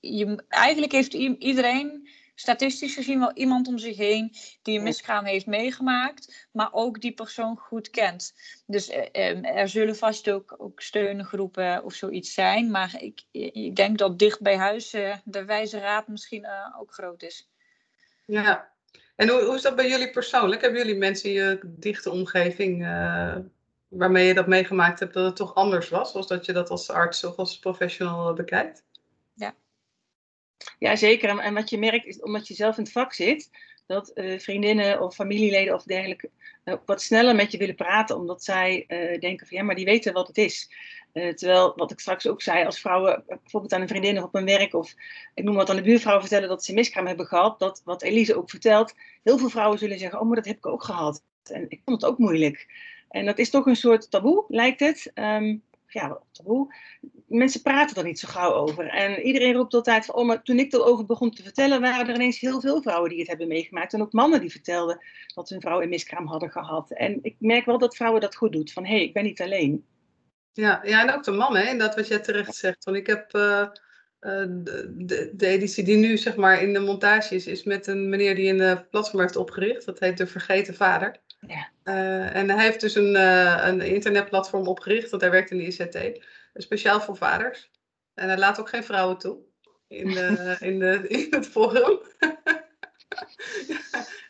je, 0.00 0.44
eigenlijk 0.48 0.92
heeft 0.92 1.12
iedereen 1.14 2.08
statistisch 2.34 2.94
gezien 2.94 3.18
wel 3.18 3.32
iemand 3.32 3.68
om 3.68 3.78
zich 3.78 3.96
heen 3.96 4.34
die 4.62 4.78
een 4.78 4.84
miskraam 4.84 5.24
heeft 5.24 5.46
meegemaakt, 5.46 6.48
maar 6.52 6.68
ook 6.72 7.00
die 7.00 7.12
persoon 7.12 7.56
goed 7.56 7.90
kent. 7.90 8.34
Dus 8.66 8.88
eh, 8.88 9.30
ehm, 9.30 9.44
er 9.44 9.68
zullen 9.68 9.96
vast 9.96 10.30
ook, 10.30 10.54
ook 10.58 10.80
steungroepen 10.80 11.84
of 11.84 11.94
zoiets 11.94 12.34
zijn, 12.34 12.70
maar 12.70 13.02
ik, 13.02 13.22
ik 13.52 13.76
denk 13.76 13.98
dat 13.98 14.18
dicht 14.18 14.40
bij 14.40 14.56
huis 14.56 14.94
uh, 14.94 15.16
de 15.24 15.44
wijze 15.44 15.78
raad 15.78 16.08
misschien 16.08 16.42
uh, 16.44 16.80
ook 16.80 16.92
groot 16.92 17.22
is. 17.22 17.50
Ja, 18.24 18.72
en 19.16 19.28
hoe, 19.28 19.42
hoe 19.42 19.54
is 19.54 19.62
dat 19.62 19.76
bij 19.76 19.88
jullie 19.88 20.10
persoonlijk? 20.10 20.60
Hebben 20.60 20.80
jullie 20.80 20.98
mensen 20.98 21.28
in 21.28 21.34
je 21.34 21.60
dichte 21.64 22.10
omgeving 22.10 22.82
waarmee 23.88 24.26
je 24.26 24.34
dat 24.34 24.46
meegemaakt 24.46 25.00
hebt 25.00 25.14
dat 25.14 25.24
het 25.24 25.36
toch 25.36 25.54
anders 25.54 25.88
was, 25.88 26.10
zoals 26.10 26.26
dat 26.26 26.46
je 26.46 26.52
dat 26.52 26.70
als 26.70 26.90
arts 26.90 27.24
of 27.24 27.36
als 27.36 27.58
professional 27.58 28.34
bekijkt? 28.34 28.84
Ja, 30.78 30.96
zeker. 30.96 31.38
En 31.38 31.54
wat 31.54 31.70
je 31.70 31.78
merkt 31.78 32.06
is, 32.06 32.20
omdat 32.20 32.48
je 32.48 32.54
zelf 32.54 32.76
in 32.76 32.82
het 32.82 32.92
vak 32.92 33.12
zit, 33.12 33.50
dat 33.86 34.10
uh, 34.14 34.38
vriendinnen 34.38 35.00
of 35.00 35.14
familieleden 35.14 35.74
of 35.74 35.82
dergelijke 35.82 36.30
uh, 36.64 36.74
wat 36.84 37.02
sneller 37.02 37.34
met 37.34 37.52
je 37.52 37.58
willen 37.58 37.74
praten, 37.74 38.16
omdat 38.16 38.44
zij 38.44 38.84
uh, 38.88 39.20
denken 39.20 39.46
van 39.46 39.56
ja, 39.56 39.62
maar 39.62 39.74
die 39.74 39.84
weten 39.84 40.12
wat 40.12 40.26
het 40.26 40.38
is. 40.38 40.70
terwijl, 41.12 41.72
wat 41.76 41.90
ik 41.90 42.00
straks 42.00 42.26
ook 42.26 42.42
zei, 42.42 42.64
als 42.64 42.80
vrouwen 42.80 43.24
bijvoorbeeld 43.26 43.72
aan 43.72 43.80
een 43.80 43.88
vriendin 43.88 44.22
op 44.22 44.34
een 44.34 44.44
werk 44.44 44.74
of 44.74 44.94
ik 45.34 45.44
noem 45.44 45.54
wat 45.54 45.70
aan 45.70 45.76
de 45.76 45.82
buurvrouw 45.82 46.20
vertellen 46.20 46.48
dat 46.48 46.64
ze 46.64 46.72
miskraam 46.72 47.06
hebben 47.06 47.26
gehad, 47.26 47.58
dat 47.58 47.82
wat 47.84 48.02
Elise 48.02 48.36
ook 48.36 48.50
vertelt, 48.50 48.94
heel 49.22 49.38
veel 49.38 49.48
vrouwen 49.48 49.78
zullen 49.78 49.98
zeggen, 49.98 50.20
oh 50.20 50.26
maar 50.26 50.36
dat 50.36 50.46
heb 50.46 50.56
ik 50.56 50.66
ook 50.66 50.84
gehad. 50.84 51.22
En 51.42 51.64
ik 51.68 51.80
vond 51.84 52.02
het 52.02 52.10
ook 52.10 52.18
moeilijk. 52.18 52.66
En 53.08 53.24
dat 53.24 53.38
is 53.38 53.50
toch 53.50 53.66
een 53.66 53.76
soort 53.76 54.10
taboe, 54.10 54.44
lijkt 54.48 54.80
het. 54.80 55.10
Um, 55.14 55.62
ja, 55.88 56.18
taboe. 56.32 56.74
Mensen 57.26 57.62
praten 57.62 57.96
er 57.96 58.04
niet 58.04 58.18
zo 58.18 58.28
gauw 58.28 58.52
over. 58.52 58.88
En 58.88 59.20
iedereen 59.22 59.54
roept 59.54 59.74
altijd 59.74 60.04
van, 60.04 60.14
oh, 60.14 60.26
maar 60.26 60.42
toen 60.42 60.58
ik 60.58 60.72
erover 60.72 61.06
begon 61.06 61.30
te 61.30 61.42
vertellen, 61.42 61.80
waren 61.80 62.08
er 62.08 62.14
ineens 62.14 62.40
heel 62.40 62.60
veel 62.60 62.82
vrouwen 62.82 63.10
die 63.10 63.18
het 63.18 63.28
hebben 63.28 63.48
meegemaakt. 63.48 63.92
En 63.92 64.02
ook 64.02 64.12
mannen 64.12 64.40
die 64.40 64.50
vertelden 64.50 65.04
dat 65.34 65.48
hun 65.48 65.60
vrouw 65.60 65.82
een 65.82 65.88
miskraam 65.88 66.26
hadden 66.26 66.50
gehad. 66.50 66.90
En 66.90 67.18
ik 67.22 67.36
merk 67.38 67.64
wel 67.64 67.78
dat 67.78 67.96
vrouwen 67.96 68.20
dat 68.20 68.36
goed 68.36 68.52
doet. 68.52 68.72
Van, 68.72 68.84
hé, 68.84 68.94
hey, 68.94 69.02
ik 69.02 69.12
ben 69.12 69.24
niet 69.24 69.40
alleen. 69.40 69.86
Ja, 70.52 70.80
ja, 70.84 71.02
en 71.02 71.14
ook 71.14 71.24
de 71.24 71.30
mannen, 71.30 71.66
hè, 71.66 71.76
dat 71.76 71.94
wat 71.94 72.08
jij 72.08 72.18
terecht 72.18 72.54
zegt. 72.54 72.84
Want 72.84 72.96
ik 72.96 73.06
heb... 73.06 73.34
Uh, 73.34 73.66
de, 74.20 74.94
de, 74.96 75.32
de, 75.34 75.46
editie 75.46 75.84
die 75.84 75.96
nu 75.96 76.16
zeg 76.16 76.36
maar 76.36 76.62
in 76.62 76.72
de 76.72 76.78
montage 76.78 77.34
is, 77.34 77.46
is 77.46 77.64
met 77.64 77.86
een 77.86 78.08
meneer 78.08 78.34
die 78.34 78.52
een 78.52 78.88
platform 78.88 79.20
heeft 79.20 79.36
opgericht. 79.36 79.86
Dat 79.86 79.98
heet 79.98 80.16
De 80.16 80.26
Vergeten 80.26 80.74
Vader. 80.74 81.20
Ja. 81.40 81.70
Uh, 81.84 82.36
en 82.36 82.50
hij 82.50 82.64
heeft 82.64 82.80
dus 82.80 82.94
een, 82.94 83.14
uh, 83.14 83.66
een 83.66 83.80
internetplatform 83.80 84.66
opgericht, 84.66 85.10
want 85.10 85.22
hij 85.22 85.30
werkt 85.30 85.50
in 85.50 85.58
de 85.58 85.64
ICT, 85.64 86.26
speciaal 86.54 87.00
voor 87.00 87.16
vaders. 87.16 87.70
En 88.14 88.28
hij 88.28 88.38
laat 88.38 88.60
ook 88.60 88.68
geen 88.68 88.84
vrouwen 88.84 89.18
toe 89.18 89.38
in, 89.86 90.10
de, 90.10 90.56
in, 90.68 90.78
de, 90.78 91.08
in 91.08 91.26
het 91.30 91.46
forum. 91.46 92.00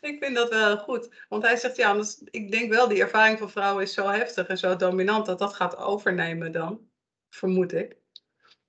ik 0.09 0.23
vind 0.23 0.35
dat 0.35 0.49
wel 0.49 0.77
goed. 0.77 1.25
Want 1.29 1.43
hij 1.43 1.57
zegt, 1.57 1.75
ja, 1.75 1.89
anders, 1.89 2.21
ik 2.23 2.51
denk 2.51 2.73
wel, 2.73 2.87
die 2.87 3.01
ervaring 3.01 3.39
van 3.39 3.49
vrouwen 3.49 3.83
is 3.83 3.93
zo 3.93 4.07
heftig 4.07 4.47
en 4.47 4.57
zo 4.57 4.75
dominant, 4.75 5.25
dat 5.25 5.39
dat 5.39 5.53
gaat 5.53 5.77
overnemen 5.77 6.51
dan, 6.51 6.89
vermoed 7.29 7.73
ik. 7.73 7.97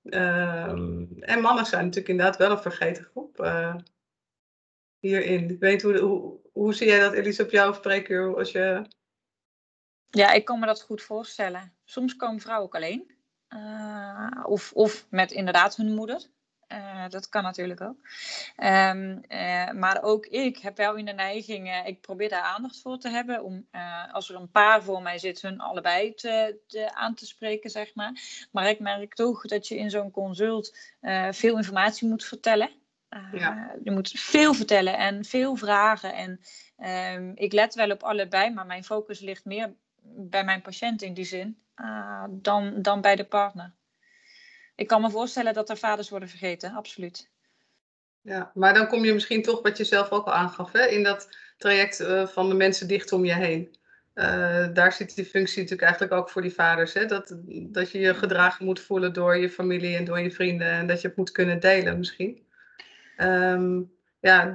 Um, 0.03 1.17
en 1.21 1.41
mannen 1.41 1.67
zijn 1.67 1.85
natuurlijk 1.85 2.09
inderdaad 2.09 2.37
wel 2.37 2.51
een 2.51 2.59
vergeten 2.59 3.05
groep 3.05 3.41
uh, 3.41 3.75
hierin. 4.99 5.51
Ik 5.51 5.61
weet 5.61 5.83
hoe, 5.83 5.99
hoe, 5.99 6.40
hoe 6.53 6.75
zie 6.75 6.87
jij 6.87 7.01
dat, 7.01 7.13
Elise, 7.13 7.43
op 7.43 7.51
jouw 7.51 7.73
spreekuur? 7.73 8.37
Als 8.37 8.53
je... 8.53 8.85
Ja, 10.09 10.33
ik 10.33 10.45
kan 10.45 10.59
me 10.59 10.67
dat 10.67 10.83
goed 10.83 11.03
voorstellen. 11.03 11.75
Soms 11.85 12.17
komen 12.17 12.41
vrouwen 12.41 12.67
ook 12.67 12.75
alleen. 12.75 13.19
Uh, 13.49 14.45
of, 14.45 14.73
of 14.73 15.07
met 15.11 15.33
inderdaad 15.33 15.77
hun 15.77 15.95
moeder. 15.95 16.27
Uh, 16.69 17.09
dat 17.09 17.29
kan 17.29 17.43
natuurlijk 17.43 17.81
ook. 17.81 17.97
Um, 18.57 19.21
uh, 19.29 19.71
maar 19.71 20.03
ook 20.03 20.27
ik 20.27 20.59
heb 20.59 20.77
wel 20.77 20.95
in 20.95 21.05
de 21.05 21.13
neiging, 21.13 21.83
ik 21.87 22.01
probeer 22.01 22.29
daar 22.29 22.43
aandacht 22.43 22.81
voor 22.81 22.99
te 22.99 23.09
hebben. 23.09 23.43
Om 23.43 23.69
als 24.13 24.29
er 24.29 24.37
een 24.37 24.51
paar 24.51 24.83
voor 24.83 25.03
mij 25.03 25.19
zit, 25.19 25.43
hun 25.43 25.61
allebei 25.61 26.15
te, 26.15 26.59
te, 26.67 26.95
aan 26.95 27.15
te 27.15 27.27
spreken, 27.27 27.71
zeg 27.71 27.95
maar. 27.95 28.21
Maar 28.51 28.69
ik 28.69 28.79
merk 28.79 29.15
toch 29.15 29.43
dat 29.43 29.69
je 29.69 29.77
in 29.77 29.91
zo'n 29.91 30.11
consult 30.11 30.79
veel 31.31 31.57
informatie 31.57 32.09
moet 32.09 32.25
vertellen. 32.25 32.71
Ja. 33.33 33.75
Je 33.83 33.91
moet 33.91 34.11
veel 34.11 34.55
vertellen 34.55 34.99
en 34.99 35.25
veel 35.25 35.57
vragen. 35.57 36.15
En 36.15 36.41
um, 37.15 37.33
ik 37.35 37.53
let 37.53 37.75
wel 37.75 37.91
op 37.91 38.03
allebei, 38.03 38.51
maar 38.51 38.67
mijn 38.67 38.85
focus 38.85 39.21
ligt 39.21 39.45
meer 39.45 39.73
bij 40.03 40.45
mijn 40.45 40.63
patiënt 40.63 41.03
in 41.03 41.15
die 41.15 41.25
zin 41.25 41.59
dan, 42.31 42.83
dan 42.83 43.01
bij 43.01 43.17
de 43.17 43.25
partner. 43.25 43.73
Ik 44.75 44.87
kan 44.87 45.01
me 45.01 45.11
voorstellen 45.11 45.55
dat 45.55 45.71
er 45.71 45.77
vaders 45.77 46.09
worden 46.09 46.29
vergeten, 46.29 46.75
absoluut. 46.75 47.31
Ja, 48.23 48.51
maar 48.55 48.75
dan 48.75 48.87
kom 48.87 49.05
je 49.05 49.13
misschien 49.13 49.43
toch, 49.43 49.63
wat 49.63 49.77
je 49.77 49.85
zelf 49.85 50.11
ook 50.11 50.27
al 50.27 50.33
aangaf, 50.33 50.73
hè, 50.73 50.87
in 50.87 51.03
dat 51.03 51.29
traject 51.57 52.05
van 52.25 52.49
de 52.49 52.55
mensen 52.55 52.89
dicht 52.89 53.13
om 53.13 53.25
je 53.25 53.35
heen. 53.35 53.79
Uh, 54.15 54.67
daar 54.73 54.93
zit 54.93 55.15
die 55.15 55.25
functie 55.25 55.63
natuurlijk 55.63 55.89
eigenlijk 55.89 56.13
ook 56.13 56.31
voor 56.31 56.43
die 56.43 56.55
vaders. 56.55 56.95
Hè? 56.95 57.07
Dat, 57.07 57.37
dat 57.49 57.91
je 57.91 57.99
je 57.99 58.15
gedragen 58.15 58.65
moet 58.65 58.81
voelen 58.81 59.13
door 59.13 59.37
je 59.37 59.51
familie 59.51 59.97
en 59.97 60.05
door 60.05 60.21
je 60.21 60.31
vrienden. 60.31 60.71
En 60.71 60.87
dat 60.87 61.01
je 61.01 61.09
het 61.09 61.17
moet 61.17 61.31
kunnen 61.31 61.61
delen 61.61 61.99
misschien. 61.99 62.43
Um, 63.23 63.93
ja, 64.21 64.53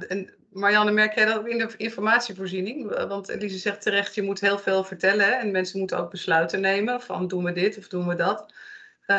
Marianne, 0.50 0.90
merk 0.90 1.14
jij 1.14 1.24
dat 1.24 1.46
in 1.46 1.58
de 1.58 1.74
informatievoorziening? 1.76 3.06
Want 3.08 3.28
Elise 3.28 3.58
zegt 3.58 3.82
terecht, 3.82 4.14
je 4.14 4.22
moet 4.22 4.40
heel 4.40 4.58
veel 4.58 4.84
vertellen. 4.84 5.38
En 5.38 5.50
mensen 5.50 5.78
moeten 5.78 5.98
ook 5.98 6.10
besluiten 6.10 6.60
nemen 6.60 7.00
van 7.00 7.28
doen 7.28 7.44
we 7.44 7.52
dit 7.52 7.78
of 7.78 7.88
doen 7.88 8.08
we 8.08 8.14
dat. 8.14 8.54
Uh, 9.06 9.16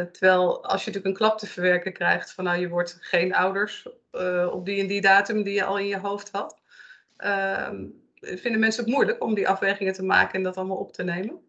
terwijl 0.00 0.64
als 0.64 0.84
je 0.84 0.90
natuurlijk 0.90 1.04
een 1.06 1.12
klap 1.12 1.38
te 1.38 1.46
verwerken 1.46 1.92
krijgt 1.92 2.32
van 2.32 2.44
nou 2.44 2.58
je 2.58 2.68
wordt 2.68 2.98
geen 3.00 3.34
ouders 3.34 3.88
uh, 4.12 4.48
op 4.52 4.66
die 4.66 4.80
en 4.80 4.86
die 4.86 5.00
datum 5.00 5.42
die 5.42 5.54
je 5.54 5.64
al 5.64 5.78
in 5.78 5.86
je 5.86 5.98
hoofd 5.98 6.30
had. 6.32 6.60
Uh, 7.18 7.68
vinden 8.20 8.60
mensen 8.60 8.84
het 8.84 8.92
moeilijk 8.92 9.22
om 9.22 9.34
die 9.34 9.48
afwegingen 9.48 9.92
te 9.92 10.02
maken 10.02 10.34
en 10.34 10.42
dat 10.42 10.56
allemaal 10.56 10.76
op 10.76 10.92
te 10.92 11.02
nemen? 11.02 11.40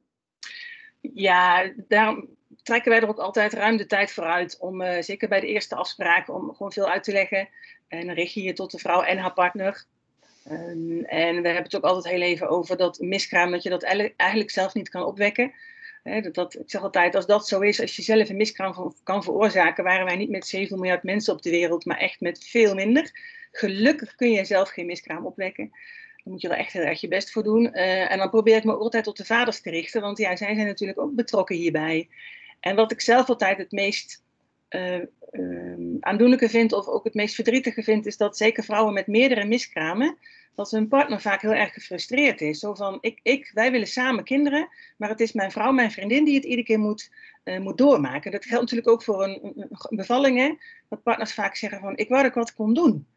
Ja, 1.02 1.72
daarom 1.88 2.35
trekken 2.66 2.92
wij 2.92 3.02
er 3.02 3.08
ook 3.08 3.18
altijd 3.18 3.54
ruim 3.54 3.78
de 3.78 3.86
tijd 3.86 4.12
voor 4.12 4.24
uit 4.24 4.58
om, 4.60 4.82
uh, 4.82 5.02
zeker 5.02 5.28
bij 5.28 5.40
de 5.40 5.48
eerste 5.48 5.76
afspraak, 5.76 6.30
om 6.30 6.52
gewoon 6.52 6.72
veel 6.72 6.90
uit 6.90 7.04
te 7.04 7.12
leggen. 7.12 7.50
En 7.88 8.06
dan 8.06 8.16
richt 8.16 8.34
je 8.34 8.44
je 8.44 8.54
tot 8.54 8.72
de 8.72 8.78
vrouw 8.78 9.02
en 9.02 9.18
haar 9.18 9.34
partner. 9.34 9.86
Um, 10.52 11.04
en 11.04 11.42
we 11.42 11.48
hebben 11.48 11.64
het 11.64 11.76
ook 11.76 11.84
altijd 11.84 12.14
heel 12.14 12.22
even 12.22 12.50
over 12.50 12.78
dat 12.78 13.00
miskraam, 13.00 13.52
dat 13.52 13.64
je 13.64 13.70
dat 13.70 13.84
eigenlijk 13.84 14.52
zelf 14.52 14.74
niet 14.74 14.90
kan 14.90 15.04
opwekken. 15.04 15.54
Dat, 16.04 16.34
dat, 16.34 16.56
ik 16.56 16.70
zeg 16.70 16.82
altijd, 16.82 17.16
als 17.16 17.26
dat 17.26 17.48
zo 17.48 17.60
is, 17.60 17.82
als 17.82 17.96
je 17.96 18.02
zelf 18.02 18.30
een 18.30 18.36
miskraam 18.36 18.94
kan 19.04 19.24
veroorzaken, 19.24 19.84
waren 19.84 20.06
wij 20.06 20.16
niet 20.16 20.30
met 20.30 20.48
7 20.48 20.80
miljard 20.80 21.04
mensen 21.04 21.34
op 21.34 21.42
de 21.42 21.50
wereld, 21.50 21.86
maar 21.86 21.98
echt 21.98 22.20
met 22.20 22.46
veel 22.48 22.76
minder. 22.76 23.12
Gelukkig 23.52 24.16
kun 24.16 24.32
je 24.32 24.46
zelf 24.46 24.70
geen 24.70 24.86
miskraam 24.86 25.26
opwekken. 25.26 25.70
Dan 26.24 26.34
moet 26.34 26.42
je 26.42 26.50
er 26.50 26.58
echt 26.58 26.74
heel 26.74 26.82
erg 26.82 27.02
je 27.02 27.08
best 27.08 27.32
voor 27.32 27.44
doen. 27.44 27.70
Uh, 27.74 28.12
en 28.12 28.18
dan 28.18 28.30
probeer 28.30 28.58
ik 28.58 28.64
me 28.64 28.74
altijd 28.74 29.04
tot 29.04 29.18
de 29.18 29.26
vaders 29.26 29.62
te 29.62 29.70
richten, 29.70 30.02
want 30.02 30.18
ja, 30.18 30.36
zij 30.36 30.56
zijn 30.56 30.68
natuurlijk 30.68 31.00
ook 31.00 31.16
betrokken 31.16 31.56
hierbij. 31.56 32.08
En 32.66 32.76
wat 32.76 32.92
ik 32.92 33.02
zelf 33.02 33.30
altijd 33.30 33.58
het 33.58 33.72
meest 33.72 34.24
uh, 34.70 35.02
uh, 35.32 35.98
aandoenlijke 36.00 36.50
vind, 36.50 36.74
of 36.74 36.88
ook 36.88 37.04
het 37.04 37.14
meest 37.14 37.36
verdrietige 37.36 37.84
vind, 37.84 38.06
is 38.06 38.18
dat 38.18 38.38
zeker 38.38 38.64
vrouwen 38.64 38.94
met 38.94 39.08
meerdere 39.08 39.46
miskramen, 39.46 40.18
dat 40.56 40.72
hun 40.72 40.88
partner 40.88 41.22
vaak 41.22 41.42
heel 41.42 41.54
erg 41.54 41.74
gefrustreerd 41.74 42.42
is. 42.42 42.60
Zo 42.60 42.74
van, 42.74 42.98
ik, 43.02 43.20
ik, 43.24 43.52
wij 43.54 43.72
willen 43.72 43.88
samen 43.88 44.24
kinderen, 44.24 44.68
maar 44.98 45.10
het 45.10 45.20
is 45.20 45.32
mijn 45.32 45.52
vrouw, 45.52 45.72
mijn 45.72 45.92
vriendin 45.92 46.24
die 46.24 46.36
het 46.36 46.44
iedere 46.44 46.64
keer 46.64 46.80
moet, 46.80 47.12
uh, 47.44 47.60
moet 47.60 47.78
doormaken. 47.78 48.32
Dat 48.32 48.46
geldt 48.46 48.62
natuurlijk 48.62 48.90
ook 48.90 49.04
voor 49.04 49.24
een, 49.24 49.40
een, 49.44 49.68
een 49.70 49.98
bevalling, 49.98 50.38
hè? 50.38 50.56
dat 50.90 51.04
partners 51.04 51.34
vaak 51.34 51.56
zeggen 51.56 51.80
van, 51.80 51.98
ik 51.98 52.10
wou 52.10 52.22
dat 52.22 52.32
ik 52.32 52.38
wat 52.38 52.54
kon 52.54 52.74
doen. 52.74 53.08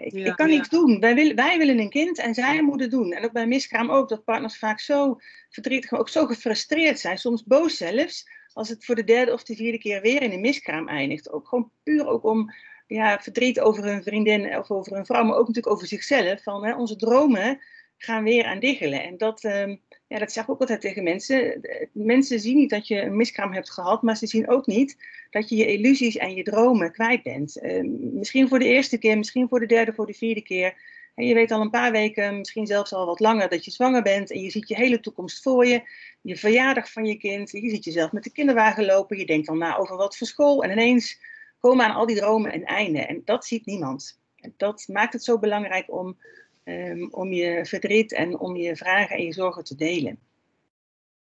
Ik, 0.00 0.12
ja, 0.12 0.26
ik 0.26 0.36
kan 0.36 0.48
ja. 0.48 0.54
niets 0.54 0.68
doen. 0.68 1.00
Wij, 1.00 1.14
wil, 1.14 1.34
wij 1.34 1.58
willen 1.58 1.78
een 1.78 1.90
kind 1.90 2.18
en 2.18 2.34
zij 2.34 2.62
moeten 2.62 2.90
doen. 2.90 3.12
En 3.12 3.24
ook 3.24 3.32
bij 3.32 3.46
miskraam 3.46 3.90
ook, 3.90 4.08
dat 4.08 4.24
partners 4.24 4.58
vaak 4.58 4.80
zo 4.80 5.20
verdrietig, 5.50 5.90
maar 5.90 6.00
ook 6.00 6.08
zo 6.08 6.26
gefrustreerd 6.26 6.98
zijn, 6.98 7.18
soms 7.18 7.44
boos 7.44 7.76
zelfs, 7.76 8.26
als 8.54 8.68
het 8.68 8.84
voor 8.84 8.94
de 8.94 9.04
derde 9.04 9.32
of 9.32 9.42
de 9.42 9.56
vierde 9.56 9.78
keer 9.78 10.00
weer 10.00 10.22
in 10.22 10.32
een 10.32 10.40
miskraam 10.40 10.88
eindigt. 10.88 11.32
Ook 11.32 11.48
gewoon 11.48 11.70
puur 11.82 12.06
ook 12.06 12.24
om 12.24 12.50
ja, 12.86 13.18
verdriet 13.20 13.60
over 13.60 13.84
hun 13.84 14.02
vriendin 14.02 14.58
of 14.58 14.70
over 14.70 14.94
hun 14.94 15.06
vrouw, 15.06 15.24
maar 15.24 15.36
ook 15.36 15.46
natuurlijk 15.46 15.74
over 15.74 15.86
zichzelf. 15.86 16.42
Van 16.42 16.64
hè, 16.64 16.74
onze 16.74 16.96
dromen 16.96 17.60
gaan 17.96 18.24
weer 18.24 18.44
aan 18.44 18.58
diggelen. 18.58 19.02
En 19.02 19.16
dat, 19.16 19.44
um, 19.44 19.80
ja, 20.06 20.18
dat 20.18 20.32
zeg 20.32 20.44
ik 20.44 20.50
ook 20.50 20.60
altijd 20.60 20.80
tegen 20.80 21.02
mensen. 21.02 21.60
Mensen 21.92 22.40
zien 22.40 22.56
niet 22.56 22.70
dat 22.70 22.86
je 22.86 23.02
een 23.02 23.16
miskraam 23.16 23.52
hebt 23.52 23.70
gehad, 23.70 24.02
maar 24.02 24.16
ze 24.16 24.26
zien 24.26 24.48
ook 24.48 24.66
niet 24.66 24.96
dat 25.30 25.48
je 25.48 25.56
je 25.56 25.66
illusies 25.66 26.16
en 26.16 26.34
je 26.34 26.42
dromen 26.42 26.92
kwijt 26.92 27.22
bent. 27.22 27.62
Uh, 27.62 27.82
misschien 28.12 28.48
voor 28.48 28.58
de 28.58 28.64
eerste 28.64 28.98
keer, 28.98 29.18
misschien 29.18 29.48
voor 29.48 29.60
de 29.60 29.66
derde, 29.66 29.92
voor 29.92 30.06
de 30.06 30.14
vierde 30.14 30.42
keer. 30.42 30.74
En 31.14 31.26
je 31.26 31.34
weet 31.34 31.50
al 31.50 31.60
een 31.60 31.70
paar 31.70 31.92
weken, 31.92 32.38
misschien 32.38 32.66
zelfs 32.66 32.92
al 32.92 33.06
wat 33.06 33.20
langer, 33.20 33.48
dat 33.48 33.64
je 33.64 33.70
zwanger 33.70 34.02
bent. 34.02 34.30
En 34.30 34.40
je 34.40 34.50
ziet 34.50 34.68
je 34.68 34.74
hele 34.74 35.00
toekomst 35.00 35.42
voor 35.42 35.66
je. 35.66 35.82
Je 36.20 36.36
verjaardag 36.36 36.92
van 36.92 37.04
je 37.04 37.16
kind. 37.16 37.50
Je 37.50 37.70
ziet 37.70 37.84
jezelf 37.84 38.12
met 38.12 38.24
de 38.24 38.32
kinderwagen 38.32 38.84
lopen. 38.84 39.18
Je 39.18 39.26
denkt 39.26 39.46
dan 39.46 39.58
na 39.58 39.76
over 39.76 39.96
wat 39.96 40.16
voor 40.16 40.26
school. 40.26 40.62
En 40.64 40.70
ineens 40.70 41.20
komen 41.58 41.84
aan 41.84 41.94
al 41.94 42.06
die 42.06 42.16
dromen 42.16 42.54
een 42.54 42.64
einde. 42.64 42.98
En 42.98 43.22
dat 43.24 43.44
ziet 43.44 43.66
niemand. 43.66 44.20
En 44.36 44.54
dat 44.56 44.84
maakt 44.88 45.12
het 45.12 45.24
zo 45.24 45.38
belangrijk 45.38 45.92
om, 45.92 46.16
um, 46.64 47.08
om 47.10 47.32
je 47.32 47.66
verdriet 47.66 48.12
en 48.12 48.38
om 48.38 48.56
je 48.56 48.76
vragen 48.76 49.16
en 49.16 49.24
je 49.24 49.32
zorgen 49.32 49.64
te 49.64 49.74
delen. 49.74 50.18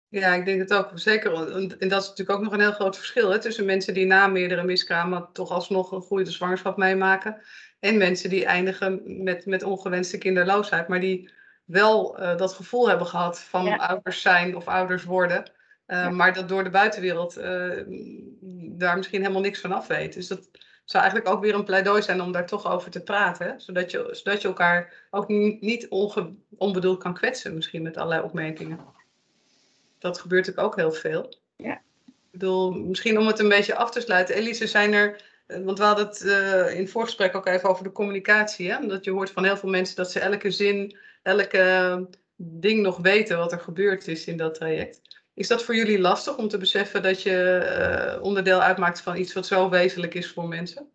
Ja, 0.09 0.33
ik 0.33 0.45
denk 0.45 0.59
het 0.59 0.73
ook. 0.73 0.91
Zeker. 0.95 1.33
En 1.79 1.87
dat 1.87 2.01
is 2.01 2.07
natuurlijk 2.07 2.29
ook 2.29 2.43
nog 2.43 2.53
een 2.53 2.59
heel 2.59 2.71
groot 2.71 2.97
verschil 2.97 3.29
hè, 3.29 3.39
tussen 3.39 3.65
mensen 3.65 3.93
die 3.93 4.05
na 4.05 4.27
meerdere 4.27 4.63
miskramen 4.63 5.29
toch 5.33 5.51
alsnog 5.51 5.91
een 5.91 6.01
goede 6.01 6.31
zwangerschap 6.31 6.77
meemaken. 6.77 7.41
En 7.79 7.97
mensen 7.97 8.29
die 8.29 8.45
eindigen 8.45 9.23
met, 9.23 9.45
met 9.45 9.63
ongewenste 9.63 10.17
kinderloosheid, 10.17 10.87
maar 10.87 10.99
die 10.99 11.29
wel 11.65 12.21
uh, 12.21 12.37
dat 12.37 12.53
gevoel 12.53 12.89
hebben 12.89 13.07
gehad 13.07 13.39
van 13.39 13.63
ja. 13.65 13.75
ouders 13.75 14.21
zijn 14.21 14.55
of 14.55 14.67
ouders 14.67 15.03
worden. 15.03 15.39
Uh, 15.87 15.97
ja. 15.97 16.09
Maar 16.09 16.33
dat 16.33 16.49
door 16.49 16.63
de 16.63 16.69
buitenwereld 16.69 17.37
uh, 17.37 17.83
daar 18.77 18.97
misschien 18.97 19.21
helemaal 19.21 19.41
niks 19.41 19.61
van 19.61 19.71
af 19.71 19.87
weet. 19.87 20.13
Dus 20.13 20.27
dat 20.27 20.49
zou 20.85 21.03
eigenlijk 21.03 21.33
ook 21.33 21.41
weer 21.41 21.53
een 21.53 21.63
pleidooi 21.63 22.01
zijn 22.01 22.21
om 22.21 22.31
daar 22.31 22.45
toch 22.45 22.71
over 22.71 22.91
te 22.91 23.03
praten. 23.03 23.61
Zodat 23.61 23.91
je, 23.91 24.09
zodat 24.11 24.41
je 24.41 24.47
elkaar 24.47 24.93
ook 25.09 25.27
niet, 25.27 25.61
niet 25.61 25.87
onge, 25.87 26.33
onbedoeld 26.57 26.99
kan 26.99 27.13
kwetsen, 27.13 27.55
misschien 27.55 27.81
met 27.81 27.97
allerlei 27.97 28.21
opmerkingen. 28.21 28.79
Dat 29.99 30.19
gebeurt 30.19 30.45
natuurlijk 30.47 30.73
ook 30.73 30.79
heel 30.79 30.91
veel. 30.91 31.33
Ja. 31.55 31.81
Ik 32.05 32.39
bedoel, 32.39 32.71
misschien 32.71 33.17
om 33.17 33.27
het 33.27 33.39
een 33.39 33.49
beetje 33.49 33.75
af 33.75 33.91
te 33.91 34.01
sluiten. 34.01 34.35
Elise, 34.35 34.67
zijn 34.67 34.93
er 34.93 35.28
want 35.49 35.77
we 35.77 35.83
hadden 35.83 36.05
het 36.05 36.21
uh, 36.21 36.73
in 36.73 36.81
het 36.81 36.89
voorgesprek 36.89 37.35
ook 37.35 37.47
even 37.47 37.69
over 37.69 37.83
de 37.83 37.91
communicatie. 37.91 38.71
Hè? 38.71 38.77
Omdat 38.77 39.03
je 39.03 39.11
hoort 39.11 39.31
van 39.31 39.43
heel 39.43 39.57
veel 39.57 39.69
mensen 39.69 39.95
dat 39.95 40.11
ze 40.11 40.19
elke 40.19 40.51
zin, 40.51 40.97
elke 41.23 42.07
ding 42.35 42.81
nog 42.81 42.97
weten 42.97 43.37
wat 43.37 43.51
er 43.51 43.59
gebeurd 43.59 44.07
is 44.07 44.25
in 44.25 44.37
dat 44.37 44.55
traject. 44.55 45.01
Is 45.33 45.47
dat 45.47 45.63
voor 45.63 45.75
jullie 45.75 45.99
lastig 45.99 46.37
om 46.37 46.47
te 46.47 46.57
beseffen 46.57 47.03
dat 47.03 47.21
je 47.21 48.15
uh, 48.17 48.23
onderdeel 48.23 48.61
uitmaakt 48.61 49.01
van 49.01 49.17
iets 49.17 49.33
wat 49.33 49.45
zo 49.45 49.69
wezenlijk 49.69 50.13
is 50.13 50.31
voor 50.31 50.47
mensen? 50.47 50.89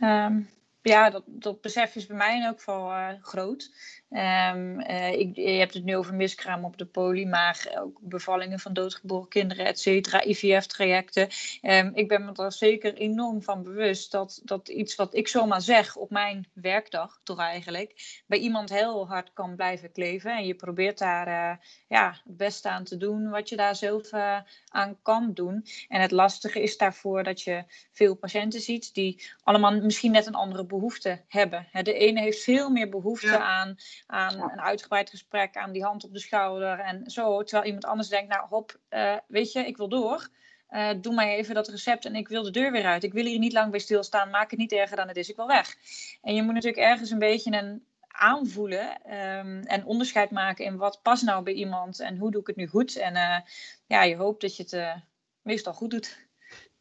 Um, 0.00 0.48
ja, 0.82 1.10
dat, 1.10 1.22
dat 1.26 1.60
besef 1.60 1.94
is 1.94 2.06
bij 2.06 2.16
mij 2.16 2.36
in 2.36 2.42
elk 2.42 2.56
geval 2.56 2.92
groot. 3.20 3.70
Um, 4.14 4.80
uh, 4.80 5.12
ik, 5.12 5.36
je 5.36 5.50
hebt 5.50 5.74
het 5.74 5.84
nu 5.84 5.96
over 5.96 6.14
miskraam 6.14 6.64
op 6.64 6.78
de 6.78 6.84
poli, 6.84 7.26
maar 7.26 7.74
ook 7.78 7.98
bevallingen 8.00 8.58
van 8.58 8.72
doodgeboren 8.72 9.28
kinderen, 9.28 9.66
et 9.66 9.80
cetera, 9.80 10.24
IVF-trajecten. 10.24 11.28
Um, 11.62 11.90
ik 11.94 12.08
ben 12.08 12.24
me 12.24 12.32
er 12.32 12.52
zeker 12.52 12.94
enorm 12.94 13.42
van 13.42 13.62
bewust 13.62 14.10
dat, 14.10 14.40
dat 14.44 14.68
iets 14.68 14.94
wat 14.94 15.14
ik 15.14 15.28
zomaar 15.28 15.60
zeg 15.60 15.96
op 15.96 16.10
mijn 16.10 16.48
werkdag, 16.52 17.20
toch 17.22 17.38
eigenlijk, 17.38 18.22
bij 18.26 18.38
iemand 18.38 18.70
heel 18.70 19.08
hard 19.08 19.32
kan 19.32 19.56
blijven 19.56 19.92
kleven. 19.92 20.36
En 20.36 20.46
je 20.46 20.54
probeert 20.54 20.98
daar 20.98 21.28
uh, 21.28 21.56
ja, 21.88 22.20
het 22.24 22.36
beste 22.36 22.68
aan 22.68 22.84
te 22.84 22.96
doen 22.96 23.30
wat 23.30 23.48
je 23.48 23.56
daar 23.56 23.76
zelf 23.76 24.12
uh, 24.12 24.38
aan 24.68 24.98
kan 25.02 25.32
doen. 25.32 25.66
En 25.88 26.00
het 26.00 26.10
lastige 26.10 26.62
is 26.62 26.76
daarvoor 26.76 27.22
dat 27.22 27.42
je 27.42 27.64
veel 27.92 28.14
patiënten 28.14 28.60
ziet 28.60 28.94
die 28.94 29.30
allemaal 29.42 29.80
misschien 29.80 30.12
net 30.12 30.26
een 30.26 30.34
andere 30.34 30.66
behoefte 30.66 31.22
hebben. 31.28 31.68
De 31.82 31.94
ene 31.94 32.20
heeft 32.20 32.42
veel 32.42 32.70
meer 32.70 32.88
behoefte 32.88 33.26
ja. 33.26 33.38
aan 33.38 33.76
aan 34.06 34.36
ja. 34.36 34.52
een 34.52 34.60
uitgebreid 34.60 35.10
gesprek, 35.10 35.56
aan 35.56 35.72
die 35.72 35.84
hand 35.84 36.04
op 36.04 36.12
de 36.12 36.18
schouder 36.18 36.78
en 36.78 37.10
zo. 37.10 37.42
Terwijl 37.42 37.66
iemand 37.66 37.84
anders 37.84 38.08
denkt, 38.08 38.28
nou 38.28 38.46
hop, 38.48 38.78
uh, 38.90 39.16
weet 39.26 39.52
je, 39.52 39.66
ik 39.66 39.76
wil 39.76 39.88
door. 39.88 40.28
Uh, 40.70 40.90
doe 41.00 41.14
mij 41.14 41.36
even 41.36 41.54
dat 41.54 41.68
recept 41.68 42.04
en 42.04 42.14
ik 42.14 42.28
wil 42.28 42.42
de 42.42 42.50
deur 42.50 42.72
weer 42.72 42.86
uit. 42.86 43.04
Ik 43.04 43.12
wil 43.12 43.24
hier 43.24 43.38
niet 43.38 43.52
lang 43.52 43.70
bij 43.70 43.80
stilstaan, 43.80 44.30
maak 44.30 44.50
het 44.50 44.58
niet 44.58 44.72
erger 44.72 44.96
dan 44.96 45.08
het 45.08 45.16
is, 45.16 45.28
ik 45.28 45.36
wil 45.36 45.46
weg. 45.46 45.76
En 46.22 46.34
je 46.34 46.42
moet 46.42 46.54
natuurlijk 46.54 46.82
ergens 46.82 47.10
een 47.10 47.18
beetje 47.18 47.52
een 47.52 47.84
aanvoelen 48.08 49.14
um, 49.14 49.62
en 49.62 49.84
onderscheid 49.84 50.30
maken 50.30 50.64
in 50.64 50.76
wat 50.76 51.02
past 51.02 51.22
nou 51.22 51.42
bij 51.42 51.52
iemand 51.52 52.00
en 52.00 52.18
hoe 52.18 52.30
doe 52.30 52.40
ik 52.40 52.46
het 52.46 52.56
nu 52.56 52.66
goed. 52.66 52.96
En 52.96 53.14
uh, 53.14 53.38
ja, 53.86 54.02
je 54.02 54.16
hoopt 54.16 54.40
dat 54.40 54.56
je 54.56 54.62
het 54.62 54.72
uh, 54.72 54.94
meestal 55.42 55.72
goed 55.72 55.90
doet. 55.90 56.26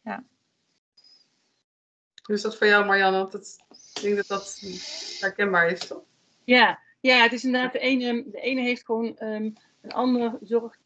Ja. 0.04 0.24
Hoe 2.24 2.36
is 2.36 2.42
dat 2.42 2.58
voor 2.58 2.68
jou, 2.68 2.86
Marianne? 2.86 3.30
Dat, 3.30 3.58
ik 3.94 4.02
denk 4.02 4.16
dat 4.16 4.28
dat 4.28 4.62
herkenbaar 5.20 5.68
is, 5.70 5.88
toch? 5.88 6.04
Ja, 6.44 6.80
ja, 7.12 7.22
het 7.22 7.34
is 7.34 7.44
inderdaad, 7.44 7.74
de 7.74 7.80
ene, 7.80 8.24
de 8.32 8.40
ene 8.40 8.62
heeft 8.62 8.86
gewoon 8.86 9.06
um, 9.20 9.54
een 9.82 9.92
andere 9.92 10.38
zorg, 10.42 10.78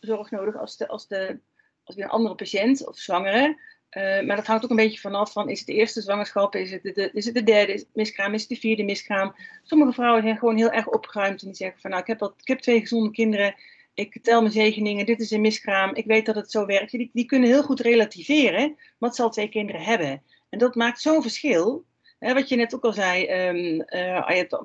zorg, 0.00 0.30
nodig 0.30 0.56
als, 0.56 0.76
de, 0.76 0.88
als, 0.88 1.06
de, 1.06 1.38
als 1.84 1.96
een 1.96 2.08
andere 2.08 2.34
patiënt 2.34 2.86
of 2.86 2.98
zwangere. 2.98 3.60
Uh, 3.90 4.20
maar 4.26 4.36
dat 4.36 4.46
hangt 4.46 4.64
ook 4.64 4.70
een 4.70 4.76
beetje 4.76 5.00
vanaf 5.00 5.32
van, 5.32 5.48
is 5.48 5.58
het 5.58 5.66
de 5.66 5.74
eerste 5.74 6.00
zwangerschap, 6.00 6.54
is 6.54 6.70
het 6.70 6.82
de, 6.82 7.10
is 7.12 7.24
het 7.24 7.34
de 7.34 7.42
derde 7.42 7.86
miskraam, 7.92 8.34
is 8.34 8.40
het 8.40 8.50
de 8.50 8.56
vierde 8.56 8.84
miskraam. 8.84 9.34
Sommige 9.62 9.92
vrouwen 9.92 10.22
zijn 10.22 10.38
gewoon 10.38 10.56
heel 10.56 10.70
erg 10.70 10.88
opgeruimd 10.88 11.40
en 11.40 11.46
die 11.46 11.56
zeggen 11.56 11.80
van, 11.80 11.90
nou, 11.90 12.02
ik 12.02 12.08
heb, 12.08 12.32
ik 12.38 12.48
heb 12.48 12.58
twee 12.58 12.80
gezonde 12.80 13.10
kinderen, 13.10 13.54
ik 13.94 14.22
tel 14.22 14.40
mijn 14.40 14.52
zegeningen, 14.52 15.06
dit 15.06 15.20
is 15.20 15.30
een 15.30 15.40
miskraam, 15.40 15.94
ik 15.94 16.06
weet 16.06 16.26
dat 16.26 16.34
het 16.34 16.50
zo 16.50 16.66
werkt. 16.66 16.90
Die, 16.90 17.10
die 17.12 17.24
kunnen 17.24 17.48
heel 17.48 17.62
goed 17.62 17.80
relativeren, 17.80 18.76
wat 18.98 19.16
ze 19.16 19.22
al 19.22 19.30
twee 19.30 19.48
kinderen 19.48 19.82
hebben. 19.82 20.22
En 20.48 20.58
dat 20.58 20.74
maakt 20.74 21.00
zo'n 21.00 21.22
verschil. 21.22 21.84
Wat 22.18 22.48
je 22.48 22.56
net 22.56 22.74
ook 22.74 22.84
al 22.84 22.92
zei, 22.92 23.48
um, 23.48 23.80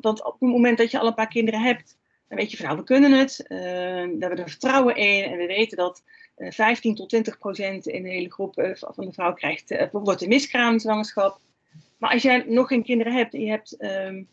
op 0.04 0.36
het 0.40 0.40
moment 0.40 0.78
dat 0.78 0.92
je 0.92 1.00
al 1.00 1.08
een 1.08 1.14
paar 1.14 1.28
kinderen 1.28 1.62
hebt, 1.62 1.98
dan 2.28 2.38
weet 2.38 2.52
je 2.52 2.58
van 2.58 2.66
nou, 2.66 2.78
we 2.78 2.84
kunnen 2.84 3.12
het. 3.12 3.40
Uh, 3.44 3.60
we 3.60 4.16
hebben 4.20 4.38
er 4.38 4.50
vertrouwen 4.50 4.96
in 4.96 5.24
en 5.24 5.38
we 5.38 5.46
weten 5.46 5.78
dat 5.78 6.04
15 6.38 6.96
tot 6.96 7.10
20 7.10 7.38
procent 7.38 7.88
in 7.88 8.04
de 8.04 8.10
hele 8.10 8.32
groep 8.32 8.76
van 8.76 9.06
de 9.06 9.14
vrouw 9.14 9.34
krijgt, 9.34 9.90
wordt 9.92 10.22
een 10.22 10.28
miskraamzwangerschap. 10.28 11.40
Maar 11.98 12.12
als 12.12 12.22
jij 12.22 12.46
nog 12.48 12.68
geen 12.68 12.84
kinderen 12.84 13.14
hebt 13.14 13.34
en 13.34 13.42
je 13.42 13.50
hebt 13.50 13.76
um, 13.84 14.28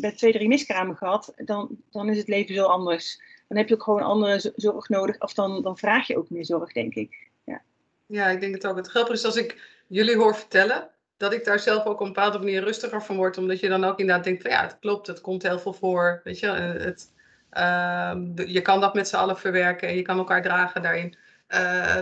bij 0.00 0.12
twee, 0.12 0.32
drie 0.32 0.48
miskramen 0.48 0.96
gehad, 0.96 1.32
dan, 1.36 1.68
dan 1.90 2.08
is 2.08 2.18
het 2.18 2.28
leven 2.28 2.54
zo 2.54 2.64
anders. 2.64 3.20
Dan 3.48 3.56
heb 3.56 3.68
je 3.68 3.74
ook 3.74 3.82
gewoon 3.82 4.02
andere 4.02 4.52
zorg 4.56 4.88
nodig, 4.88 5.20
of 5.20 5.34
dan, 5.34 5.62
dan 5.62 5.78
vraag 5.78 6.06
je 6.06 6.18
ook 6.18 6.30
meer 6.30 6.44
zorg, 6.44 6.72
denk 6.72 6.94
ik. 6.94 7.28
Ja. 7.44 7.62
ja, 8.06 8.28
ik 8.28 8.40
denk 8.40 8.54
het 8.54 8.66
ook. 8.66 8.76
Het 8.76 8.88
grappige 8.88 9.16
is 9.16 9.24
als 9.24 9.36
ik 9.36 9.80
jullie 9.86 10.16
hoor 10.16 10.36
vertellen, 10.36 10.90
dat 11.16 11.32
ik 11.32 11.44
daar 11.44 11.58
zelf 11.58 11.84
ook 11.84 12.00
op 12.00 12.06
een 12.06 12.12
bepaalde 12.12 12.38
manier 12.38 12.62
rustiger 12.64 13.02
van 13.02 13.16
word. 13.16 13.38
Omdat 13.38 13.60
je 13.60 13.68
dan 13.68 13.84
ook 13.84 13.98
inderdaad 13.98 14.24
denkt 14.24 14.42
van 14.42 14.50
ja, 14.50 14.62
het 14.62 14.78
klopt, 14.80 15.06
het 15.06 15.20
komt 15.20 15.42
heel 15.42 15.58
veel 15.58 15.72
voor. 15.72 16.20
Weet 16.24 16.38
je, 16.38 16.46
het, 16.48 17.12
uh, 17.52 18.12
je 18.46 18.62
kan 18.62 18.80
dat 18.80 18.94
met 18.94 19.08
z'n 19.08 19.16
allen 19.16 19.38
verwerken 19.38 19.88
en 19.88 19.96
je 19.96 20.02
kan 20.02 20.18
elkaar 20.18 20.42
dragen 20.42 20.82
daarin. 20.82 21.16
Uh, 21.48 21.96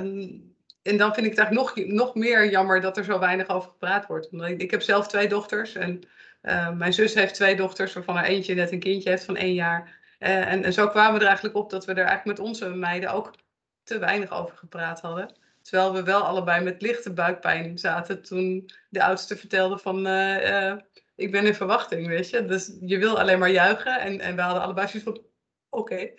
en 0.82 0.96
dan 0.96 1.14
vind 1.14 1.26
ik 1.26 1.36
het 1.36 1.40
eigenlijk 1.40 1.76
nog, 1.76 1.86
nog 1.86 2.14
meer 2.14 2.50
jammer 2.50 2.80
dat 2.80 2.96
er 2.96 3.04
zo 3.04 3.18
weinig 3.18 3.48
over 3.48 3.70
gepraat 3.70 4.06
wordt. 4.06 4.32
Ik, 4.32 4.60
ik 4.60 4.70
heb 4.70 4.82
zelf 4.82 5.08
twee 5.08 5.28
dochters 5.28 5.74
en 5.74 6.00
uh, 6.42 6.70
mijn 6.70 6.92
zus 6.92 7.14
heeft 7.14 7.34
twee 7.34 7.56
dochters, 7.56 7.92
waarvan 7.92 8.16
er 8.16 8.24
eentje 8.24 8.54
net 8.54 8.72
een 8.72 8.80
kindje 8.80 9.10
heeft 9.10 9.24
van 9.24 9.36
één 9.36 9.54
jaar. 9.54 9.98
Uh, 10.18 10.52
en, 10.52 10.64
en 10.64 10.72
zo 10.72 10.88
kwamen 10.88 11.12
we 11.12 11.20
er 11.20 11.26
eigenlijk 11.26 11.56
op 11.56 11.70
dat 11.70 11.84
we 11.84 11.92
er 11.92 12.04
eigenlijk 12.04 12.38
met 12.38 12.46
onze 12.46 12.68
meiden 12.68 13.12
ook 13.12 13.34
te 13.82 13.98
weinig 13.98 14.30
over 14.30 14.56
gepraat 14.56 15.00
hadden. 15.00 15.36
Terwijl 15.64 15.92
we 15.92 16.02
wel 16.02 16.20
allebei 16.20 16.64
met 16.64 16.82
lichte 16.82 17.12
buikpijn 17.12 17.78
zaten 17.78 18.22
toen 18.22 18.70
de 18.88 19.04
oudste 19.04 19.36
vertelde 19.36 19.78
van 19.78 20.06
uh, 20.06 20.50
uh, 20.50 20.76
ik 21.14 21.30
ben 21.30 21.46
in 21.46 21.54
verwachting, 21.54 22.06
weet 22.06 22.30
je. 22.30 22.44
Dus 22.44 22.76
je 22.80 22.98
wil 22.98 23.18
alleen 23.18 23.38
maar 23.38 23.50
juichen 23.50 24.00
en, 24.00 24.20
en 24.20 24.36
we 24.36 24.42
hadden 24.42 24.62
allebei 24.62 24.88
zoiets 24.88 25.10
van 25.10 25.26
oké, 25.68 25.92
okay. 25.92 26.14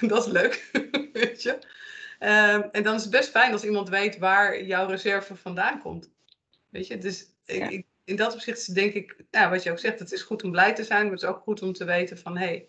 dat 0.08 0.26
is 0.26 0.32
leuk, 0.32 0.70
weet 1.12 1.42
je. 1.42 1.58
Uh, 2.20 2.74
en 2.74 2.82
dan 2.82 2.94
is 2.94 3.02
het 3.02 3.10
best 3.10 3.30
fijn 3.30 3.52
als 3.52 3.64
iemand 3.64 3.88
weet 3.88 4.18
waar 4.18 4.62
jouw 4.62 4.86
reserve 4.86 5.36
vandaan 5.36 5.80
komt. 5.80 6.10
Weet 6.68 6.86
je, 6.86 6.98
dus 6.98 7.26
ja. 7.44 7.68
ik, 7.68 7.86
in 8.04 8.16
dat 8.16 8.34
opzicht 8.34 8.74
denk 8.74 8.92
ik, 8.92 9.24
ja, 9.30 9.50
wat 9.50 9.62
je 9.62 9.70
ook 9.70 9.78
zegt, 9.78 9.98
het 9.98 10.12
is 10.12 10.22
goed 10.22 10.42
om 10.42 10.50
blij 10.50 10.74
te 10.74 10.84
zijn, 10.84 11.02
maar 11.02 11.12
het 11.12 11.22
is 11.22 11.28
ook 11.28 11.42
goed 11.42 11.62
om 11.62 11.72
te 11.72 11.84
weten 11.84 12.18
van 12.18 12.36
hé, 12.36 12.66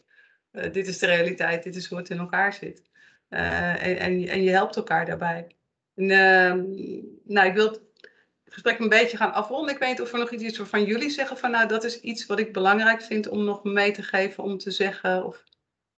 hey, 0.51 0.71
dit 0.71 0.87
is 0.87 0.97
de 0.97 1.05
realiteit, 1.05 1.63
dit 1.63 1.75
is 1.75 1.87
hoe 1.87 1.97
het 1.97 2.09
in 2.09 2.19
elkaar 2.19 2.53
zit. 2.53 2.83
en, 3.29 3.79
en, 3.79 4.27
en 4.27 4.43
je 4.43 4.51
helpt 4.51 4.75
elkaar 4.75 5.05
daarbij. 5.05 5.55
Uh, 5.95 6.53
nou, 7.23 7.47
ik 7.47 7.53
wil 7.53 7.69
het 7.69 7.81
gesprek 8.43 8.79
een 8.79 8.89
beetje 8.89 9.17
gaan 9.17 9.33
afronden. 9.33 9.73
Ik 9.73 9.79
weet 9.79 9.89
niet 9.89 10.01
of 10.01 10.13
er 10.13 10.19
nog 10.19 10.31
iets 10.31 10.43
is 10.43 10.57
waarvan 10.57 10.83
jullie 10.83 11.09
zeggen 11.09 11.37
van 11.37 11.51
nou, 11.51 11.67
dat 11.67 11.83
is 11.83 11.99
iets 11.99 12.25
wat 12.25 12.39
ik 12.39 12.53
belangrijk 12.53 13.01
vind 13.01 13.27
om 13.27 13.43
nog 13.43 13.63
mee 13.63 13.91
te 13.91 14.03
geven, 14.03 14.43
om 14.43 14.57
te 14.57 14.71
zeggen 14.71 15.25
of 15.25 15.43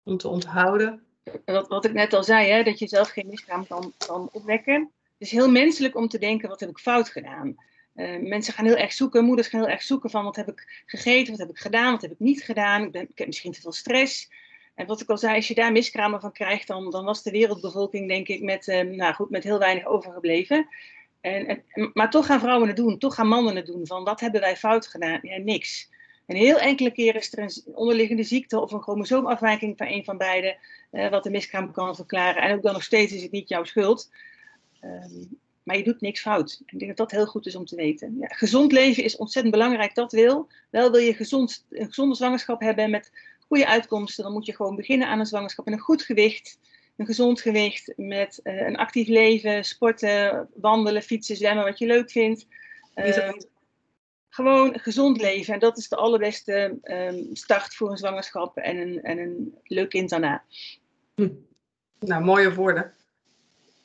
om 0.02 0.16
te 0.16 0.28
onthouden. 0.28 1.06
Wat, 1.44 1.68
wat 1.68 1.84
ik 1.84 1.92
net 1.92 2.12
al 2.12 2.24
zei, 2.24 2.50
hè, 2.50 2.62
dat 2.62 2.78
je 2.78 2.88
zelf 2.88 3.08
geen 3.08 3.26
miskraam 3.26 3.66
kan, 3.66 3.92
kan 4.06 4.28
opwekken. 4.32 4.80
Het 5.02 5.30
is 5.30 5.30
heel 5.30 5.50
menselijk 5.50 5.96
om 5.96 6.08
te 6.08 6.18
denken, 6.18 6.48
wat 6.48 6.60
heb 6.60 6.68
ik 6.68 6.78
fout 6.78 7.08
gedaan? 7.08 7.56
Uh, 7.94 8.28
mensen 8.28 8.54
gaan 8.54 8.64
heel 8.64 8.76
erg 8.76 8.92
zoeken, 8.92 9.24
moeders 9.24 9.48
gaan 9.48 9.60
heel 9.60 9.68
erg 9.68 9.82
zoeken 9.82 10.10
van 10.10 10.24
wat 10.24 10.36
heb 10.36 10.48
ik 10.48 10.82
gegeten, 10.86 11.30
wat 11.30 11.40
heb 11.40 11.50
ik 11.50 11.58
gedaan, 11.58 11.92
wat 11.92 12.02
heb 12.02 12.10
ik 12.10 12.18
niet 12.18 12.42
gedaan. 12.42 12.94
Ik 12.94 13.18
heb 13.18 13.26
misschien 13.26 13.52
te 13.52 13.60
veel 13.60 13.72
stress. 13.72 14.30
En 14.74 14.86
wat 14.86 15.00
ik 15.00 15.08
al 15.08 15.18
zei, 15.18 15.36
als 15.36 15.48
je 15.48 15.54
daar 15.54 15.72
miskramen 15.72 16.20
van 16.20 16.32
krijgt, 16.32 16.66
dan, 16.66 16.90
dan 16.90 17.04
was 17.04 17.22
de 17.22 17.30
wereldbevolking, 17.30 18.08
denk 18.08 18.28
ik, 18.28 18.42
met, 18.42 18.66
uh, 18.66 18.80
nou 18.80 19.14
goed, 19.14 19.30
met 19.30 19.44
heel 19.44 19.58
weinig 19.58 19.86
overgebleven. 19.86 20.68
En, 21.20 21.62
maar 21.92 22.10
toch 22.10 22.26
gaan 22.26 22.40
vrouwen 22.40 22.68
het 22.68 22.76
doen, 22.76 22.98
toch 22.98 23.14
gaan 23.14 23.28
mannen 23.28 23.56
het 23.56 23.66
doen. 23.66 23.86
Van 23.86 24.04
wat 24.04 24.20
hebben 24.20 24.40
wij 24.40 24.56
fout 24.56 24.86
gedaan? 24.86 25.18
Ja, 25.22 25.38
niks. 25.38 25.90
En 26.26 26.36
heel 26.36 26.58
enkele 26.58 26.90
keren 26.90 27.20
is 27.20 27.32
er 27.32 27.38
een 27.38 27.74
onderliggende 27.74 28.22
ziekte 28.22 28.60
of 28.60 28.72
een 28.72 28.82
chromosoomafwijking 28.82 29.76
van 29.76 29.86
een 29.86 30.04
van 30.04 30.18
beide, 30.18 30.56
uh, 30.92 31.08
wat 31.08 31.22
de 31.22 31.30
miskraam 31.30 31.72
kan 31.72 31.96
verklaren. 31.96 32.42
En 32.42 32.54
ook 32.54 32.62
dan 32.62 32.72
nog 32.72 32.82
steeds 32.82 33.12
is 33.12 33.22
het 33.22 33.30
niet 33.30 33.48
jouw 33.48 33.64
schuld. 33.64 34.10
Um, 34.84 35.40
maar 35.62 35.76
je 35.76 35.84
doet 35.84 36.00
niks 36.00 36.20
fout. 36.20 36.62
Ik 36.66 36.78
denk 36.78 36.96
dat 36.96 37.08
dat 37.08 37.18
heel 37.18 37.26
goed 37.26 37.46
is 37.46 37.56
om 37.56 37.64
te 37.64 37.76
weten. 37.76 38.16
Ja, 38.18 38.26
gezond 38.26 38.72
leven 38.72 39.04
is 39.04 39.16
ontzettend 39.16 39.54
belangrijk, 39.54 39.94
dat 39.94 40.12
wil. 40.12 40.48
Wel 40.70 40.90
wil 40.90 41.00
je 41.00 41.14
gezond, 41.14 41.64
een 41.70 41.86
gezonde 41.86 42.14
zwangerschap 42.14 42.60
hebben 42.60 42.90
met 42.90 43.12
goede 43.52 43.70
uitkomsten, 43.70 44.24
dan 44.24 44.32
moet 44.32 44.46
je 44.46 44.56
gewoon 44.56 44.76
beginnen 44.76 45.08
aan 45.08 45.18
een 45.18 45.26
zwangerschap 45.26 45.64
met 45.64 45.74
een 45.74 45.80
goed 45.80 46.02
gewicht. 46.02 46.58
Een 46.96 47.06
gezond 47.06 47.40
gewicht 47.40 47.92
met 47.96 48.40
uh, 48.42 48.66
een 48.66 48.76
actief 48.76 49.08
leven, 49.08 49.64
sporten, 49.64 50.48
wandelen, 50.54 51.02
fietsen, 51.02 51.36
zwemmen, 51.36 51.64
wat 51.64 51.78
je 51.78 51.86
leuk 51.86 52.10
vindt. 52.10 52.46
Uh, 52.94 53.32
gewoon 54.28 54.78
gezond 54.78 55.20
leven. 55.20 55.54
En 55.54 55.60
dat 55.60 55.78
is 55.78 55.88
de 55.88 55.96
allerbeste 55.96 56.78
um, 56.82 57.28
start 57.32 57.74
voor 57.74 57.90
een 57.90 57.96
zwangerschap 57.96 58.56
en 58.56 58.76
een, 58.76 59.02
en 59.02 59.18
een 59.18 59.58
leuk 59.64 59.88
kind 59.88 60.10
daarna. 60.10 60.44
Hm. 61.14 61.28
Nou, 61.98 62.24
mooie 62.24 62.54
woorden. 62.54 62.94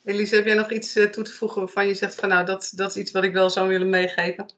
Elise, 0.04 0.34
heb 0.34 0.46
jij 0.46 0.54
nog 0.54 0.72
iets 0.72 0.96
uh, 0.96 1.04
toe 1.04 1.24
te 1.24 1.32
voegen 1.32 1.60
waarvan 1.60 1.86
je 1.86 1.94
zegt 1.94 2.14
van 2.14 2.28
nou, 2.28 2.46
dat, 2.46 2.72
dat 2.74 2.90
is 2.90 2.96
iets 2.96 3.10
wat 3.10 3.24
ik 3.24 3.32
wel 3.32 3.50
zou 3.50 3.68
willen 3.68 3.90
meegeven? 3.90 4.52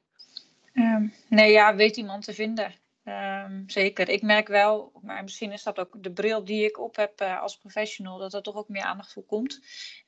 Um, 0.73 1.13
nee, 1.27 1.51
ja, 1.51 1.75
weet 1.75 1.97
iemand 1.97 2.23
te 2.23 2.33
vinden. 2.33 2.80
Um, 3.05 3.63
zeker. 3.67 4.09
Ik 4.09 4.21
merk 4.21 4.47
wel, 4.47 4.91
maar 5.01 5.23
misschien 5.23 5.51
is 5.51 5.63
dat 5.63 5.79
ook 5.79 6.03
de 6.03 6.11
bril 6.11 6.43
die 6.43 6.65
ik 6.65 6.79
op 6.79 6.95
heb 6.95 7.21
uh, 7.21 7.41
als 7.41 7.57
professional, 7.57 8.17
dat 8.17 8.33
er 8.33 8.41
toch 8.41 8.55
ook 8.55 8.69
meer 8.69 8.81
aandacht 8.81 9.13
voor 9.13 9.25
komt. 9.25 9.59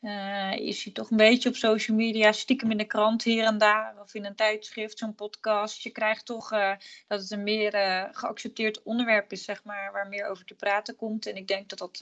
Uh, 0.01 0.57
je 0.57 0.71
ziet 0.71 0.93
toch 0.93 1.11
een 1.11 1.17
beetje 1.17 1.49
op 1.49 1.55
social 1.55 1.97
media, 1.97 2.31
stiekem 2.31 2.71
in 2.71 2.77
de 2.77 2.85
krant 2.85 3.23
hier 3.23 3.45
en 3.45 3.57
daar, 3.57 3.95
of 4.01 4.13
in 4.13 4.25
een 4.25 4.35
tijdschrift, 4.35 4.97
zo'n 4.97 5.15
podcast. 5.15 5.81
Je 5.81 5.89
krijgt 5.89 6.25
toch 6.25 6.51
uh, 6.51 6.73
dat 7.07 7.21
het 7.21 7.31
een 7.31 7.43
meer 7.43 7.71
geaccepteerd 8.11 8.83
onderwerp 8.83 9.31
is, 9.31 9.43
zeg 9.43 9.63
maar, 9.63 9.91
waar 9.91 10.07
meer 10.07 10.27
over 10.27 10.45
te 10.45 10.55
praten 10.55 10.95
komt. 10.95 11.25
En 11.25 11.35
ik 11.35 11.47
denk 11.47 11.69
dat 11.69 11.79
dat, 11.79 11.97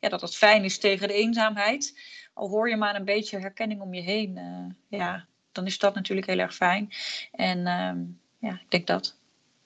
ja, 0.00 0.08
dat, 0.08 0.20
dat 0.20 0.36
fijn 0.36 0.64
is 0.64 0.78
tegen 0.78 1.08
de 1.08 1.14
eenzaamheid. 1.14 2.00
Al 2.34 2.48
hoor 2.48 2.68
je 2.68 2.76
maar 2.76 2.94
een 2.94 3.04
beetje 3.04 3.38
herkenning 3.38 3.80
om 3.80 3.94
je 3.94 4.02
heen, 4.02 4.38
ja, 4.88 5.26
dan 5.52 5.66
is 5.66 5.78
dat 5.78 5.94
natuurlijk 5.94 6.26
heel 6.26 6.38
erg 6.38 6.54
fijn. 6.54 6.92
En 7.32 7.66
um, 7.66 8.20
ja, 8.38 8.52
ik 8.52 8.70
denk 8.70 8.86
dat. 8.86 9.18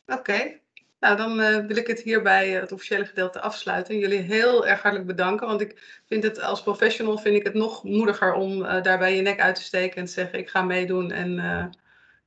Oké. 0.06 0.60
Nou, 1.00 1.16
dan 1.16 1.40
uh, 1.40 1.66
wil 1.66 1.76
ik 1.76 1.86
het 1.86 2.00
hierbij 2.00 2.54
uh, 2.54 2.60
het 2.60 2.72
officiële 2.72 3.04
gedeelte 3.04 3.40
afsluiten. 3.40 3.98
Jullie 3.98 4.18
heel 4.18 4.66
erg 4.66 4.82
hartelijk 4.82 5.08
bedanken, 5.08 5.46
want 5.46 5.60
ik 5.60 6.00
vind 6.06 6.22
het 6.22 6.40
als 6.40 6.62
professional 6.62 7.18
vind 7.18 7.36
ik 7.36 7.44
het 7.44 7.54
nog 7.54 7.84
moediger 7.84 8.32
om 8.32 8.62
uh, 8.62 8.82
daarbij 8.82 9.16
je 9.16 9.22
nek 9.22 9.40
uit 9.40 9.54
te 9.54 9.62
steken 9.62 9.96
en 9.96 10.04
te 10.04 10.12
zeggen 10.12 10.38
ik 10.38 10.48
ga 10.48 10.62
meedoen 10.62 11.10
en 11.10 11.38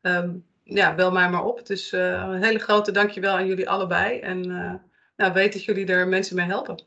um, 0.01 0.45
ja, 0.63 0.95
bel 0.95 1.11
mij 1.11 1.29
maar 1.29 1.43
op. 1.43 1.65
Dus 1.65 1.91
een 1.91 2.43
hele 2.43 2.59
grote 2.59 2.91
dankjewel 2.91 3.35
aan 3.35 3.47
jullie 3.47 3.69
allebei 3.69 4.19
en 4.19 4.41
nou, 5.15 5.33
weet 5.33 5.53
dat 5.53 5.63
jullie 5.63 5.85
er 5.85 6.07
mensen 6.07 6.35
mee 6.35 6.45
helpen. 6.45 6.83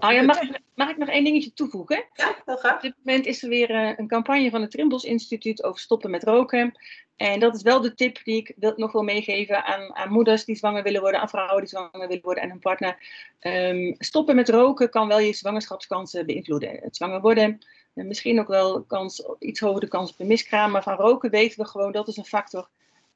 Ja, 0.00 0.22
mag, 0.22 0.40
ik, 0.40 0.60
mag 0.74 0.90
ik 0.90 0.96
nog 0.96 1.08
één 1.08 1.24
dingetje 1.24 1.52
toevoegen? 1.52 2.04
Ja, 2.12 2.36
heel 2.44 2.56
graag. 2.56 2.74
Op 2.74 2.82
dit 2.82 2.94
moment 3.02 3.26
is 3.26 3.42
er 3.42 3.48
weer 3.48 3.70
een 3.70 4.08
campagne 4.08 4.50
van 4.50 4.60
het 4.60 4.70
Trimbos 4.70 5.04
Instituut 5.04 5.62
over 5.62 5.80
stoppen 5.80 6.10
met 6.10 6.24
roken. 6.24 6.74
En 7.16 7.40
dat 7.40 7.54
is 7.54 7.62
wel 7.62 7.80
de 7.80 7.94
tip 7.94 8.24
die 8.24 8.36
ik 8.36 8.54
wil, 8.56 8.72
nog 8.76 8.92
wil 8.92 9.02
meegeven 9.02 9.64
aan, 9.64 9.94
aan, 9.94 10.12
moeders 10.12 10.44
die 10.44 10.56
zwanger 10.56 10.82
willen 10.82 11.00
worden, 11.00 11.20
aan 11.20 11.28
vrouwen 11.28 11.58
die 11.58 11.68
zwanger 11.68 12.08
willen 12.08 12.22
worden 12.22 12.42
en 12.42 12.50
hun 12.50 12.58
partner. 12.58 12.98
Um, 13.40 13.94
stoppen 13.98 14.34
met 14.34 14.48
roken 14.48 14.90
kan 14.90 15.08
wel 15.08 15.18
je 15.18 15.32
zwangerschapskansen 15.32 16.26
beïnvloeden. 16.26 16.78
Het 16.82 16.96
zwanger 16.96 17.20
worden, 17.20 17.58
misschien 17.92 18.40
ook 18.40 18.48
wel 18.48 18.82
kans, 18.82 19.26
iets 19.38 19.60
hogere 19.60 19.88
kans 19.88 20.10
op 20.10 20.20
een 20.20 20.26
miskraam, 20.26 20.70
maar 20.70 20.82
van 20.82 20.96
roken 20.96 21.30
weten 21.30 21.58
we 21.58 21.66
gewoon 21.66 21.92
dat 21.92 22.08
is 22.08 22.16
een 22.16 22.24
factor. 22.24 22.68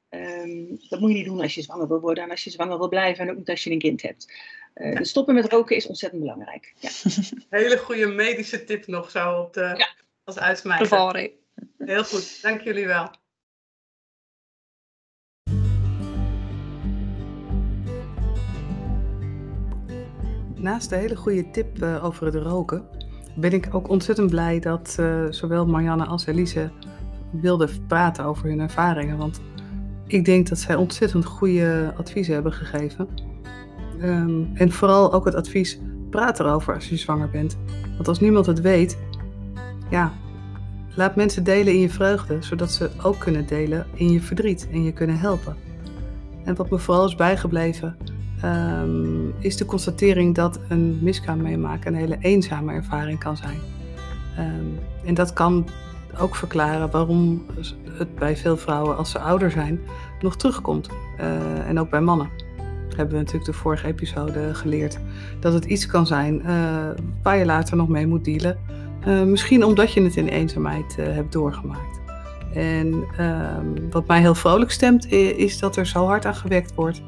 Um, 0.09 0.79
dat 0.89 0.99
moet 0.99 1.09
je 1.09 1.17
niet 1.17 1.25
doen 1.25 1.41
als 1.41 1.55
je 1.55 1.61
zwanger 1.61 1.87
wil 1.87 1.99
worden 1.99 2.23
en 2.23 2.29
als 2.29 2.43
je 2.43 2.49
zwanger 2.49 2.77
wil 2.77 2.89
blijven 2.89 3.23
en 3.23 3.31
ook 3.31 3.37
niet 3.37 3.49
als 3.49 3.63
je 3.63 3.71
een 3.71 3.79
kind 3.79 4.01
hebt. 4.01 4.33
Uh, 4.75 4.95
dus 4.95 5.09
stoppen 5.09 5.33
met 5.33 5.51
roken 5.51 5.75
is 5.75 5.87
ontzettend 5.87 6.21
belangrijk. 6.21 6.73
Ja. 6.79 6.89
Hele 7.59 7.77
goede 7.77 8.07
medische 8.07 8.63
tip 8.63 8.87
nog 8.87 9.11
zo 9.11 9.39
op 9.39 9.53
de, 9.53 9.73
ja. 9.77 9.89
als 10.23 10.39
uitsmijter. 10.39 10.87
Heel 11.77 12.03
goed, 12.03 12.41
dank 12.41 12.61
jullie 12.61 12.87
wel. 12.87 13.11
Naast 20.61 20.89
de 20.89 20.95
hele 20.95 21.15
goede 21.15 21.49
tip 21.49 21.83
uh, 21.83 22.05
over 22.05 22.25
het 22.25 22.35
roken, 22.35 22.83
ben 23.35 23.53
ik 23.53 23.67
ook 23.71 23.89
ontzettend 23.89 24.29
blij 24.29 24.59
dat 24.59 24.97
uh, 24.99 25.25
zowel 25.29 25.65
Marianne 25.65 26.05
als 26.05 26.25
Elise 26.25 26.71
wilden 27.31 27.69
praten 27.87 28.25
over 28.25 28.47
hun 28.49 28.59
ervaringen. 28.59 29.17
Want 29.17 29.41
ik 30.07 30.25
denk 30.25 30.49
dat 30.49 30.57
zij 30.57 30.75
ontzettend 30.75 31.25
goede 31.25 31.93
adviezen 31.97 32.33
hebben 32.33 32.53
gegeven. 32.53 33.07
Um, 34.03 34.51
en 34.53 34.71
vooral 34.71 35.13
ook 35.13 35.25
het 35.25 35.35
advies: 35.35 35.79
praat 36.09 36.39
erover 36.39 36.73
als 36.73 36.89
je 36.89 36.97
zwanger 36.97 37.29
bent. 37.29 37.57
Want 37.95 38.07
als 38.07 38.19
niemand 38.19 38.45
het 38.45 38.61
weet, 38.61 38.97
ja, 39.89 40.13
laat 40.95 41.15
mensen 41.15 41.43
delen 41.43 41.73
in 41.73 41.79
je 41.79 41.89
vreugde, 41.89 42.37
zodat 42.39 42.71
ze 42.71 42.89
ook 43.03 43.19
kunnen 43.19 43.47
delen 43.47 43.85
in 43.93 44.11
je 44.11 44.21
verdriet 44.21 44.67
en 44.71 44.83
je 44.83 44.91
kunnen 44.91 45.19
helpen. 45.19 45.55
En 46.43 46.55
wat 46.55 46.69
me 46.69 46.79
vooral 46.79 47.05
is 47.05 47.15
bijgebleven, 47.15 47.97
um, 48.45 49.33
is 49.39 49.57
de 49.57 49.65
constatering 49.65 50.35
dat 50.35 50.59
een 50.67 50.99
miskraam 51.01 51.41
meemaken 51.41 51.93
een 51.93 51.99
hele 51.99 52.17
eenzame 52.19 52.73
ervaring 52.73 53.19
kan 53.19 53.37
zijn. 53.37 53.59
Um, 54.39 54.79
en 55.05 55.13
dat 55.13 55.33
kan 55.33 55.67
ook 56.19 56.35
verklaren 56.35 56.91
waarom 56.91 57.45
het 57.97 58.15
bij 58.15 58.37
veel 58.37 58.57
vrouwen 58.57 58.97
als 58.97 59.11
ze 59.11 59.19
ouder 59.19 59.51
zijn 59.51 59.79
nog 60.21 60.35
terugkomt. 60.35 60.89
Uh, 61.19 61.67
en 61.67 61.79
ook 61.79 61.89
bij 61.89 62.01
mannen. 62.01 62.29
hebben 62.95 63.13
we 63.13 63.19
natuurlijk 63.19 63.45
de 63.45 63.53
vorige 63.53 63.87
episode 63.87 64.53
geleerd. 64.53 64.99
Dat 65.39 65.53
het 65.53 65.65
iets 65.65 65.85
kan 65.85 66.07
zijn 66.07 66.41
uh, 66.45 66.89
waar 67.23 67.37
je 67.37 67.45
later 67.45 67.77
nog 67.77 67.87
mee 67.87 68.07
moet 68.07 68.25
dealen. 68.25 68.57
Uh, 69.07 69.23
misschien 69.23 69.65
omdat 69.65 69.93
je 69.93 70.01
het 70.01 70.15
in 70.15 70.27
eenzaamheid 70.27 70.95
hebt 70.95 71.31
doorgemaakt. 71.31 71.99
En 72.53 73.03
ehm, 73.17 73.89
wat 73.89 74.07
mij 74.07 74.19
heel 74.19 74.35
vrolijk 74.35 74.71
stemt, 74.71 75.11
is 75.11 75.59
dat 75.59 75.75
er 75.75 75.85
zo 75.85 76.05
hard 76.05 76.25
aan 76.25 76.35
gewerkt 76.35 76.75
wordt. 76.75 77.01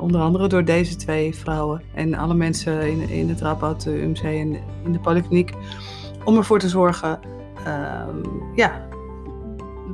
Onder 0.00 0.20
andere 0.20 0.48
door 0.48 0.64
deze 0.64 0.96
twee 0.96 1.34
vrouwen 1.34 1.82
en 1.94 2.14
alle 2.14 2.34
mensen 2.34 2.90
in, 2.90 3.08
in 3.08 3.28
het 3.28 3.40
Radboud 3.40 3.86
UMC 3.86 4.22
en 4.22 4.56
in 4.84 4.92
de 4.92 5.00
polykliniek. 5.00 5.52
Om 6.24 6.36
ervoor 6.36 6.58
te 6.58 6.68
zorgen 6.68 7.20
ehm, 7.64 8.16
ja, 8.54 8.88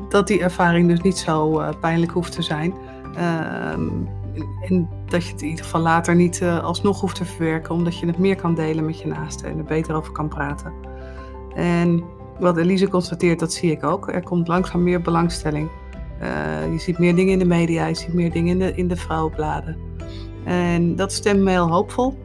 dat 0.09 0.27
die 0.27 0.43
ervaring 0.43 0.89
dus 0.89 1.01
niet 1.01 1.19
zo 1.19 1.63
pijnlijk 1.81 2.13
hoeft 2.13 2.33
te 2.33 2.43
zijn. 2.43 2.75
Ehm, 3.17 3.89
en 4.69 4.89
dat 5.07 5.25
je 5.25 5.33
het 5.33 5.43
in 5.43 5.49
ieder 5.49 5.65
geval 5.65 5.81
later 5.81 6.15
niet 6.15 6.41
uh, 6.41 6.65
alsnog 6.65 7.01
hoeft 7.01 7.17
te 7.17 7.25
verwerken, 7.25 7.75
omdat 7.75 7.99
je 7.99 8.07
het 8.07 8.19
meer 8.19 8.37
kan 8.37 8.55
delen 8.55 8.85
met 8.85 9.01
je 9.01 9.09
naasten 9.09 9.49
en 9.49 9.59
er 9.59 9.65
beter 9.65 9.95
over 9.95 10.13
kan 10.13 10.29
praten. 10.29 10.73
En 11.55 12.05
wat 12.39 12.57
Elise 12.57 12.89
constateert, 12.89 13.39
dat 13.39 13.53
zie 13.53 13.71
ik 13.71 13.85
ook. 13.85 14.09
Er 14.09 14.23
komt 14.23 14.49
langzaam 14.49 14.83
meer 14.83 15.01
belangstelling. 15.01 15.69
Uh, 16.23 16.73
je 16.73 16.79
ziet 16.79 16.99
meer 16.99 17.15
dingen 17.15 17.33
in 17.33 17.39
de 17.39 17.45
media, 17.45 17.87
je 17.87 17.95
ziet 17.95 18.15
meer 18.15 18.33
dingen 18.33 18.53
in 18.53 18.59
de, 18.59 18.75
in 18.75 18.89
de 18.89 18.97
vrouwenbladen. 18.97 19.77
En 20.45 20.97
dat 20.97 21.13
stemt 21.13 21.41
me 21.41 21.51
heel 21.51 21.69
hoopvol. 21.69 22.19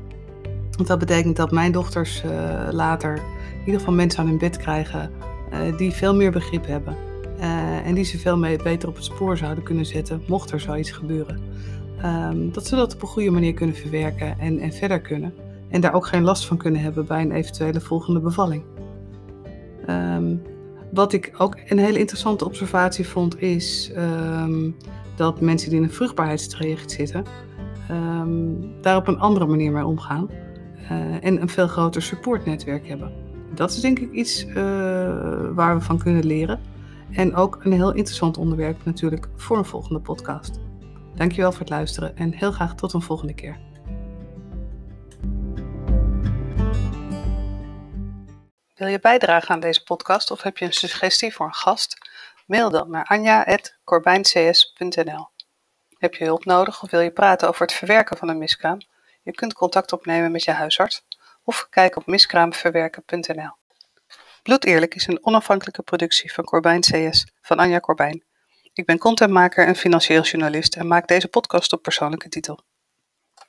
Want 0.71 0.87
dat 0.87 0.99
betekent 0.99 1.35
dat 1.35 1.51
mijn 1.51 1.71
dochters 1.71 2.23
uh, 2.23 2.31
later 2.71 3.15
in 3.51 3.65
ieder 3.65 3.79
geval 3.79 3.93
mensen 3.93 4.19
aan 4.19 4.27
hun 4.27 4.37
bed 4.37 4.57
krijgen 4.57 5.11
die 5.77 5.91
veel 5.91 6.15
meer 6.15 6.31
begrip 6.31 6.65
hebben. 6.65 6.95
en 7.83 7.95
die 7.95 8.03
ze 8.03 8.17
veel 8.17 8.39
beter 8.39 8.89
op 8.89 8.95
het 8.95 9.03
spoor 9.03 9.37
zouden 9.37 9.63
kunnen 9.63 9.85
zetten, 9.85 10.21
mocht 10.27 10.51
er 10.51 10.59
zoiets 10.59 10.91
gebeuren. 10.91 11.39
Um, 12.05 12.51
dat 12.51 12.67
ze 12.67 12.75
dat 12.75 12.93
op 12.93 13.01
een 13.01 13.07
goede 13.07 13.29
manier 13.29 13.53
kunnen 13.53 13.75
verwerken 13.75 14.39
en, 14.39 14.59
en 14.59 14.73
verder 14.73 15.01
kunnen. 15.01 15.33
En 15.69 15.81
daar 15.81 15.93
ook 15.93 16.07
geen 16.07 16.23
last 16.23 16.45
van 16.45 16.57
kunnen 16.57 16.81
hebben 16.81 17.05
bij 17.05 17.21
een 17.21 17.31
eventuele 17.31 17.81
volgende 17.81 18.19
bevalling. 18.19 18.63
Um, 19.89 20.41
wat 20.91 21.13
ik 21.13 21.33
ook 21.37 21.57
een 21.67 21.79
hele 21.79 21.99
interessante 21.99 22.45
observatie 22.45 23.07
vond, 23.07 23.41
is 23.41 23.91
um, 23.97 24.75
dat 25.15 25.41
mensen 25.41 25.69
die 25.69 25.77
in 25.77 25.83
een 25.83 25.91
vruchtbaarheidstraject 25.91 26.91
zitten, 26.91 27.23
daar 28.81 28.97
op 28.97 29.07
een 29.07 29.19
andere 29.19 29.45
manier 29.45 29.71
mee 29.71 29.85
omgaan. 29.85 30.29
Uh, 30.91 31.25
en 31.25 31.41
een 31.41 31.49
veel 31.49 31.67
groter 31.67 32.01
supportnetwerk 32.01 32.87
hebben. 32.87 33.11
Dat 33.53 33.71
is 33.71 33.79
denk 33.79 33.99
ik 33.99 34.11
iets 34.11 34.45
uh, 34.45 34.55
waar 35.53 35.75
we 35.75 35.81
van 35.81 35.97
kunnen 35.97 36.25
leren. 36.25 36.59
En 37.11 37.35
ook 37.35 37.59
een 37.63 37.71
heel 37.71 37.93
interessant 37.93 38.37
onderwerp 38.37 38.85
natuurlijk 38.85 39.29
voor 39.35 39.57
een 39.57 39.65
volgende 39.65 39.99
podcast. 39.99 40.59
Dankjewel 41.15 41.51
voor 41.51 41.59
het 41.59 41.69
luisteren 41.69 42.17
en 42.17 42.33
heel 42.33 42.51
graag 42.51 42.75
tot 42.75 42.93
een 42.93 43.01
volgende 43.01 43.33
keer. 43.33 43.57
Wil 48.79 48.87
je 48.87 48.99
bijdragen 48.99 49.49
aan 49.49 49.59
deze 49.59 49.83
podcast 49.83 50.31
of 50.31 50.41
heb 50.41 50.57
je 50.57 50.65
een 50.65 50.73
suggestie 50.73 51.33
voor 51.33 51.45
een 51.45 51.53
gast? 51.53 51.97
Mail 52.45 52.69
dan 52.69 52.89
naar 52.89 53.05
anja.corbijncs.nl 53.05 55.29
Heb 55.97 56.15
je 56.15 56.23
hulp 56.23 56.45
nodig 56.45 56.83
of 56.83 56.89
wil 56.89 56.99
je 56.99 57.11
praten 57.11 57.47
over 57.47 57.61
het 57.61 57.73
verwerken 57.73 58.17
van 58.17 58.29
een 58.29 58.37
miskraam? 58.37 58.77
Je 59.21 59.31
kunt 59.31 59.53
contact 59.53 59.93
opnemen 59.93 60.31
met 60.31 60.43
je 60.43 60.51
huisarts 60.51 61.05
of 61.43 61.67
kijk 61.69 61.95
op 61.95 62.05
miskraamverwerken.nl. 62.05 63.51
Bloed 64.43 64.65
Eerlijk 64.65 64.95
is 64.95 65.07
een 65.07 65.25
onafhankelijke 65.25 65.81
productie 65.81 66.33
van 66.33 66.43
Corbijn 66.43 66.81
CS 66.81 67.27
van 67.41 67.57
Anja 67.57 67.79
Corbijn. 67.79 68.23
Ik 68.73 68.85
ben 68.85 68.97
contentmaker 68.97 69.67
en 69.67 69.75
financieel 69.75 70.21
journalist 70.21 70.75
en 70.75 70.87
maak 70.87 71.07
deze 71.07 71.27
podcast 71.27 71.73
op 71.73 71.81
persoonlijke 71.81 72.29
titel. 72.29 72.59